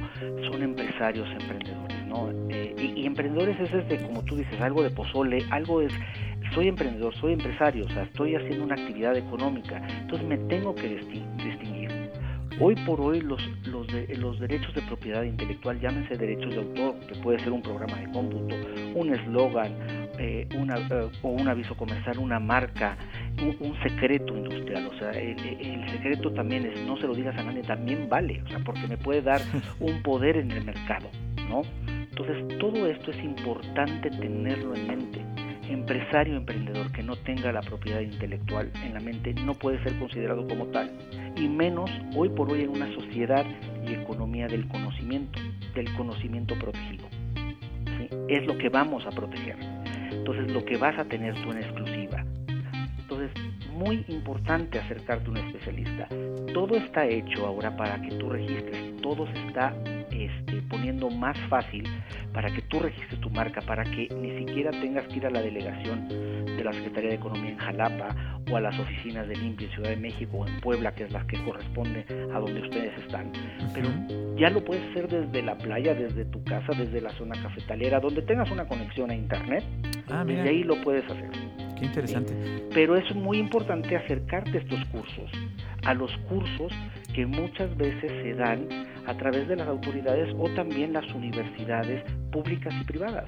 son 0.51 0.63
empresarios 0.63 1.29
emprendedores, 1.31 2.07
¿no? 2.07 2.31
Eh, 2.51 2.93
y, 2.97 3.07
emprendedores 3.07 3.59
es 3.61 3.73
desde, 3.73 4.05
como 4.07 4.23
tú 4.25 4.37
dices, 4.37 4.61
algo 4.61 4.83
de 4.83 4.91
pozole, 4.91 5.45
algo 5.51 5.81
es, 5.81 5.93
soy 6.55 6.69
emprendedor, 6.69 7.15
soy 7.17 7.33
empresario, 7.33 7.87
o 7.87 7.89
sea, 7.89 8.05
estoy 8.05 8.35
haciendo 8.35 8.65
una 8.65 8.75
actividad 8.75 9.17
económica, 9.17 9.83
entonces 10.01 10.27
me 10.27 10.39
tengo 10.39 10.75
que 10.75 10.89
distinguir. 10.89 11.91
Hoy 12.61 12.77
por 12.87 13.01
hoy 13.01 13.21
los, 13.21 13.43
los, 13.67 13.87
de, 13.89 14.15
los 14.17 14.39
derechos 14.39 14.73
de 14.75 14.83
propiedad 14.83 15.25
intelectual, 15.25 15.81
llámense 15.81 16.17
derechos 16.17 16.51
de 16.51 16.59
autor, 16.59 16.95
que 17.09 17.17
puede 17.17 17.41
ser 17.41 17.53
un 17.53 17.63
programa 17.63 17.97
de 17.97 18.13
cómputo, 18.13 18.55
un 18.95 19.13
eslogan, 19.13 19.73
eh, 20.19 20.49
una, 20.57 20.77
eh, 20.77 21.09
o 21.23 21.29
un 21.29 21.49
aviso 21.49 21.77
comercial, 21.77 22.19
una 22.19 22.39
marca, 22.39 22.97
un, 23.41 23.75
secreto 23.83 24.37
industrial. 24.37 24.87
O 24.87 24.99
sea, 24.99 25.11
el, 25.11 25.39
el, 25.39 25.91
secreto 25.91 26.33
también 26.33 26.67
es, 26.67 26.81
no 26.87 26.97
se 26.97 27.07
lo 27.07 27.15
digas 27.15 27.37
a 27.39 27.43
nadie, 27.43 27.63
también 27.63 28.09
vale, 28.09 28.43
o 28.43 28.49
sea, 28.49 28.59
porque 28.61 28.87
me 28.87 28.97
puede 28.97 29.23
dar 29.23 29.41
un 29.81 30.03
poder 30.03 30.37
en 30.37 30.51
el 30.51 30.65
mercado, 30.65 31.09
¿no? 31.49 31.63
Entonces, 31.87 32.59
todo 32.59 32.87
esto 32.87 33.11
es 33.11 33.25
importante 33.25 34.11
tenerlo 34.11 34.75
en 34.75 34.87
mente 34.87 35.25
empresario 35.69 36.37
emprendedor 36.37 36.93
que 36.93 37.03
no 37.03 37.17
tenga 37.17 37.53
la 37.53 37.61
propiedad 37.61 38.01
intelectual 38.01 38.71
en 38.85 38.95
la 38.95 39.01
mente 39.01 39.35
no 39.35 39.55
puede 39.55 39.83
ser 39.83 39.99
considerado 39.99 40.47
como 40.47 40.67
tal, 40.67 40.91
y 41.37 41.49
menos 41.49 41.91
hoy 42.17 42.29
por 42.31 42.51
hoy 42.51 42.63
en 42.63 42.71
una 42.71 42.93
sociedad 42.95 43.45
y 43.87 43.93
economía 43.93 44.47
del 44.47 44.67
conocimiento, 44.69 45.41
del 45.75 45.93
conocimiento 45.95 46.55
protegido. 46.59 47.07
Es 48.29 48.47
lo 48.47 48.57
que 48.59 48.69
vamos 48.69 49.05
a 49.07 49.11
proteger. 49.11 49.57
Entonces 50.11 50.51
lo 50.53 50.65
que 50.65 50.77
vas 50.77 50.99
a 50.99 51.05
tener 51.05 51.35
tú 51.43 51.51
en 51.51 51.59
exclusiva. 51.59 52.25
Entonces, 52.99 53.31
muy 53.71 54.05
importante 54.09 54.79
acercarte 54.79 55.27
a 55.27 55.31
un 55.31 55.37
especialista. 55.37 56.09
Todo 56.53 56.77
está 56.77 57.07
hecho 57.07 57.47
ahora 57.47 57.77
para 57.77 58.01
que 58.01 58.09
tú 58.17 58.31
registres, 58.31 58.97
todo 59.03 59.27
está 59.47 59.75
este, 60.11 60.63
poniendo 60.85 61.09
más 61.09 61.39
fácil 61.49 61.83
para 62.35 62.51
que 62.51 62.61
tú 62.61 62.79
registres 62.79 63.19
tu 63.19 63.31
marca, 63.31 63.63
para 63.63 63.85
que 63.85 64.07
ni 64.21 64.37
siquiera 64.37 64.71
tengas 64.71 65.07
que 65.07 65.17
ir 65.17 65.27
a 65.27 65.31
la 65.31 65.41
delegación 65.41 66.09
de 66.09 66.63
la 66.63 66.75
Secretaría 66.75 67.09
de 67.09 67.17
Economía 67.17 67.53
en 67.53 67.57
Jalapa 67.57 68.15
o 68.51 68.57
a 68.57 68.61
las 68.61 68.79
oficinas 68.79 69.27
de 69.27 69.35
Limpia 69.35 69.67
en 69.67 69.73
Ciudad 69.73 69.89
de 69.89 69.97
México 69.97 70.37
o 70.37 70.47
en 70.47 70.61
Puebla, 70.61 70.95
que 70.95 71.05
es 71.05 71.11
la 71.11 71.27
que 71.27 71.43
corresponde 71.43 72.05
a 72.35 72.39
donde 72.39 72.61
ustedes 72.61 72.93
están. 72.99 73.33
Pero 73.73 73.89
ya 74.37 74.51
lo 74.51 74.63
puedes 74.63 74.83
hacer 74.91 75.09
desde 75.09 75.41
la 75.41 75.57
playa, 75.57 75.95
desde 75.95 76.27
tu 76.27 76.45
casa, 76.45 76.75
desde 76.77 77.01
la 77.01 77.11
zona 77.13 77.41
cafetalera, 77.43 77.99
donde 77.99 78.21
tengas 78.21 78.51
una 78.51 78.69
conexión 78.69 79.11
a 79.11 79.15
Internet. 79.15 79.65
Ah, 80.11 80.23
desde 80.27 80.51
ahí 80.51 80.65
lo 80.65 80.83
puedes 80.83 81.07
hacer. 81.07 81.31
Qué 81.79 81.87
interesante. 81.87 82.35
Pero 82.75 82.95
es 82.97 83.15
muy 83.15 83.39
importante 83.39 83.97
acercarte 83.97 84.59
a 84.59 84.61
estos 84.61 84.85
cursos, 84.87 85.31
a 85.87 85.95
los 85.95 86.15
cursos 86.29 86.75
que 87.15 87.25
muchas 87.25 87.75
veces 87.79 88.13
se 88.23 88.35
dan 88.35 88.69
a 89.07 89.17
través 89.17 89.49
de 89.49 89.57
las 89.57 89.69
autoridades 89.69 90.35
o 90.39 90.49
también 90.51 90.93
las 90.93 91.07
universidades 91.15 92.03
públicas 92.33 92.75
y 92.81 92.85
privadas, 92.85 93.27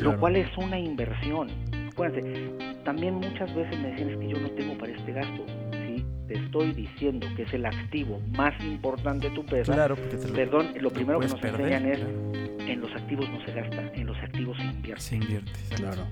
lo 0.00 0.18
cual 0.18 0.36
es 0.36 0.48
una 0.56 0.78
inversión. 0.78 1.48
Acuérdense, 1.90 2.50
también 2.84 3.14
muchas 3.14 3.54
veces 3.54 3.78
me 3.78 3.90
decían 3.90 4.10
es 4.10 4.18
que 4.18 4.28
yo 4.28 4.40
no 4.40 4.50
tengo 4.50 4.76
para 4.78 4.92
este 4.92 5.12
gasto. 5.12 5.46
Sí, 5.72 6.04
te 6.26 6.34
estoy 6.34 6.72
diciendo 6.72 7.26
que 7.36 7.42
es 7.42 7.54
el 7.54 7.66
activo 7.66 8.20
más 8.36 8.52
importante 8.64 9.28
de 9.28 9.34
tu 9.34 9.42
empresa. 9.42 9.72
Claro, 9.72 9.96
Perdón, 10.34 10.70
lo 10.80 10.90
primero 10.90 11.20
que 11.20 11.28
nos 11.28 11.42
enseñan 11.42 11.86
es 11.86 12.00
en 12.66 12.80
los 12.80 12.90
activos 12.92 13.28
no 13.30 13.44
se 13.44 13.52
gasta, 13.52 13.92
en 13.94 14.06
los 14.06 14.16
activos 14.18 14.56
se 14.56 14.64
invierte. 14.64 15.02
Se 15.02 15.16
invierte, 15.16 15.52
claro. 15.76 16.06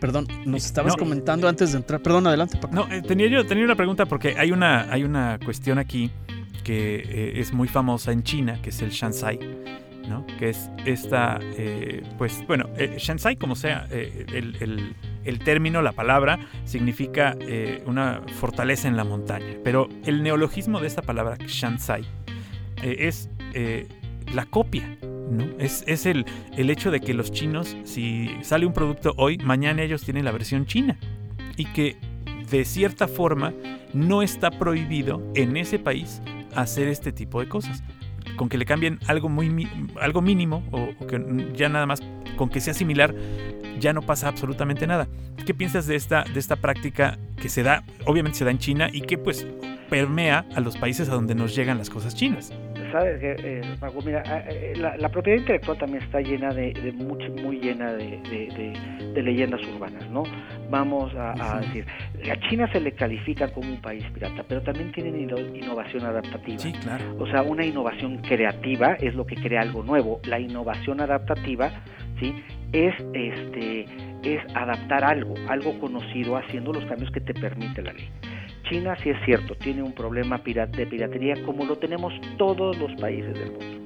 perdón, 0.00 0.26
nos 0.44 0.64
estabas 0.66 0.96
comentando 0.96 1.48
antes 1.48 1.72
de 1.72 1.78
entrar. 1.78 2.00
Perdón, 2.00 2.26
adelante. 2.26 2.58
No, 2.70 2.86
eh, 2.92 3.02
tenía 3.02 3.26
yo 3.28 3.46
tenía 3.46 3.64
una 3.64 3.74
pregunta 3.76 4.06
porque 4.06 4.34
hay 4.36 4.52
una 4.52 4.92
hay 4.92 5.04
una 5.04 5.38
cuestión 5.42 5.78
aquí 5.78 6.10
que 6.64 6.96
eh, 6.96 7.40
es 7.40 7.52
muy 7.52 7.68
famosa 7.68 8.12
en 8.12 8.22
China, 8.22 8.60
que 8.62 8.70
es 8.70 8.82
el 8.82 8.90
Shansai. 8.90 9.38
¿no? 10.08 10.26
que 10.26 10.48
es 10.48 10.68
esta, 10.84 11.38
eh, 11.56 12.02
pues 12.18 12.44
bueno, 12.48 12.68
Shansai 12.76 13.36
como 13.36 13.54
sea, 13.54 13.86
el, 13.92 14.56
el, 14.60 14.96
el, 15.24 15.38
término, 15.38 15.80
la 15.80 15.92
palabra, 15.92 16.40
significa 16.64 17.36
una 17.86 18.20
fortaleza 18.40 18.88
en 18.88 18.96
la 18.96 19.04
montaña, 19.04 19.54
pero 19.62 19.88
el 20.04 20.24
neologismo 20.24 20.80
de 20.80 20.88
esta 20.88 21.02
palabra, 21.02 21.36
Shansai, 21.46 22.04
es 22.82 23.30
la 24.34 24.44
copia, 24.46 24.98
es, 25.58 26.06
el, 26.06 26.26
el 26.56 26.70
hecho 26.70 26.90
de 26.90 27.00
que 27.00 27.14
los 27.14 27.30
chinos, 27.30 27.76
si 27.84 28.30
sale 28.42 28.66
un 28.66 28.72
producto 28.72 29.14
hoy, 29.16 29.38
mañana 29.38 29.82
ellos 29.82 30.02
tienen 30.02 30.24
la 30.24 30.32
versión 30.32 30.66
china. 30.66 30.98
Y 31.56 31.66
que 31.66 31.96
de 32.50 32.64
cierta 32.64 33.08
forma 33.08 33.52
no 33.92 34.22
está 34.22 34.50
prohibido 34.50 35.22
en 35.34 35.56
ese 35.56 35.78
país 35.78 36.20
hacer 36.54 36.88
este 36.88 37.12
tipo 37.12 37.40
de 37.40 37.48
cosas. 37.48 37.82
Con 38.36 38.48
que 38.48 38.56
le 38.56 38.64
cambien 38.64 38.98
algo, 39.08 39.28
muy, 39.28 39.68
algo 40.00 40.22
mínimo 40.22 40.62
o, 40.70 41.06
que 41.06 41.52
ya 41.54 41.68
nada 41.68 41.86
más 41.86 42.00
con 42.36 42.48
que 42.48 42.60
sea 42.60 42.72
similar, 42.72 43.14
ya 43.78 43.92
no 43.92 44.02
pasa 44.02 44.28
absolutamente 44.28 44.86
nada. 44.86 45.08
¿Qué 45.44 45.54
piensas 45.54 45.86
de 45.86 45.96
esta, 45.96 46.24
de 46.24 46.38
esta 46.38 46.56
práctica 46.56 47.18
que 47.36 47.48
se 47.48 47.62
da, 47.62 47.84
obviamente 48.06 48.38
se 48.38 48.44
da 48.44 48.50
en 48.50 48.58
China 48.58 48.88
y 48.92 49.02
que 49.02 49.18
pues 49.18 49.46
permea 49.90 50.46
a 50.54 50.60
los 50.60 50.76
países 50.76 51.08
a 51.08 51.14
donde 51.14 51.34
nos 51.34 51.54
llegan 51.54 51.78
las 51.78 51.90
cosas 51.90 52.14
chinas? 52.14 52.52
Sabes 52.92 53.18
que 53.18 53.36
eh, 53.38 53.62
mira, 54.04 54.22
ah, 54.26 54.42
eh, 54.48 54.74
la, 54.76 55.08
propiedad 55.08 55.38
intelectual 55.38 55.78
también 55.78 56.02
está 56.04 56.20
llena 56.20 56.50
de, 56.50 56.72
de 56.72 56.92
muy 56.92 57.58
llena 57.58 57.92
de, 57.92 59.22
leyendas 59.22 59.60
urbanas, 59.74 60.08
¿no? 60.10 60.22
Vamos 60.70 61.12
a, 61.16 61.60
decir, 61.60 61.86
a 62.30 62.48
China 62.48 62.68
se 62.72 62.80
le 62.80 62.92
califica 62.92 63.48
como 63.48 63.70
un 63.70 63.80
país 63.80 64.04
pirata, 64.14 64.44
pero 64.46 64.62
también 64.62 64.92
tienen 64.92 65.18
innovación 65.20 66.04
adaptativa. 66.04 66.58
Sí, 66.58 66.72
claro. 66.72 67.16
O 67.18 67.26
sea, 67.26 67.42
una 67.42 67.64
innovación 67.64 68.18
creativa 68.18 68.94
es 68.94 69.14
lo 69.14 69.26
que 69.26 69.36
crea 69.36 69.62
algo 69.62 69.82
nuevo. 69.82 70.20
La 70.24 70.38
innovación 70.38 71.00
adaptativa, 71.00 71.70
¿sí? 72.20 72.34
Es 72.72 72.94
este 73.12 73.86
es 74.22 74.40
adaptar 74.54 75.04
algo, 75.04 75.34
algo 75.48 75.78
conocido, 75.78 76.36
haciendo 76.36 76.72
los 76.72 76.84
cambios 76.86 77.10
que 77.10 77.20
te 77.20 77.34
permite 77.34 77.82
la 77.82 77.92
ley. 77.92 78.08
China 78.72 78.96
sí 79.02 79.10
es 79.10 79.18
cierto, 79.26 79.54
tiene 79.56 79.82
un 79.82 79.92
problema 79.92 80.38
de 80.38 80.86
piratería 80.86 81.34
como 81.44 81.66
lo 81.66 81.76
tenemos 81.76 82.12
todos 82.38 82.76
los 82.78 82.90
países 82.98 83.34
del 83.34 83.52
mundo. 83.52 83.82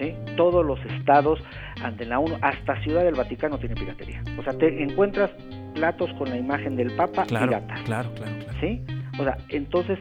¿sí? 0.00 0.14
Todos 0.36 0.66
los 0.66 0.84
estados 0.84 1.38
ante 1.80 2.04
la 2.04 2.18
ONU, 2.18 2.36
hasta 2.42 2.82
Ciudad 2.82 3.04
del 3.04 3.14
Vaticano 3.14 3.56
tiene 3.58 3.76
piratería. 3.76 4.22
O 4.36 4.42
sea, 4.42 4.52
te 4.58 4.82
encuentras 4.82 5.30
platos 5.74 6.12
con 6.14 6.28
la 6.28 6.36
imagen 6.36 6.74
del 6.74 6.90
Papa 6.96 7.24
claro, 7.26 7.46
pirata. 7.46 7.74
Claro, 7.84 8.10
claro, 8.16 8.32
claro. 8.40 8.58
¿Sí? 8.60 8.82
O 9.16 9.22
sea, 9.22 9.38
entonces, 9.50 10.00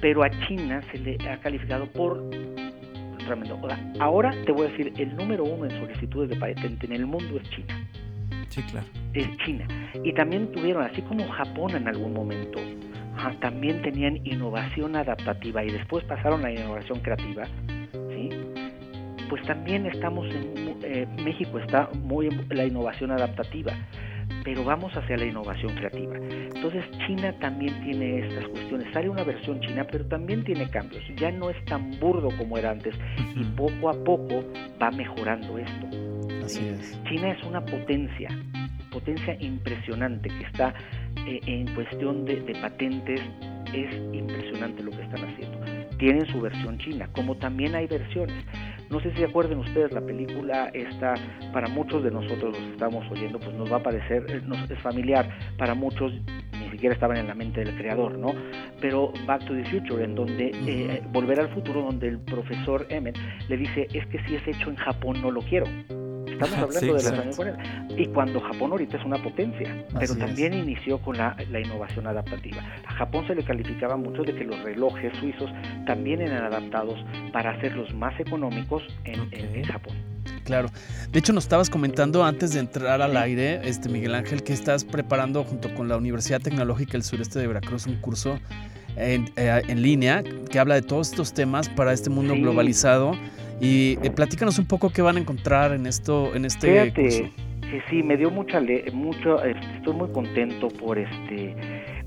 pero 0.00 0.24
a 0.24 0.30
China 0.48 0.82
se 0.90 0.98
le 0.98 1.16
ha 1.28 1.38
calificado 1.38 1.86
por 1.86 2.28
tremendo. 3.24 3.56
O 3.62 3.68
sea, 3.68 3.78
ahora 4.00 4.34
te 4.46 4.50
voy 4.50 4.66
a 4.66 4.70
decir, 4.70 4.92
el 4.98 5.14
número 5.14 5.44
uno 5.44 5.66
en 5.66 5.80
solicitudes 5.80 6.30
de 6.30 6.36
patente 6.36 6.86
en 6.86 6.92
el 6.92 7.06
mundo 7.06 7.38
es 7.40 7.48
China. 7.50 7.86
Sí, 8.48 8.62
claro. 8.64 8.86
Es 9.14 9.28
China. 9.44 9.64
Y 10.02 10.12
también 10.12 10.50
tuvieron, 10.50 10.82
así 10.82 11.02
como 11.02 11.28
Japón 11.28 11.76
en 11.76 11.86
algún 11.86 12.12
momento, 12.12 12.58
también 13.40 13.82
tenían 13.82 14.24
innovación 14.24 14.96
adaptativa 14.96 15.64
y 15.64 15.70
después 15.70 16.04
pasaron 16.04 16.44
a 16.44 16.50
innovación 16.50 17.00
creativa, 17.00 17.44
¿sí? 18.10 18.30
pues 19.28 19.42
también 19.44 19.86
estamos 19.86 20.26
en 20.34 20.70
eh, 20.82 21.06
México 21.22 21.58
está 21.58 21.88
muy 22.02 22.26
en 22.26 22.46
la 22.50 22.64
innovación 22.64 23.12
adaptativa, 23.12 23.72
pero 24.44 24.64
vamos 24.64 24.92
hacia 24.96 25.16
la 25.16 25.26
innovación 25.26 25.74
creativa. 25.74 26.16
Entonces 26.16 26.84
China 27.06 27.32
también 27.40 27.80
tiene 27.84 28.26
estas 28.26 28.48
cuestiones. 28.48 28.92
Sale 28.92 29.08
una 29.08 29.22
versión 29.22 29.60
china, 29.60 29.86
pero 29.90 30.04
también 30.06 30.44
tiene 30.44 30.68
cambios. 30.68 31.02
Ya 31.16 31.30
no 31.30 31.50
es 31.50 31.64
tan 31.66 31.98
burdo 32.00 32.28
como 32.38 32.58
era 32.58 32.70
antes 32.70 32.94
y 33.36 33.44
poco 33.56 33.90
a 33.90 34.04
poco 34.04 34.44
va 34.82 34.90
mejorando 34.90 35.58
esto. 35.58 35.86
Así 36.44 36.66
es. 36.68 37.00
China 37.04 37.30
es 37.30 37.42
una 37.44 37.64
potencia, 37.64 38.28
potencia 38.90 39.36
impresionante 39.40 40.28
que 40.28 40.44
está 40.44 40.74
eh, 41.26 41.40
en 41.46 41.74
cuestión 41.74 42.24
de, 42.24 42.36
patentes 42.60 43.20
es 43.72 43.94
impresionante 44.12 44.82
lo 44.82 44.90
que 44.90 45.02
están 45.02 45.24
haciendo. 45.24 45.58
Tienen 45.98 46.26
su 46.26 46.40
versión 46.40 46.78
china, 46.78 47.08
como 47.12 47.36
también 47.36 47.74
hay 47.74 47.86
versiones. 47.86 48.44
No 48.88 49.00
sé 49.00 49.14
si 49.14 49.22
acuerden 49.22 49.58
ustedes, 49.58 49.92
la 49.92 50.00
película 50.00 50.70
está, 50.74 51.14
para 51.52 51.68
muchos 51.68 52.02
de 52.02 52.10
nosotros 52.10 52.58
los 52.58 52.72
estamos 52.72 53.08
oyendo, 53.10 53.38
pues 53.38 53.54
nos 53.54 53.70
va 53.70 53.76
a 53.76 53.82
parecer, 53.82 54.26
eh, 54.28 54.42
es 54.68 54.78
familiar, 54.80 55.28
para 55.56 55.74
muchos 55.74 56.12
ni 56.60 56.70
siquiera 56.70 56.94
estaban 56.94 57.16
en 57.16 57.28
la 57.28 57.34
mente 57.34 57.64
del 57.64 57.76
creador, 57.76 58.18
¿no? 58.18 58.34
Pero 58.80 59.12
Back 59.26 59.44
to 59.44 59.54
the 59.54 59.64
Future, 59.66 60.02
en 60.02 60.14
donde, 60.14 60.50
eh, 60.66 61.02
Volver 61.12 61.40
al 61.40 61.48
Futuro, 61.50 61.82
donde 61.82 62.08
el 62.08 62.18
profesor 62.18 62.86
Emmett 62.90 63.16
le 63.48 63.56
dice, 63.56 63.86
es 63.92 64.06
que 64.06 64.18
si 64.24 64.34
es 64.36 64.48
hecho 64.48 64.70
en 64.70 64.76
Japón 64.76 65.20
no 65.22 65.30
lo 65.30 65.40
quiero. 65.42 65.66
Estamos 66.40 66.76
hablando 66.76 66.94
de 66.94 67.02
los 67.02 67.38
años 67.38 67.58
Y 67.96 68.06
cuando 68.06 68.40
Japón 68.40 68.72
ahorita 68.72 68.96
es 68.96 69.04
una 69.04 69.22
potencia, 69.22 69.84
pero 69.98 70.16
también 70.16 70.54
inició 70.54 70.98
con 70.98 71.16
la, 71.16 71.36
innovación 71.60 72.06
adaptativa. 72.06 72.62
A 72.86 72.92
Japón 72.94 73.26
se 73.26 73.34
le 73.34 73.44
calificaba 73.44 73.96
mucho 73.96 74.22
de 74.22 74.34
que 74.34 74.44
los 74.44 74.60
relojes 74.62 75.12
suizos 75.18 75.50
también 75.86 76.20
eran 76.20 76.44
adaptados 76.44 76.98
para 77.32 77.50
hacerlos 77.50 77.92
más 77.94 78.18
económicos 78.18 78.82
en, 79.04 79.20
Japón. 79.64 79.94
Claro. 80.44 80.68
De 81.10 81.18
hecho, 81.18 81.32
nos 81.32 81.44
estabas 81.44 81.68
comentando 81.68 82.24
antes 82.24 82.54
de 82.54 82.60
entrar 82.60 83.02
al 83.02 83.16
aire, 83.16 83.60
este 83.64 83.88
Miguel 83.88 84.14
Ángel, 84.14 84.42
que 84.42 84.52
estás 84.52 84.84
preparando 84.84 85.44
junto 85.44 85.72
con 85.74 85.88
la 85.88 85.96
Universidad 85.96 86.40
Tecnológica 86.40 86.92
del 86.92 87.02
Sureste 87.02 87.38
de 87.38 87.46
Veracruz 87.46 87.86
un 87.86 87.96
curso 87.96 88.38
en, 88.96 89.30
eh, 89.36 89.62
línea 89.74 90.22
que 90.50 90.58
habla 90.58 90.74
de 90.74 90.82
todos 90.82 91.10
estos 91.10 91.32
temas 91.32 91.68
para 91.68 91.92
este 91.92 92.10
mundo 92.10 92.34
globalizado 92.34 93.16
y 93.60 93.98
eh, 94.02 94.10
platícanos 94.10 94.58
un 94.58 94.66
poco 94.66 94.90
qué 94.90 95.02
van 95.02 95.16
a 95.16 95.20
encontrar 95.20 95.72
en 95.72 95.86
esto, 95.86 96.34
en 96.34 96.44
este 96.44 96.90
Fíjate, 96.90 97.32
Que 97.60 97.82
sí, 97.90 98.02
me 98.02 98.16
dio 98.16 98.30
mucha, 98.30 98.60
mucho, 98.92 99.42
este, 99.44 99.76
estoy 99.76 99.94
muy 99.94 100.10
contento 100.10 100.68
por 100.68 100.98
este, 100.98 101.54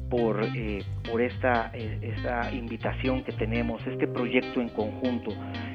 por, 0.09 0.43
eh, 0.43 0.83
por 1.09 1.21
esta, 1.21 1.71
eh, 1.73 1.99
esta 2.01 2.51
invitación 2.51 3.23
que 3.23 3.31
tenemos, 3.31 3.85
este 3.87 4.07
proyecto 4.07 4.61
en 4.61 4.69
conjunto 4.69 5.31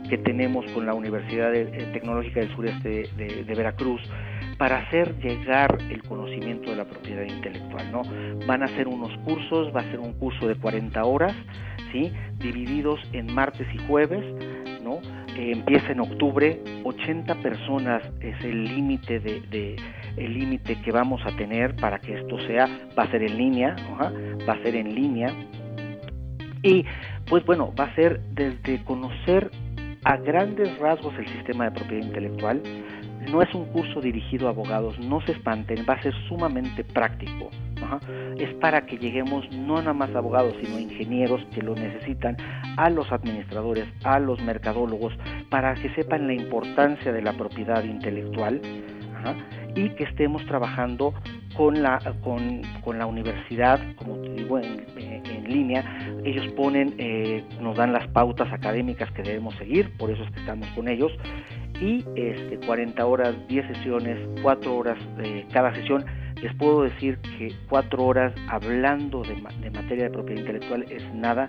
que 0.08 0.18
tenemos 0.18 0.64
con 0.72 0.86
la 0.86 0.94
Universidad 0.94 1.52
Tecnológica 1.92 2.40
del 2.40 2.54
Sureste 2.54 3.08
de, 3.16 3.54
Veracruz 3.54 4.00
para 4.56 4.78
hacer 4.78 5.16
llegar 5.18 5.78
el 5.90 6.02
conocimiento 6.02 6.70
de 6.70 6.76
la 6.76 6.84
propiedad 6.84 7.22
intelectual, 7.22 7.92
¿no? 7.92 8.02
Van 8.46 8.62
a 8.62 8.68
ser 8.68 8.88
unos 8.88 9.16
cursos, 9.18 9.74
va 9.74 9.80
a 9.80 9.90
ser 9.90 10.00
un 10.00 10.12
curso 10.14 10.48
de 10.48 10.56
40 10.56 11.04
horas, 11.04 11.34
¿sí? 11.92 12.12
Divididos 12.38 13.00
en 13.12 13.32
martes 13.32 13.66
y 13.72 13.78
jueves. 13.86 14.24
Empieza 15.40 15.92
en 15.92 16.00
octubre, 16.00 16.60
80 16.82 17.32
personas 17.36 18.02
es 18.20 18.42
el 18.44 18.64
límite 18.64 19.20
de, 19.20 19.76
el 20.16 20.34
límite 20.34 20.80
que 20.82 20.90
vamos 20.90 21.20
a 21.24 21.36
tener 21.36 21.76
para 21.76 22.00
que 22.00 22.18
esto 22.18 22.40
sea, 22.48 22.66
va 22.98 23.04
a 23.04 23.10
ser 23.12 23.22
en 23.22 23.38
línea, 23.38 23.76
va 24.48 24.52
a 24.52 24.62
ser 24.64 24.74
en 24.74 24.92
línea, 24.96 25.32
y 26.64 26.84
pues 27.28 27.44
bueno, 27.46 27.72
va 27.78 27.84
a 27.84 27.94
ser 27.94 28.20
desde 28.32 28.82
conocer 28.82 29.50
a 30.02 30.16
grandes 30.16 30.76
rasgos 30.78 31.14
el 31.16 31.28
sistema 31.28 31.66
de 31.66 31.70
propiedad 31.70 32.04
intelectual, 32.04 32.60
no 33.30 33.40
es 33.40 33.54
un 33.54 33.66
curso 33.66 34.00
dirigido 34.00 34.48
a 34.48 34.50
abogados, 34.50 34.98
no 34.98 35.20
se 35.20 35.32
espanten, 35.32 35.86
va 35.88 35.94
a 35.94 36.02
ser 36.02 36.14
sumamente 36.28 36.82
práctico. 36.82 37.50
Es 38.38 38.54
para 38.54 38.86
que 38.86 38.98
lleguemos 38.98 39.50
no 39.52 39.76
nada 39.76 39.92
más 39.92 40.14
abogados, 40.14 40.54
sino 40.62 40.78
ingenieros 40.78 41.44
que 41.54 41.62
lo 41.62 41.74
necesitan, 41.74 42.36
a 42.76 42.90
los 42.90 43.10
administradores, 43.12 43.86
a 44.04 44.18
los 44.18 44.40
mercadólogos, 44.42 45.12
para 45.50 45.74
que 45.74 45.92
sepan 45.94 46.26
la 46.26 46.34
importancia 46.34 47.12
de 47.12 47.22
la 47.22 47.32
propiedad 47.32 47.82
intelectual 47.84 48.60
y 49.74 49.90
que 49.90 50.04
estemos 50.04 50.44
trabajando 50.46 51.14
con 51.56 51.82
la, 51.82 51.98
con, 52.22 52.62
con 52.82 52.98
la 52.98 53.06
universidad, 53.06 53.80
como 53.96 54.16
te 54.18 54.30
digo, 54.30 54.58
en, 54.58 54.86
en 54.96 55.44
línea. 55.48 55.84
Ellos 56.24 56.46
ponen, 56.52 56.94
eh, 56.98 57.44
nos 57.60 57.76
dan 57.76 57.92
las 57.92 58.06
pautas 58.08 58.52
académicas 58.52 59.10
que 59.12 59.22
debemos 59.22 59.54
seguir, 59.56 59.96
por 59.96 60.10
eso 60.10 60.22
es 60.22 60.30
que 60.30 60.40
estamos 60.40 60.68
con 60.68 60.88
ellos. 60.88 61.12
Y 61.80 62.04
este, 62.16 62.58
40 62.66 63.04
horas, 63.06 63.34
10 63.48 63.66
sesiones, 63.68 64.18
4 64.42 64.76
horas 64.76 64.98
de 65.16 65.46
cada 65.52 65.74
sesión. 65.74 66.04
Les 66.42 66.54
puedo 66.54 66.82
decir 66.82 67.18
que 67.18 67.52
4 67.68 68.04
horas 68.04 68.32
hablando 68.48 69.22
de, 69.22 69.34
de 69.60 69.70
materia 69.70 70.04
de 70.04 70.10
propiedad 70.10 70.40
intelectual 70.40 70.84
es 70.90 71.02
nada 71.14 71.48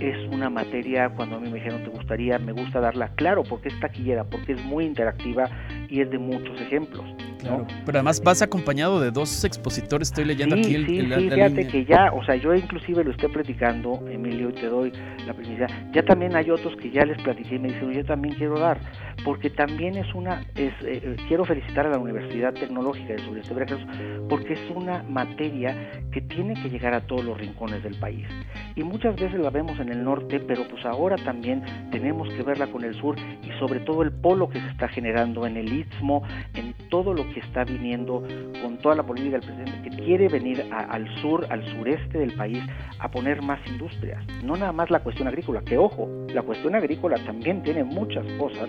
es 0.00 0.16
una 0.32 0.50
materia, 0.50 1.08
cuando 1.10 1.36
a 1.36 1.40
mí 1.40 1.48
me 1.48 1.56
dijeron 1.56 1.82
te 1.84 1.90
gustaría, 1.90 2.38
me 2.38 2.52
gusta 2.52 2.80
darla, 2.80 3.08
claro, 3.14 3.44
porque 3.44 3.68
es 3.68 3.80
taquillera, 3.80 4.24
porque 4.24 4.52
es 4.52 4.64
muy 4.64 4.84
interactiva 4.84 5.48
y 5.88 6.00
es 6.00 6.10
de 6.10 6.18
muchos 6.18 6.60
ejemplos. 6.60 7.04
Claro, 7.44 7.66
pero 7.84 7.98
además 7.98 8.22
vas 8.22 8.42
acompañado 8.42 9.00
de 9.00 9.10
dos 9.10 9.44
expositores, 9.44 10.08
estoy 10.08 10.24
leyendo 10.24 10.56
aquí 10.56 10.74
el, 10.74 10.86
sí, 10.86 11.00
sí, 11.00 11.30
fíjate 11.30 11.66
que 11.66 11.84
ya, 11.84 12.10
o 12.12 12.24
sea, 12.24 12.36
yo 12.36 12.54
inclusive 12.54 13.04
lo 13.04 13.10
estoy 13.10 13.28
platicando, 13.28 14.02
Emilio, 14.08 14.50
y 14.50 14.52
te 14.54 14.66
doy 14.66 14.92
la 15.26 15.34
primicia, 15.34 15.66
ya 15.92 16.02
también 16.02 16.34
hay 16.34 16.50
otros 16.50 16.74
que 16.76 16.90
ya 16.90 17.04
les 17.04 17.20
platiqué 17.22 17.56
y 17.56 17.58
me 17.58 17.68
dicen, 17.68 17.92
yo 17.92 18.04
también 18.04 18.34
quiero 18.34 18.58
dar, 18.58 18.78
porque 19.24 19.50
también 19.50 19.96
es 19.96 20.12
una, 20.14 20.40
es, 20.54 20.72
eh, 20.82 21.00
eh, 21.02 21.16
quiero 21.28 21.44
felicitar 21.44 21.86
a 21.86 21.90
la 21.90 21.98
Universidad 21.98 22.54
Tecnológica 22.54 23.14
de 23.14 23.18
Sureste 23.20 23.54
Veracruz, 23.54 23.82
porque 24.28 24.54
es 24.54 24.60
una 24.74 25.02
materia 25.04 25.76
que 26.12 26.20
tiene 26.22 26.54
que 26.54 26.70
llegar 26.70 26.94
a 26.94 27.00
todos 27.00 27.24
los 27.24 27.38
rincones 27.38 27.82
del 27.82 27.94
país, 27.96 28.26
y 28.74 28.82
muchas 28.82 29.16
veces 29.16 29.38
la 29.38 29.50
vemos 29.50 29.78
en 29.80 29.90
el 29.90 30.02
norte, 30.02 30.40
pero 30.40 30.66
pues 30.68 30.84
ahora 30.84 31.16
también 31.16 31.62
tenemos 31.90 32.28
que 32.34 32.42
verla 32.42 32.66
con 32.68 32.84
el 32.84 32.94
sur, 32.94 33.16
y 33.42 33.50
sobre 33.58 33.80
todo 33.80 34.02
el 34.02 34.12
polo 34.12 34.48
que 34.48 34.60
se 34.60 34.68
está 34.68 34.88
generando 34.88 35.46
en 35.46 35.56
el 35.56 35.72
Istmo, 35.72 36.22
en 36.54 36.74
todo 36.88 37.12
lo 37.12 37.28
que 37.28 37.33
que 37.34 37.40
está 37.40 37.64
viniendo 37.64 38.22
con 38.62 38.78
toda 38.78 38.94
la 38.94 39.02
política 39.02 39.38
del 39.38 39.46
presidente, 39.46 39.90
que 39.90 40.04
quiere 40.04 40.28
venir 40.28 40.64
al 40.70 41.06
sur, 41.20 41.46
al 41.50 41.64
sureste 41.72 42.18
del 42.18 42.32
país, 42.34 42.62
a 43.00 43.10
poner 43.10 43.42
más 43.42 43.58
industrias. 43.66 44.24
No 44.44 44.56
nada 44.56 44.72
más 44.72 44.90
la 44.90 45.00
cuestión 45.00 45.26
agrícola, 45.28 45.60
que 45.62 45.76
ojo, 45.76 46.08
la 46.32 46.42
cuestión 46.42 46.74
agrícola 46.74 47.16
también 47.24 47.62
tiene 47.62 47.82
muchas 47.82 48.24
cosas 48.38 48.68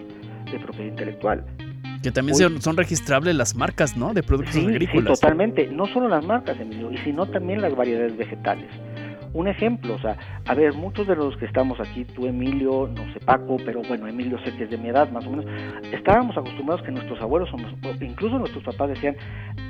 de 0.51 0.60
propiedad 0.60 0.89
intelectual. 0.89 1.45
Que 2.01 2.12
también 2.12 2.36
son, 2.62 2.78
registrables 2.78 3.36
las 3.36 3.56
marcas, 3.56 3.95
¿no? 3.97 4.13
De 4.13 4.21
productos 4.21 4.58
agrícolas. 4.58 5.17
Sí, 5.17 5.21
totalmente. 5.21 5.67
No 5.67 5.88
solo 5.88 6.08
las 6.08 6.25
marcas, 6.25 6.60
Emilio, 6.60 6.91
y 6.91 6.97
sino 6.99 7.25
también 7.25 7.62
las 7.62 7.75
variedades 7.75 8.15
vegetales 8.17 8.69
un 9.36 9.50
ejemplo, 9.50 9.95
o 9.95 10.00
sea, 10.00 10.15
a 10.45 10.54
ver, 10.56 10.74
muchos 10.74 11.06
de 11.08 11.15
los 11.15 11.36
que 11.36 11.45
estamos 11.45 11.78
aquí, 11.82 12.06
tú 12.06 12.26
Emilio, 12.26 12.88
no 12.88 13.04
sé 13.13 13.19
Paco, 13.19 13.58
pero 13.65 13.82
bueno, 13.86 14.08
Emilio 14.08 14.39
sé 14.45 14.56
que 14.56 14.63
es 14.63 14.69
de 14.69 14.78
mi 14.78 14.88
edad 14.88 15.12
más 15.12 15.26
o 15.28 15.30
menos, 15.30 15.45
estábamos 15.91 16.38
acostumbrados 16.38 16.82
que 16.84 16.91
nuestros 16.91 17.21
abuelos, 17.21 17.50
incluso 18.00 18.39
nuestros 18.39 18.63
papás 18.63 18.89
decían, 18.89 19.17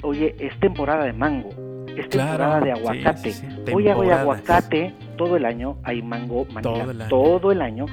oye, 0.04 0.36
es 0.40 0.58
temporada 0.60 1.06
de 1.06 1.14
mango, 1.14 1.50
es 1.98 2.08
temporada 2.10 2.60
de 2.60 2.74
aguacate, 2.74 3.34
hoy 3.74 3.88
hay 3.88 4.10
aguacate, 4.12 4.94
todo 5.18 5.36
el 5.36 5.46
año 5.46 5.78
hay 5.84 6.04
mango 6.04 6.46
manila, 6.54 7.08
todo 7.10 7.52
el 7.52 7.64
año, 7.64 7.88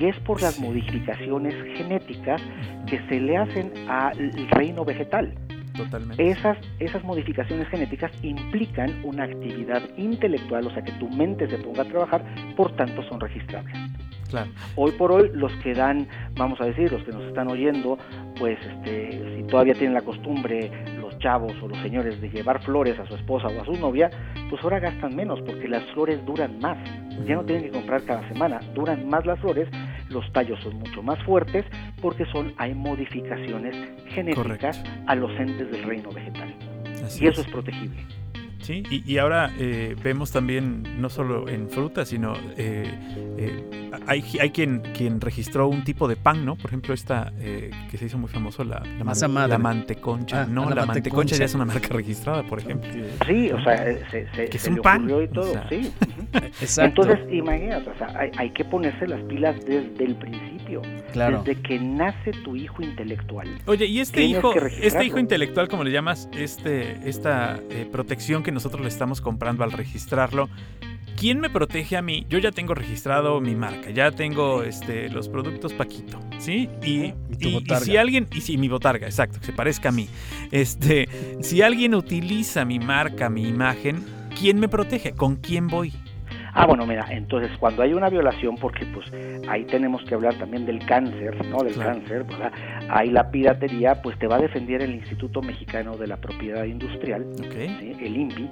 y 0.00 0.06
es 0.06 0.18
por 0.20 0.40
las 0.40 0.58
modificaciones 0.58 1.54
genéticas 1.76 2.40
que 2.86 3.00
se 3.06 3.20
le 3.20 3.36
hacen 3.36 3.70
al 3.86 4.32
reino 4.52 4.82
vegetal. 4.82 5.34
Esas, 6.18 6.58
esas 6.78 7.02
modificaciones 7.04 7.68
genéticas 7.68 8.12
implican 8.22 9.00
una 9.04 9.24
actividad 9.24 9.82
intelectual, 9.96 10.66
o 10.66 10.70
sea, 10.70 10.82
que 10.82 10.92
tu 10.92 11.08
mente 11.08 11.48
se 11.48 11.58
ponga 11.58 11.82
a 11.82 11.86
trabajar, 11.86 12.24
por 12.56 12.74
tanto 12.76 13.02
son 13.08 13.20
registrables. 13.20 13.74
Claro. 14.28 14.50
Hoy 14.76 14.92
por 14.92 15.10
hoy 15.10 15.30
los 15.32 15.52
que 15.62 15.72
dan, 15.72 16.06
vamos 16.36 16.60
a 16.60 16.66
decir, 16.66 16.92
los 16.92 17.02
que 17.04 17.12
nos 17.12 17.22
están 17.24 17.48
oyendo, 17.48 17.98
pues 18.38 18.58
este, 18.60 19.36
si 19.36 19.42
todavía 19.44 19.72
tienen 19.74 19.94
la 19.94 20.02
costumbre 20.02 20.70
los 21.00 21.18
chavos 21.18 21.54
o 21.62 21.68
los 21.68 21.78
señores 21.78 22.20
de 22.20 22.28
llevar 22.28 22.62
flores 22.62 22.98
a 22.98 23.06
su 23.06 23.14
esposa 23.14 23.48
o 23.48 23.62
a 23.62 23.64
su 23.64 23.72
novia, 23.72 24.10
pues 24.50 24.62
ahora 24.62 24.80
gastan 24.80 25.16
menos 25.16 25.40
porque 25.42 25.66
las 25.66 25.82
flores 25.92 26.24
duran 26.26 26.58
más. 26.60 26.78
Ya 27.26 27.36
no 27.36 27.44
tienen 27.44 27.64
que 27.64 27.70
comprar 27.70 28.02
cada 28.02 28.26
semana, 28.28 28.60
duran 28.74 29.08
más 29.08 29.24
las 29.24 29.40
flores, 29.40 29.68
los 30.10 30.30
tallos 30.32 30.58
son 30.62 30.76
mucho 30.76 31.02
más 31.02 31.22
fuertes 31.24 31.64
porque 32.00 32.24
son 32.26 32.54
hay 32.58 32.74
modificaciones 32.74 33.74
genéticas 34.08 34.82
a 35.06 35.14
los 35.14 35.30
entes 35.38 35.70
del 35.70 35.82
reino 35.84 36.10
vegetal. 36.10 36.54
y 37.20 37.26
eso 37.26 37.40
es 37.40 37.46
protegible. 37.48 38.04
Sí, 38.60 38.82
y, 38.90 39.18
ahora 39.18 39.52
eh, 39.58 39.94
vemos 40.02 40.32
también, 40.32 41.00
no 41.00 41.08
solo 41.08 41.48
en 41.48 41.70
frutas, 41.70 42.08
sino 42.08 42.34
eh, 42.56 42.92
eh, 43.38 43.90
hay, 44.06 44.24
hay 44.40 44.50
quien, 44.50 44.80
quien 44.96 45.20
registró 45.20 45.68
un 45.68 45.84
tipo 45.84 46.08
de 46.08 46.16
pan, 46.16 46.44
¿no? 46.44 46.56
Por 46.56 46.66
ejemplo, 46.66 46.92
esta 46.92 47.32
que 47.38 47.96
se 47.96 48.06
hizo 48.06 48.18
muy 48.18 48.28
famoso, 48.28 48.64
la, 48.64 48.82
la, 48.98 49.48
la 49.48 49.58
manteconcha. 49.58 50.42
Ah, 50.42 50.46
no, 50.46 50.68
la, 50.70 50.86
manteconcha. 50.86 51.36
ya 51.36 51.44
es 51.44 51.54
una 51.54 51.64
marca 51.64 51.88
registrada, 51.88 52.42
por 52.42 52.58
ejemplo. 52.58 52.90
Sí, 53.26 53.50
o 53.52 53.62
sea, 53.62 53.76
se, 54.10 54.28
se, 54.34 54.44
es 54.44 54.66
un 54.66 54.76
pan. 54.78 55.08
y 55.08 55.28
todo, 55.28 55.52
sí. 55.68 55.92
Exacto. 56.60 57.02
Entonces, 57.02 57.32
imagínate, 57.32 57.90
o 57.90 57.96
sea, 57.96 58.12
hay, 58.18 58.30
hay 58.36 58.50
que 58.50 58.64
ponerse 58.64 59.06
las 59.06 59.20
pilas 59.22 59.56
desde 59.64 60.04
el 60.04 60.16
principio. 60.16 60.57
Claro. 61.12 61.42
Desde 61.44 61.60
que 61.62 61.78
nace 61.78 62.32
tu 62.44 62.56
hijo 62.56 62.82
intelectual. 62.82 63.48
Oye, 63.66 63.86
y 63.86 64.00
este 64.00 64.22
hijo, 64.22 64.52
este 64.54 65.04
hijo 65.04 65.18
intelectual, 65.18 65.68
como 65.68 65.84
le 65.84 65.90
llamas, 65.90 66.28
este, 66.36 67.08
esta 67.08 67.60
protección 67.90 68.42
que 68.42 68.52
nosotros 68.52 68.82
le 68.82 68.88
estamos 68.88 69.20
comprando 69.20 69.64
al 69.64 69.72
registrarlo, 69.72 70.48
¿quién 71.18 71.40
me 71.40 71.50
protege 71.50 71.96
a 71.96 72.02
mí? 72.02 72.26
Yo 72.28 72.38
ya 72.38 72.52
tengo 72.52 72.74
registrado 72.74 73.40
mi 73.40 73.54
marca, 73.54 73.90
ya 73.90 74.10
tengo 74.10 74.62
este, 74.62 75.08
los 75.10 75.28
productos 75.28 75.72
Paquito, 75.72 76.20
¿sí? 76.38 76.68
Y, 76.84 77.14
si 77.82 77.96
alguien, 77.96 78.28
y 78.32 78.40
si 78.40 78.56
mi 78.56 78.68
botarga, 78.68 79.06
exacto, 79.06 79.40
que 79.40 79.46
se 79.46 79.52
parezca 79.52 79.88
a 79.88 79.92
mí, 79.92 80.08
este, 80.52 81.08
si 81.40 81.62
alguien 81.62 81.94
utiliza 81.94 82.64
mi 82.64 82.78
marca, 82.78 83.28
mi 83.28 83.48
imagen, 83.48 84.04
¿quién 84.38 84.60
me 84.60 84.68
protege? 84.68 85.12
¿Con 85.12 85.36
quién 85.36 85.66
voy? 85.66 85.92
Ah, 86.54 86.66
bueno, 86.66 86.86
mira, 86.86 87.06
entonces 87.10 87.50
cuando 87.58 87.82
hay 87.82 87.92
una 87.92 88.08
violación, 88.08 88.56
porque 88.56 88.86
pues 88.86 89.10
ahí 89.48 89.64
tenemos 89.64 90.02
que 90.04 90.14
hablar 90.14 90.34
también 90.34 90.66
del 90.66 90.84
cáncer, 90.86 91.44
¿no? 91.46 91.58
Del 91.58 91.76
cáncer, 91.76 92.24
¿verdad? 92.24 92.52
Ahí 92.88 93.10
la 93.10 93.30
piratería, 93.30 94.00
pues 94.02 94.18
te 94.18 94.26
va 94.26 94.36
a 94.36 94.40
defender 94.40 94.82
el 94.82 94.94
Instituto 94.94 95.42
Mexicano 95.42 95.96
de 95.96 96.06
la 96.06 96.16
Propiedad 96.16 96.64
Industrial, 96.64 97.24
el 98.00 98.16
INPI, 98.16 98.50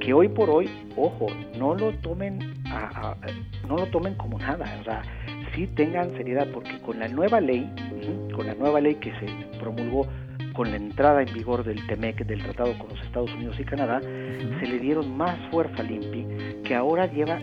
que 0.00 0.12
hoy 0.12 0.28
por 0.28 0.50
hoy, 0.50 0.68
ojo, 0.96 1.26
no 1.58 1.74
lo 1.74 1.92
tomen 1.94 2.54
a, 2.66 3.14
no 3.68 3.76
lo 3.76 3.86
tomen 3.86 4.14
como 4.14 4.38
nada, 4.38 4.66
o 4.80 4.84
sea, 4.84 5.02
sí 5.54 5.66
tengan 5.68 6.12
seriedad, 6.16 6.46
porque 6.52 6.78
con 6.80 6.98
la 6.98 7.08
nueva 7.08 7.40
ley, 7.40 7.70
con 8.34 8.46
la 8.46 8.54
nueva 8.54 8.80
ley 8.80 8.96
que 8.96 9.12
se 9.12 9.58
promulgó 9.58 10.06
con 10.56 10.70
la 10.70 10.76
entrada 10.76 11.22
en 11.22 11.32
vigor 11.34 11.62
del 11.62 11.86
TEMEC, 11.86 12.24
del 12.24 12.42
tratado 12.42 12.76
con 12.78 12.88
los 12.88 13.00
Estados 13.02 13.30
Unidos 13.34 13.60
y 13.60 13.64
Canadá, 13.64 14.00
se 14.00 14.66
le 14.66 14.78
dieron 14.78 15.14
más 15.14 15.38
fuerza 15.50 15.82
al 15.82 15.90
INPI, 15.90 16.62
que 16.64 16.74
ahora 16.74 17.06
lleva 17.06 17.38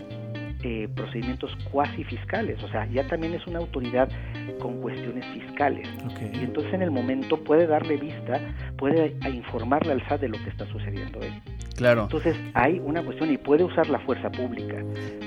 eh, 0.64 0.88
procedimientos 0.96 1.54
cuasi 1.70 2.04
fiscales, 2.04 2.60
o 2.62 2.68
sea, 2.68 2.86
ya 2.86 3.06
también 3.06 3.34
es 3.34 3.46
una 3.46 3.58
autoridad 3.58 4.08
con 4.58 4.80
cuestiones 4.80 5.24
fiscales. 5.26 5.86
Y 6.32 6.38
entonces 6.38 6.72
en 6.72 6.82
el 6.82 6.90
momento 6.90 7.36
puede 7.44 7.66
darle 7.66 7.98
vista, 7.98 8.40
puede 8.78 9.14
informarle 9.30 9.92
al 9.92 10.08
SAT 10.08 10.22
de 10.22 10.28
lo 10.28 10.38
que 10.42 10.48
está 10.48 10.66
sucediendo. 10.66 11.20
¿eh? 11.20 11.42
Claro. 11.76 12.04
Entonces 12.04 12.34
hay 12.54 12.80
una 12.82 13.02
cuestión 13.02 13.30
y 13.30 13.36
puede 13.36 13.62
usar 13.62 13.88
la 13.90 13.98
fuerza 14.00 14.30
pública, 14.30 14.82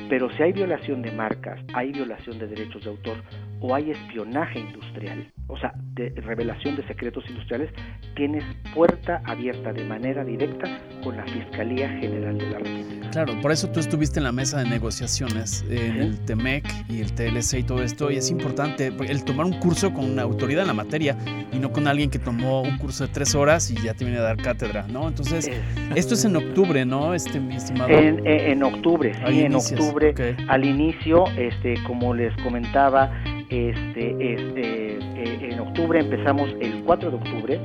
pero 0.09 0.30
si 0.32 0.41
hay 0.41 0.53
violación 0.53 1.03
de 1.03 1.12
marcas, 1.12 1.59
hay 1.74 1.91
violación 1.91 2.39
de 2.39 2.47
derechos 2.47 2.84
de 2.84 2.89
autor 2.89 3.18
o 3.60 3.74
hay 3.74 3.91
espionaje 3.91 4.60
industrial, 4.60 5.32
o 5.47 5.58
sea, 5.58 5.74
de 5.93 6.10
revelación 6.18 6.76
de 6.76 6.86
secretos 6.88 7.24
industriales, 7.30 7.72
tienes 8.16 8.43
puerta 8.74 9.22
abierta 9.26 9.74
de 9.74 9.84
manera 9.84 10.24
directa 10.24 10.80
con 11.03 11.18
la 11.18 11.24
Fiscalía 11.26 11.89
General 11.89 12.38
de 12.38 12.49
la 12.49 12.58
República. 12.60 13.10
Claro, 13.12 13.41
por 13.41 13.51
eso 13.51 13.70
tú 13.72 13.80
estuviste 13.80 14.20
en 14.20 14.26
la 14.26 14.32
mesa 14.32 14.60
de 14.60 14.70
negociaciones, 14.70 15.66
en 15.70 15.97
el 15.97 16.20
TEMEC 16.20 16.66
y 16.89 17.01
el 17.01 17.14
TLC 17.14 17.60
y 17.60 17.64
todo 17.64 17.82
esto, 17.82 18.12
y 18.12 18.18
es 18.18 18.30
importante 18.30 18.88
el 18.88 19.24
tomar 19.24 19.45
un 19.45 19.60
curso 19.60 19.93
con 19.93 20.05
una 20.05 20.24
autoridad 20.24 20.62
en 20.62 20.68
la 20.68 20.74
materia 20.74 21.18
y 21.51 21.58
no 21.58 21.72
con 21.72 21.88
alguien 21.88 22.10
que 22.10 22.20
tomó 22.20 22.62
un 22.62 22.78
curso 22.78 23.08
de 23.08 23.14
tres 23.14 23.34
horas 23.34 23.72
y 23.72 23.76
ya 23.76 23.93
te 23.93 24.05
viene 24.05 24.20
a 24.20 24.24
dar 24.24 24.38
cátedra, 24.38 24.86
¿no? 24.88 25.08
Entonces, 25.08 25.49
esto 25.95 26.14
es 26.14 26.26
en 26.26 26.36
octubre, 26.36 26.86
¿no, 26.86 27.14
este, 27.14 27.39
mi 27.39 27.55
estimado? 27.55 27.89
En, 27.89 28.62
octubre, 28.62 29.14
sí, 29.28 29.41
en 29.41 29.55
octubre. 29.55 30.14
Al 30.47 30.66
inicio, 30.66 31.26
este, 31.38 31.76
como 31.86 32.14
les 32.14 32.36
comentaba, 32.43 33.12
este, 33.50 34.34
este, 34.34 34.98
eh, 34.98 35.50
en 35.52 35.60
octubre 35.60 36.00
empezamos 36.00 36.50
el 36.60 36.84
4 36.84 37.12
de 37.12 37.16
octubre 37.18 37.60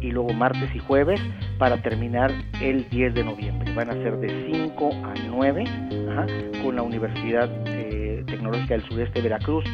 y 0.00 0.10
luego 0.10 0.32
martes 0.32 0.74
y 0.74 0.78
jueves 0.78 1.20
para 1.58 1.80
terminar 1.82 2.32
el 2.60 2.88
10 2.88 3.14
de 3.14 3.24
noviembre. 3.24 3.72
Van 3.74 3.90
a 3.90 3.94
ser 3.94 4.18
de 4.18 4.50
5 4.52 4.90
a 5.04 5.14
9 5.28 5.64
con 6.62 6.76
la 6.76 6.82
Universidad 6.82 7.50
eh, 7.66 8.24
Tecnológica 8.26 8.74
del 8.74 8.84
Sudeste 8.88 9.20
de 9.20 9.28
Veracruz. 9.28 9.64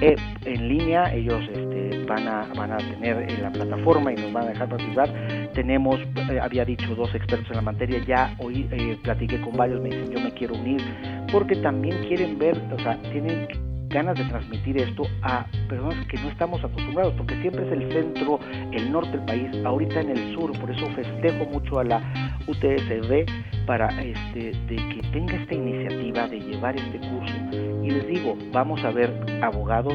Eh, 0.00 0.16
en 0.44 0.68
línea, 0.68 1.14
ellos 1.14 1.42
este, 1.52 2.04
van, 2.06 2.26
a, 2.26 2.76
tener 2.78 3.30
en 3.30 3.42
la 3.42 3.52
plataforma 3.52 4.12
y 4.12 4.16
nos 4.16 4.32
van 4.32 4.44
a 4.44 4.48
dejar 4.48 4.68
participar. 4.68 5.12
Tenemos, 5.54 6.00
eh, 6.30 6.40
había 6.40 6.64
dicho, 6.64 6.92
dos 6.96 7.14
expertos 7.14 7.48
en 7.50 7.56
la 7.56 7.62
materia, 7.62 7.98
ya 8.04 8.34
hoy 8.38 8.64
platiqué 9.02 9.40
con 9.40 9.56
varios, 9.56 9.80
me 9.80 9.90
dicen 9.90 10.10
yo 10.10 10.20
me 10.20 10.32
quiero 10.32 10.54
unir, 10.54 10.82
porque 11.30 11.54
también 11.56 12.04
quieren 12.08 12.36
ver, 12.36 12.60
o 12.72 12.78
sea, 12.80 12.98
tienen 13.12 13.46
ganas 13.92 14.16
de 14.16 14.24
transmitir 14.24 14.78
esto 14.78 15.04
a 15.22 15.46
personas 15.68 16.06
que 16.06 16.18
no 16.18 16.28
estamos 16.30 16.64
acostumbrados, 16.64 17.14
porque 17.16 17.40
siempre 17.40 17.66
es 17.66 17.72
el 17.72 17.92
centro, 17.92 18.40
el 18.72 18.90
norte 18.90 19.10
del 19.10 19.24
país, 19.26 19.64
ahorita 19.64 20.00
en 20.00 20.10
el 20.10 20.34
sur, 20.34 20.58
por 20.58 20.70
eso 20.70 20.86
festejo 20.94 21.44
mucho 21.46 21.78
a 21.78 21.84
la 21.84 22.38
UTSB 22.46 23.26
para 23.66 23.88
este, 24.02 24.52
de 24.66 24.76
que 24.76 25.02
tenga 25.12 25.34
esta 25.34 25.54
iniciativa 25.54 26.26
de 26.26 26.40
llevar 26.40 26.76
este 26.76 26.98
curso. 26.98 27.34
Y 27.82 27.90
les 27.90 28.06
digo, 28.06 28.36
vamos 28.52 28.82
a 28.84 28.90
ver 28.90 29.12
abogados, 29.42 29.94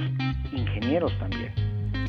ingenieros 0.52 1.12
también, 1.20 1.52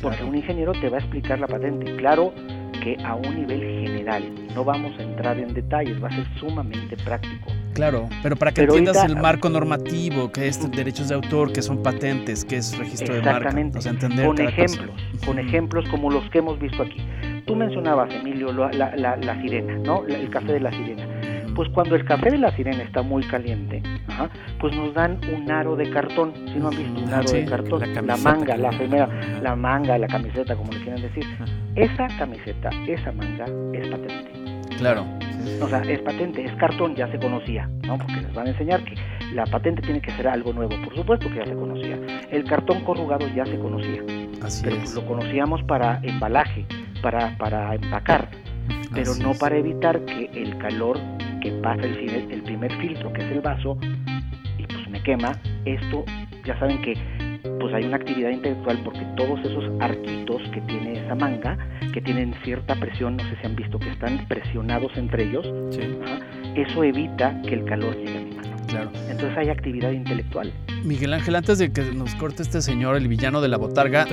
porque 0.01 0.23
un 0.23 0.35
ingeniero 0.35 0.73
te 0.73 0.89
va 0.89 0.97
a 0.97 0.99
explicar 0.99 1.39
la 1.39 1.47
patente. 1.47 1.95
Claro, 1.97 2.33
que 2.79 2.97
a 3.03 3.15
un 3.15 3.35
nivel 3.35 3.61
general. 3.85 4.23
No 4.55 4.63
vamos 4.63 4.97
a 4.99 5.03
entrar 5.03 5.37
en 5.37 5.53
detalles, 5.53 6.01
va 6.01 6.07
a 6.07 6.11
ser 6.11 6.25
sumamente 6.39 6.95
práctico. 6.97 7.51
Claro, 7.79 8.09
pero 8.21 8.35
para 8.35 8.51
que 8.51 8.63
entiendas 8.63 9.05
el 9.05 9.15
marco 9.15 9.49
normativo, 9.49 10.29
que 10.33 10.49
es 10.49 10.69
derechos 10.69 11.07
de 11.07 11.15
autor, 11.15 11.53
que 11.53 11.61
son 11.61 11.81
patentes, 11.81 12.43
que 12.43 12.57
es 12.57 12.77
registro 12.77 13.15
de 13.15 13.21
marca. 13.21 13.55
O 13.73 13.81
sea, 13.81 13.93
entender 13.93 14.25
con 14.25 14.41
ejemplos, 14.41 14.89
con 15.25 15.39
ejemplos 15.39 15.87
como 15.89 16.11
los 16.11 16.29
que 16.29 16.39
hemos 16.39 16.59
visto 16.59 16.83
aquí. 16.83 17.01
Tú 17.45 17.55
mencionabas, 17.55 18.13
Emilio, 18.13 18.51
la, 18.51 18.69
la, 18.73 19.15
la, 19.15 19.41
sirena, 19.41 19.77
¿no? 19.77 20.05
El 20.05 20.29
café 20.29 20.51
de 20.51 20.59
la 20.59 20.71
sirena. 20.71 21.07
Pues 21.55 21.69
cuando 21.69 21.95
el 21.95 22.03
café 22.03 22.31
de 22.31 22.39
la 22.39 22.53
sirena 22.53 22.83
está 22.83 23.01
muy 23.01 23.23
caliente, 23.23 23.81
pues 24.59 24.75
nos 24.75 24.93
dan 24.93 25.17
un 25.33 25.49
aro 25.49 25.77
de 25.77 25.89
cartón, 25.89 26.33
si 26.47 26.59
no 26.59 26.67
han 26.67 26.75
visto 26.75 26.99
un 26.99 27.13
aro 27.13 27.31
de 27.31 27.45
cartón, 27.45 27.81
la, 28.05 28.17
manga, 28.17 28.57
la 28.57 28.71
primera, 28.71 29.07
la 29.41 29.55
manga, 29.55 29.97
la 29.97 30.07
camiseta, 30.07 30.53
como 30.53 30.73
le 30.73 30.81
quieran 30.81 31.01
decir. 31.01 31.23
Esa 31.75 32.07
camiseta, 32.17 32.71
esa 32.89 33.13
manga 33.13 33.45
es 33.73 33.87
patente. 33.87 34.31
Claro. 34.77 35.05
O 35.61 35.67
sea, 35.67 35.81
es 35.81 36.01
patente, 36.01 36.43
es 36.43 36.53
cartón, 36.55 36.95
ya 36.95 37.07
se 37.11 37.19
conocía, 37.19 37.69
¿no? 37.83 37.97
Porque 37.97 38.21
les 38.21 38.33
van 38.33 38.47
a 38.47 38.49
enseñar 38.51 38.83
que 38.83 38.95
la 39.33 39.45
patente 39.45 39.81
tiene 39.81 40.01
que 40.01 40.11
ser 40.11 40.27
algo 40.27 40.53
nuevo, 40.53 40.75
por 40.83 40.95
supuesto 40.95 41.29
que 41.29 41.35
ya 41.35 41.45
se 41.45 41.55
conocía. 41.55 41.99
El 42.31 42.43
cartón 42.45 42.83
corrugado 42.83 43.27
ya 43.27 43.45
se 43.45 43.57
conocía. 43.57 44.03
Así 44.41 44.63
pero 44.63 44.77
es. 44.77 44.93
Lo 44.95 45.05
conocíamos 45.05 45.63
para 45.63 45.99
embalaje, 46.03 46.65
para, 47.01 47.37
para 47.37 47.75
empacar, 47.75 48.29
pero 48.93 49.15
no 49.15 49.33
para 49.33 49.57
evitar 49.57 50.03
que 50.05 50.29
el 50.33 50.57
calor 50.57 50.97
que 51.41 51.51
pasa 51.63 51.83
el, 51.83 52.31
el 52.31 52.41
primer 52.43 52.71
filtro, 52.77 53.11
que 53.13 53.21
es 53.21 53.31
el 53.31 53.41
vaso, 53.41 53.77
y 54.57 54.63
pues 54.63 54.89
me 54.89 55.01
quema, 55.01 55.31
esto 55.65 56.03
ya 56.45 56.57
saben 56.59 56.81
que 56.81 56.93
pues 57.59 57.73
hay 57.73 57.85
una 57.85 57.97
actividad 57.97 58.29
intelectual 58.29 58.79
porque 58.83 59.01
todos 59.15 59.39
esos 59.41 59.63
arquitos 59.79 60.41
que 60.53 60.61
tiene 60.61 61.03
esa 61.03 61.15
manga, 61.15 61.57
que 61.93 62.01
tienen 62.01 62.33
cierta 62.43 62.75
presión, 62.75 63.17
no 63.17 63.23
sé 63.23 63.37
si 63.39 63.47
han 63.47 63.55
visto 63.55 63.79
que 63.79 63.89
están 63.89 64.27
presionados 64.27 64.91
entre 64.95 65.23
ellos, 65.23 65.45
eso 66.55 66.83
evita 66.83 67.41
que 67.43 67.55
el 67.55 67.65
calor 67.65 67.95
llegue 67.97 68.17
a 68.17 68.21
mi 68.21 68.35
mano. 68.35 68.49
Claro. 68.67 68.91
Entonces 69.09 69.35
hay 69.35 69.49
actividad 69.49 69.91
intelectual. 69.91 70.53
Miguel 70.83 71.13
Ángel, 71.13 71.35
antes 71.35 71.57
de 71.57 71.71
que 71.71 71.81
nos 71.93 72.13
corte 72.15 72.43
este 72.43 72.61
señor, 72.61 72.95
el 72.95 73.07
villano 73.07 73.41
de 73.41 73.47
la 73.47 73.57
botarga, 73.57 74.05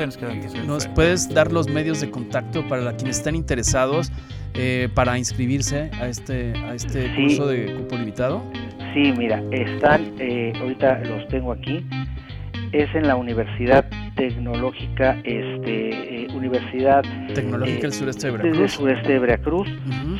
¿nos 0.66 0.86
puedes 0.88 1.32
dar 1.32 1.52
los 1.52 1.68
medios 1.68 2.00
de 2.00 2.10
contacto 2.10 2.66
para 2.66 2.96
quienes 2.96 3.18
están 3.18 3.36
interesados 3.36 4.10
eh, 4.54 4.88
para 4.94 5.18
inscribirse 5.18 5.90
a 6.00 6.08
este, 6.08 6.54
a 6.56 6.74
este 6.74 7.14
curso 7.14 7.46
de 7.46 7.74
cupo 7.74 7.96
limitado? 7.96 8.42
Sí, 8.94 9.12
mira, 9.16 9.42
están, 9.52 10.14
eh, 10.18 10.54
ahorita 10.58 11.00
los 11.00 11.28
tengo 11.28 11.52
aquí, 11.52 11.84
es 12.82 12.94
en 12.94 13.06
la 13.06 13.16
Universidad 13.16 13.86
Tecnológica, 14.16 15.18
este, 15.24 16.24
eh, 16.24 16.28
Universidad 16.34 17.02
Tecnológica 17.34 17.82
del 17.82 17.92
Sureste 17.92 18.26
de 18.26 18.32
Veracruz, 18.36 18.72
sureste 18.72 19.12
de 19.12 19.18
Veracruz, 19.18 19.68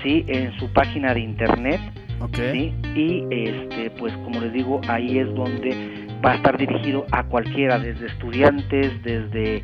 sí, 0.03 0.25
en 0.29 0.59
su 0.59 0.73
página 0.73 1.13
de 1.15 1.21
internet, 1.21 1.81
okay. 2.21 2.75
y 2.95 3.25
este, 3.31 3.91
pues 3.99 4.13
como 4.25 4.41
les 4.41 4.53
digo, 4.53 4.81
ahí 4.89 5.19
es 5.19 5.27
donde 5.35 6.07
va 6.25 6.33
a 6.33 6.35
estar 6.37 6.57
dirigido 6.57 7.07
a 7.13 7.25
cualquiera, 7.25 7.79
desde 7.79 8.07
estudiantes, 8.07 9.03
desde 9.03 9.63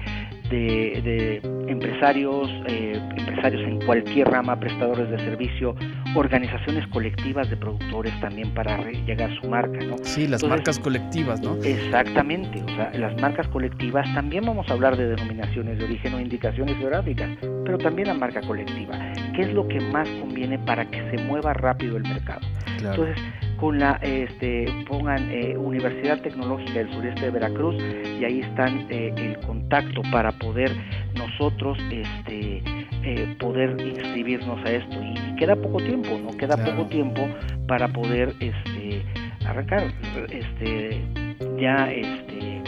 de, 0.53 1.41
empresarios, 1.69 2.49
eh, 2.67 3.01
empresarios 3.17 3.63
en 3.63 3.81
cualquier 3.87 4.29
rama, 4.29 4.59
prestadores 4.61 5.11
de 5.11 5.19
servicio, 5.19 5.75
organizaciones 6.15 6.87
colectivas 6.89 7.49
de 7.49 7.57
productores 7.57 8.19
también 8.21 8.53
para 8.53 8.79
llegar 8.91 9.31
a 9.31 9.41
su 9.41 9.49
marca, 9.49 9.79
¿no? 9.85 9.97
Sí, 10.03 10.29
las 10.29 10.45
marcas 10.45 10.79
colectivas, 10.79 11.41
¿no? 11.41 11.57
Exactamente, 11.65 12.63
o 12.63 12.77
sea, 12.77 12.93
las 12.95 13.19
marcas 13.21 13.49
colectivas 13.49 14.07
también 14.15 14.45
vamos 14.45 14.69
a 14.69 14.75
hablar 14.75 14.97
de 14.97 15.09
denominaciones 15.09 15.79
de 15.79 15.85
origen 15.85 16.15
o 16.15 16.21
indicaciones 16.21 16.77
geográficas, 16.77 17.31
pero 17.65 17.79
también 17.79 18.09
la 18.09 18.15
marca 18.15 18.41
colectiva, 18.43 18.99
¿qué 19.35 19.43
es 19.43 19.55
lo 19.55 19.67
que 19.67 19.81
más 19.81 20.09
conviene 20.21 20.59
para 20.59 20.85
que 20.85 20.99
se 21.11 21.23
mueva 21.25 21.55
rápido 21.55 21.97
el 21.97 22.03
mercado? 22.03 22.41
Entonces, 22.79 23.17
con 23.63 23.79
la, 23.79 23.93
este, 24.03 24.67
pongan 24.89 25.31
eh, 25.31 25.57
Universidad 25.57 26.21
Tecnológica 26.21 26.81
del 26.81 26.93
Sureste 26.93 27.27
de 27.27 27.31
Veracruz 27.31 27.77
y 28.21 28.25
ahí 28.25 28.41
están 28.41 28.89
eh, 28.91 29.15
el 29.17 29.39
contacto 29.39 30.03
para 30.11 30.33
poder 30.33 30.73
nosotros 31.15 31.79
este, 31.93 32.61
eh, 33.05 33.37
poder 33.39 33.81
inscribirnos 33.81 34.59
a 34.67 34.73
esto. 34.73 34.97
Y, 35.01 35.37
queda 35.37 35.55
poco 35.55 35.79
tiempo, 35.79 36.19
no 36.19 36.37
queda 36.37 36.57
poco 36.57 36.89
tiempo 36.89 37.29
para 37.69 37.87
poder 37.87 38.35
este, 38.41 39.05
arrancar, 39.47 39.93
este, 40.33 41.01
ya 41.57 41.89
este, 41.93 42.63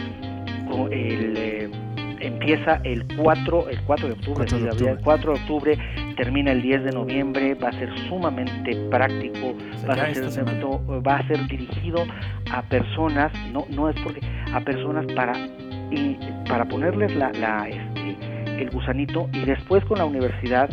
el 0.93 1.73
empieza 2.21 2.81
el 2.85 3.05
4, 3.17 3.69
el 3.69 3.81
4 3.81 4.07
de 4.07 4.13
octubre, 4.15 4.47
4 4.49 4.59
de 4.59 4.69
octubre. 4.71 4.93
el 4.93 4.99
4 4.99 5.33
de 5.33 5.41
octubre 5.41 5.79
termina 6.15 6.53
el 6.53 6.63
10 6.63 6.85
de 6.85 6.93
noviembre, 6.93 7.55
va 7.55 7.69
a 7.69 7.73
ser 7.73 7.91
sumamente 8.09 8.75
práctico, 8.91 9.55
va, 9.89 9.95
a 9.95 10.15
ser, 10.15 10.25
va 11.07 11.17
a 11.17 11.29
ser 11.29 11.47
dirigido 11.47 12.05
a 12.51 12.63
personas, 12.63 13.33
no, 13.53 13.67
no 13.71 13.89
es 13.89 13.97
porque, 14.01 14.21
a 14.53 14.61
personas 14.61 15.07
para, 15.15 15.33
y, 15.91 16.19
para 16.49 16.65
ponerles 16.65 17.15
la, 17.15 17.33
la, 17.33 17.69
este, 17.69 18.63
el 18.63 18.71
gusanito 18.71 19.29
y 19.33 19.45
después 19.45 19.85
con 19.85 19.99
la 19.99 20.05
universidad 20.05 20.71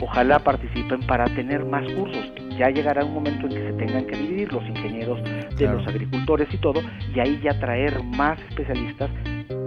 ojalá 0.00 0.38
participen 0.38 1.00
para 1.06 1.24
tener 1.26 1.64
más 1.64 1.84
cursos. 1.92 2.32
Ya 2.58 2.68
llegará 2.68 3.04
un 3.04 3.14
momento 3.14 3.46
en 3.46 3.54
que 3.54 3.70
se 3.70 3.72
tengan 3.72 4.06
que 4.06 4.16
dividir 4.16 4.52
los 4.52 4.64
ingenieros 4.64 5.18
de 5.56 5.66
los 5.66 5.86
agricultores 5.86 6.48
y 6.52 6.58
todo, 6.58 6.80
y 7.14 7.20
ahí 7.20 7.40
ya 7.42 7.58
traer 7.58 8.02
más 8.02 8.38
especialistas 8.50 9.10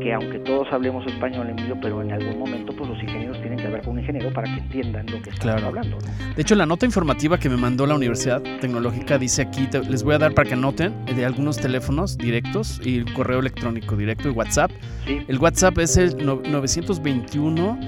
que 0.01 0.13
aunque 0.13 0.39
todos 0.39 0.67
hablemos 0.71 1.05
español, 1.07 1.49
Emilio, 1.49 1.77
pero 1.81 2.01
en 2.01 2.11
algún 2.11 2.39
momento 2.39 2.73
pues 2.75 2.89
los 2.89 3.01
ingenieros 3.01 3.39
tienen 3.39 3.57
que 3.57 3.65
hablar 3.65 3.81
con 3.81 3.93
un 3.93 3.99
ingeniero 3.99 4.31
para 4.33 4.53
que 4.53 4.59
entiendan 4.61 5.05
lo 5.07 5.21
que 5.21 5.29
estamos 5.29 5.63
hablando. 5.63 5.97
De 6.35 6.41
hecho, 6.41 6.55
la 6.55 6.65
nota 6.65 6.85
informativa 6.85 7.37
que 7.37 7.49
me 7.49 7.57
mandó 7.57 7.85
la 7.85 7.95
Universidad 7.95 8.41
Tecnológica 8.59 9.17
dice 9.17 9.43
aquí, 9.43 9.67
les 9.89 10.03
voy 10.03 10.15
a 10.15 10.17
dar 10.17 10.33
para 10.33 10.47
que 10.47 10.53
anoten 10.53 10.93
eh, 11.07 11.13
de 11.13 11.25
algunos 11.25 11.57
teléfonos 11.57 12.17
directos 12.17 12.81
y 12.83 12.97
el 12.97 13.13
correo 13.13 13.39
electrónico 13.39 13.95
directo 13.95 14.29
y 14.29 14.31
WhatsApp. 14.31 14.71
El 15.05 15.37
WhatsApp 15.39 15.77
es 15.79 15.97
el 15.97 16.17
921 16.17 17.79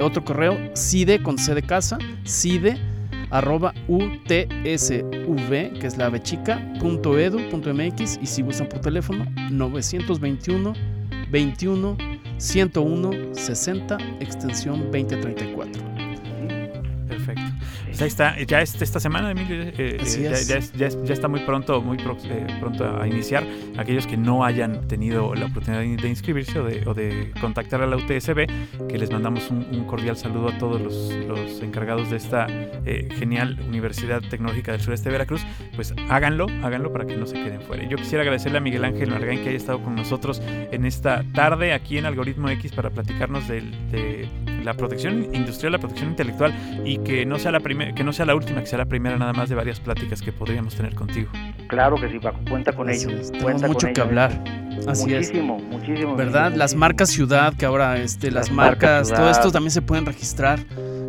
otro 0.00 0.24
correo 0.24 0.58
cide 0.74 1.22
con 1.22 1.38
c 1.38 1.54
de 1.54 1.62
casa, 1.62 1.98
cide 2.24 2.76
arroba 3.30 3.72
utsv, 3.88 4.28
que 4.28 5.86
es 5.86 5.96
la 5.96 6.06
ave 6.06 6.20
.mx, 6.20 8.18
y 8.22 8.26
si 8.26 8.42
gustan 8.42 8.68
por 8.68 8.80
teléfono 8.80 9.24
921 9.50 10.74
21 11.30 11.96
101 12.36 13.34
60 13.34 13.98
extensión 14.20 14.90
2034. 14.92 15.91
Pues 17.92 18.02
ahí 18.02 18.08
está, 18.08 18.40
ya 18.42 18.62
es 18.62 18.80
esta 18.80 18.98
semana, 19.00 19.30
Emilio, 19.30 19.62
eh, 19.62 19.72
eh, 19.76 19.98
Así 20.00 20.22
ya, 20.22 20.30
es. 20.30 20.48
ya 20.48 20.56
es- 20.56 20.72
ya 20.72 20.86
es- 20.86 20.98
ya 21.04 21.12
está 21.12 21.28
muy 21.28 21.40
pronto, 21.40 21.82
muy 21.82 21.98
pro- 21.98 22.16
eh, 22.24 22.46
pronto 22.58 23.00
a 23.00 23.06
iniciar. 23.06 23.44
Aquellos 23.76 24.06
que 24.06 24.16
no 24.16 24.44
hayan 24.44 24.88
tenido 24.88 25.34
la 25.34 25.46
oportunidad 25.46 25.82
de 26.02 26.08
inscribirse 26.08 26.58
o 26.58 26.64
de, 26.64 26.82
o 26.86 26.94
de 26.94 27.32
contactar 27.40 27.82
a 27.82 27.86
la 27.86 27.96
UTSB, 27.96 28.46
que 28.88 28.98
les 28.98 29.10
mandamos 29.10 29.50
un, 29.50 29.66
un 29.72 29.84
cordial 29.84 30.16
saludo 30.16 30.48
a 30.48 30.58
todos 30.58 30.80
los, 30.80 31.12
los 31.28 31.60
encargados 31.62 32.10
de 32.10 32.16
esta 32.16 32.46
genial 33.18 33.58
Universidad 33.68 34.22
Tecnológica 34.22 34.72
del 34.72 34.80
Sureste 34.80 35.10
de 35.10 35.12
Veracruz, 35.12 35.42
pues 35.76 35.94
háganlo, 36.08 36.46
háganlo 36.62 36.92
para 36.92 37.04
que 37.06 37.16
no 37.16 37.26
se 37.26 37.34
queden 37.34 37.60
fuera. 37.60 37.84
Yo 37.88 37.98
quisiera 37.98 38.22
agradecerle 38.22 38.58
a 38.58 38.60
Miguel 38.62 38.84
Ángel 38.84 39.10
Margain 39.10 39.42
que 39.42 39.50
haya 39.50 39.58
estado 39.58 39.82
con 39.82 39.94
nosotros 39.94 40.40
en 40.46 40.86
esta 40.86 41.24
tarde 41.34 41.72
aquí 41.74 41.98
en 41.98 42.06
Algoritmo 42.06 42.48
X 42.48 42.72
para 42.72 42.88
platicarnos 42.90 43.46
del- 43.48 43.70
de, 43.90 44.28
la 44.62 44.74
protección 44.74 45.34
industrial, 45.34 45.72
la 45.72 45.78
protección 45.78 46.10
intelectual 46.10 46.52
y 46.84 46.98
que 46.98 47.24
no 47.26 47.38
sea 47.38 47.52
la 47.52 47.60
primera, 47.60 47.94
que 47.94 48.04
no 48.04 48.12
sea 48.12 48.26
la 48.26 48.34
última, 48.34 48.60
que 48.60 48.66
sea 48.66 48.78
la 48.78 48.86
primera 48.86 49.16
nada 49.18 49.32
más 49.32 49.48
de 49.48 49.54
varias 49.54 49.80
pláticas 49.80 50.22
que 50.22 50.32
podríamos 50.32 50.74
tener 50.74 50.94
contigo. 50.94 51.30
Claro 51.68 51.96
que 51.96 52.10
sí, 52.10 52.18
Paco, 52.18 52.38
cuenta 52.48 52.72
con 52.72 52.88
ello. 52.90 53.08
cuenta 53.40 53.66
mucho 53.66 53.86
con 53.86 53.94
que 53.94 54.00
ello. 54.00 54.08
hablar. 54.08 54.44
Así 54.86 55.12
es. 55.14 55.28
muchísimo, 55.28 55.58
muchísimo. 55.58 56.16
¿Verdad? 56.16 56.42
muchísimo, 56.44 56.58
Las 56.58 56.70
muchísimo. 56.72 56.80
marcas 56.80 57.08
ciudad, 57.10 57.54
que 57.54 57.66
ahora 57.66 57.98
este, 57.98 58.30
las, 58.30 58.48
Las 58.48 58.50
marcas 58.50 59.08
marcas, 59.10 59.20
todo 59.20 59.30
esto 59.30 59.52
también 59.52 59.70
se 59.70 59.82
pueden 59.82 60.06
registrar, 60.06 60.60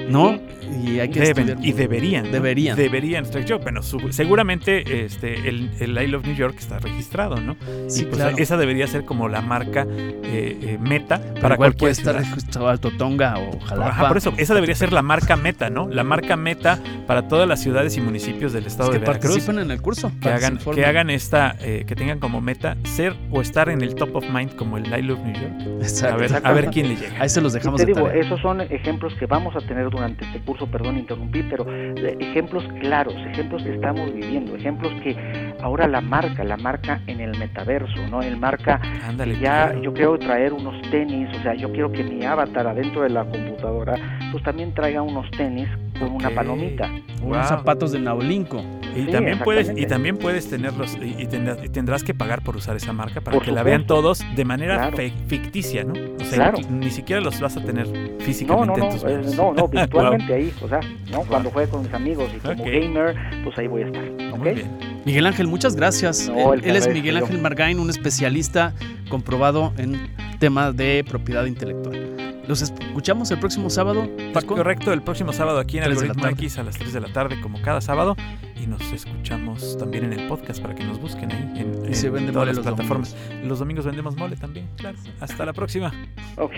¿no? 0.10 0.40
Y 0.84 1.00
hay 1.00 1.10
que 1.10 1.20
Deben 1.20 1.50
estudiar. 1.50 1.66
y 1.68 1.72
deberían. 1.74 2.26
¿no? 2.26 2.32
Deberían. 2.32 2.76
Deberían. 2.76 3.26
Yo, 3.46 3.60
bueno, 3.60 3.82
su- 3.84 4.12
seguramente 4.12 5.06
este, 5.06 5.48
el, 5.48 5.70
el 5.80 6.02
I 6.02 6.08
Love 6.08 6.26
New 6.26 6.36
York 6.36 6.56
está 6.58 6.80
registrado, 6.80 7.36
¿no? 7.40 7.56
Sí, 7.88 8.02
y 8.02 8.06
pues 8.06 8.18
claro. 8.18 8.38
esa 8.38 8.58
debería 8.58 8.88
ser 8.88 9.06
como 9.06 9.30
la 9.30 9.42
marca 9.42 9.86
eh, 9.90 10.58
eh, 10.62 10.78
meta 10.82 11.20
Pero 11.22 11.34
para 11.42 11.56
igual 11.56 11.58
cualquier 11.58 11.78
puede 11.80 11.92
estar 11.92 12.16
registrado 12.16 12.70
al 12.70 12.80
Totonga 12.80 13.38
o 13.40 13.60
Jalapa. 13.60 13.90
Ajá, 13.92 14.08
por 14.08 14.18
eso, 14.18 14.34
esa 14.38 14.54
debería 14.56 14.76
ser 14.76 14.94
la 14.94 15.02
marca 15.02 15.36
meta, 15.36 15.70
¿no? 15.70 15.88
La 15.88 16.04
marca 16.04 16.36
meta 16.36 16.80
para 17.08 17.28
todas 17.28 17.48
las 17.48 17.62
ciudades 17.62 17.96
y 17.98 18.02
municipios 18.02 18.52
del 18.54 18.66
estado 18.66 18.90
que 18.90 19.00
de 19.00 19.06
Veracruz. 19.06 19.32
participen 19.34 19.60
en 19.60 19.72
el 19.72 19.82
curso. 19.82 20.12
Que 20.22 20.30
hagan, 20.30 20.58
que 20.58 20.86
hagan 20.86 21.10
esta, 21.10 21.56
eh, 21.62 21.84
que 21.88 21.96
tengan 21.96 22.20
como 22.20 22.42
meta 22.42 22.78
ser 22.84 23.16
o 23.32 23.42
estar 23.42 23.70
en 23.70 23.82
el 23.82 23.96
top 23.96 24.16
of 24.16 24.26
mind 24.30 24.56
como 24.56 24.78
el 24.78 24.86
I 24.88 25.02
Love 25.02 25.20
New 25.20 25.34
York. 25.34 25.54
A 25.82 25.84
Exacto. 25.84 26.18
ver, 26.18 26.42
a 26.44 26.52
ver 26.52 26.70
quién 26.72 26.88
le 26.90 26.96
llega. 26.96 27.22
Ahí 27.22 27.30
se 27.30 27.42
los 27.42 27.54
Y 27.54 27.60
dejamos 27.60 27.80
te 27.80 27.86
de 27.86 27.94
digo, 27.94 28.08
tarea. 28.08 28.22
esos 28.24 28.40
son 28.42 28.62
ejemplos 28.62 29.14
que 29.20 29.26
vamos 29.26 29.56
a 29.56 29.60
tener 29.68 29.90
durante 29.94 30.26
este 30.26 30.40
curso, 30.40 30.68
perdón, 30.68 30.98
interrumpí, 30.98 31.44
pero 31.44 31.66
eh, 31.70 32.18
ejemplos 32.20 32.64
claros, 32.82 33.16
ejemplos 33.32 33.64
que 33.64 33.76
estamos 33.76 34.12
viviendo, 34.14 34.56
ejemplos 34.56 34.92
que 35.02 35.16
ahora 35.62 35.88
la 35.88 36.02
marca, 36.02 36.44
la 36.44 36.58
marca 36.58 37.02
en 37.08 37.20
el 37.20 37.38
metaverso, 37.38 38.08
¿no? 38.10 38.22
El 38.22 38.38
marca 38.38 38.82
Ándale. 39.08 39.36
ya 39.36 39.68
claro. 39.68 39.82
yo 39.82 39.94
quiero 39.94 40.18
traer 40.20 40.54
unos 40.54 40.82
tenis, 40.90 41.30
o 41.38 41.42
sea, 41.44 41.54
yo 41.54 41.72
quiero 41.72 41.92
que 41.92 42.04
mi 42.04 42.26
avatar 42.26 42.68
adentro 42.68 43.04
de 43.04 43.10
la 43.10 43.24
computadora, 43.26 43.96
pues 44.32 44.44
también 44.44 44.74
traiga 44.74 45.02
unos 45.02 45.30
tenis 45.32 45.70
con 46.08 46.16
una 46.16 46.30
palomita. 46.30 46.90
Unos 47.22 47.38
Wow. 47.38 47.44
zapatos 47.48 47.92
de 47.92 48.00
Naulinco. 48.00 48.64
Y 48.96 49.06
Sí, 49.06 49.12
también 49.12 49.40
puedes 49.40 49.72
y 49.76 49.86
también 49.88 50.18
puedes 50.18 50.48
tenerlos 50.50 50.96
y, 51.02 51.24
y 51.24 51.26
tendrás, 51.26 51.58
y 51.64 51.70
tendrás 51.70 52.04
que 52.04 52.14
pagar 52.14 52.44
por 52.44 52.56
usar 52.56 52.76
esa 52.76 52.94
marca 52.94 53.22
para 53.22 53.36
Por 53.36 53.44
que 53.44 53.52
la 53.52 53.64
vean 53.64 53.88
todos 53.88 54.24
de 54.36 54.46
manera 54.46 54.76
Claro. 54.78 54.98
fe- 54.98 55.14
ficticia, 55.28 55.84
¿no? 55.84 55.94
O 55.94 56.24
sea, 56.24 56.52
Claro. 56.52 56.60
ni 56.70 56.92
siquiera 56.92 57.20
los 57.20 57.40
vas 57.40 57.58
a 57.58 57.64
tener 57.64 57.88
físicamente 58.20 58.68
no, 58.74 58.78
no, 58.78 58.86
en 58.92 58.94
tus 59.00 59.04
eh, 59.10 59.16
manos. 59.16 59.36
no, 59.36 59.54
no, 59.54 59.62
Wow. 59.68 59.70
virtualmente 59.70 60.34
ahí, 60.34 60.54
o 60.62 60.68
sea, 60.68 60.80
¿no? 61.12 61.22
Cuando 61.22 61.50
juegue 61.50 61.70
con 61.72 61.82
mis 61.82 61.94
amigos 61.94 62.30
y 62.36 62.40
como 62.40 62.64
gamer, 62.64 63.16
pues 63.44 63.58
ahí 63.58 63.68
voy 63.68 63.82
a 63.82 63.86
estar, 63.88 64.04
¿ok? 64.04 64.38
Muy 64.38 64.54
bien. 64.54 64.72
Miguel 65.06 65.26
Ángel, 65.26 65.48
muchas 65.48 65.76
gracias. 65.76 66.30
No, 66.30 66.54
él, 66.54 66.62
él 66.64 66.76
es 66.76 66.88
Miguel. 66.88 67.18
Ángel 67.18 67.40
Margain, 67.40 67.80
un 67.80 67.90
especialista 67.90 68.74
comprobado 69.10 69.74
en 69.78 70.08
temas 70.40 70.76
de 70.78 71.04
propiedad 71.10 71.46
intelectual. 71.46 72.33
Los 72.48 72.62
escuchamos 72.62 73.32
el 73.32 73.40
próximo 73.40 73.70
sábado, 73.70 74.04
Es 74.18 74.34
Paco. 74.34 74.56
correcto, 74.56 74.92
el 74.92 75.02
próximo 75.02 75.32
sábado 75.32 75.60
aquí 75.60 75.78
en 75.78 75.86
Algoritmo. 75.86 76.28
X 76.28 76.58
a 76.58 76.64
las 76.64 76.76
3 76.76 76.92
de 76.92 77.00
la 77.00 77.08
tarde, 77.14 77.40
como 77.42 77.62
cada 77.62 77.80
sábado. 77.80 78.18
Y 78.62 78.68
nos 78.68 78.82
escuchamos 78.92 79.78
también 79.78 80.06
en 80.06 80.14
el 80.14 80.28
podcast 80.28 80.62
para 80.62 80.76
que 80.76 80.84
nos 80.84 81.00
busquen 81.00 81.32
ahí 81.32 81.54
en, 81.56 81.90
Y 81.90 81.96
se 81.96 82.08
en 82.08 82.14
vende 82.14 82.32
todas 82.32 82.48
mole 82.48 82.54
las 82.54 82.66
los 82.66 82.66
plataformas. 82.76 83.16
Los 83.44 83.60
domingos 83.60 83.86
vendemos 83.86 84.16
mole 84.18 84.36
también, 84.36 84.70
claro. 84.78 84.98
Hasta 85.22 85.46
la 85.46 85.54
próxima. 85.54 85.94
Ok, 86.38 86.54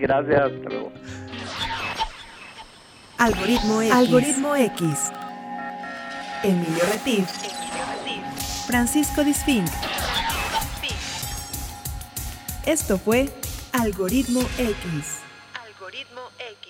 gracias, 0.00 0.40
hasta 0.40 0.68
luego. 0.70 0.92
Algoritmo 3.18 3.82
X. 3.82 3.94
Algoritmo 3.94 4.56
X. 4.56 5.12
Emilio 6.42 6.82
Retif. 6.92 7.28
Francisco 8.66 9.24
Disfink. 9.24 9.66
Esto 12.66 12.98
fue 12.98 13.30
Algoritmo 13.78 14.40
X. 14.56 15.18
Algoritmo 15.52 16.22
X. 16.38 16.65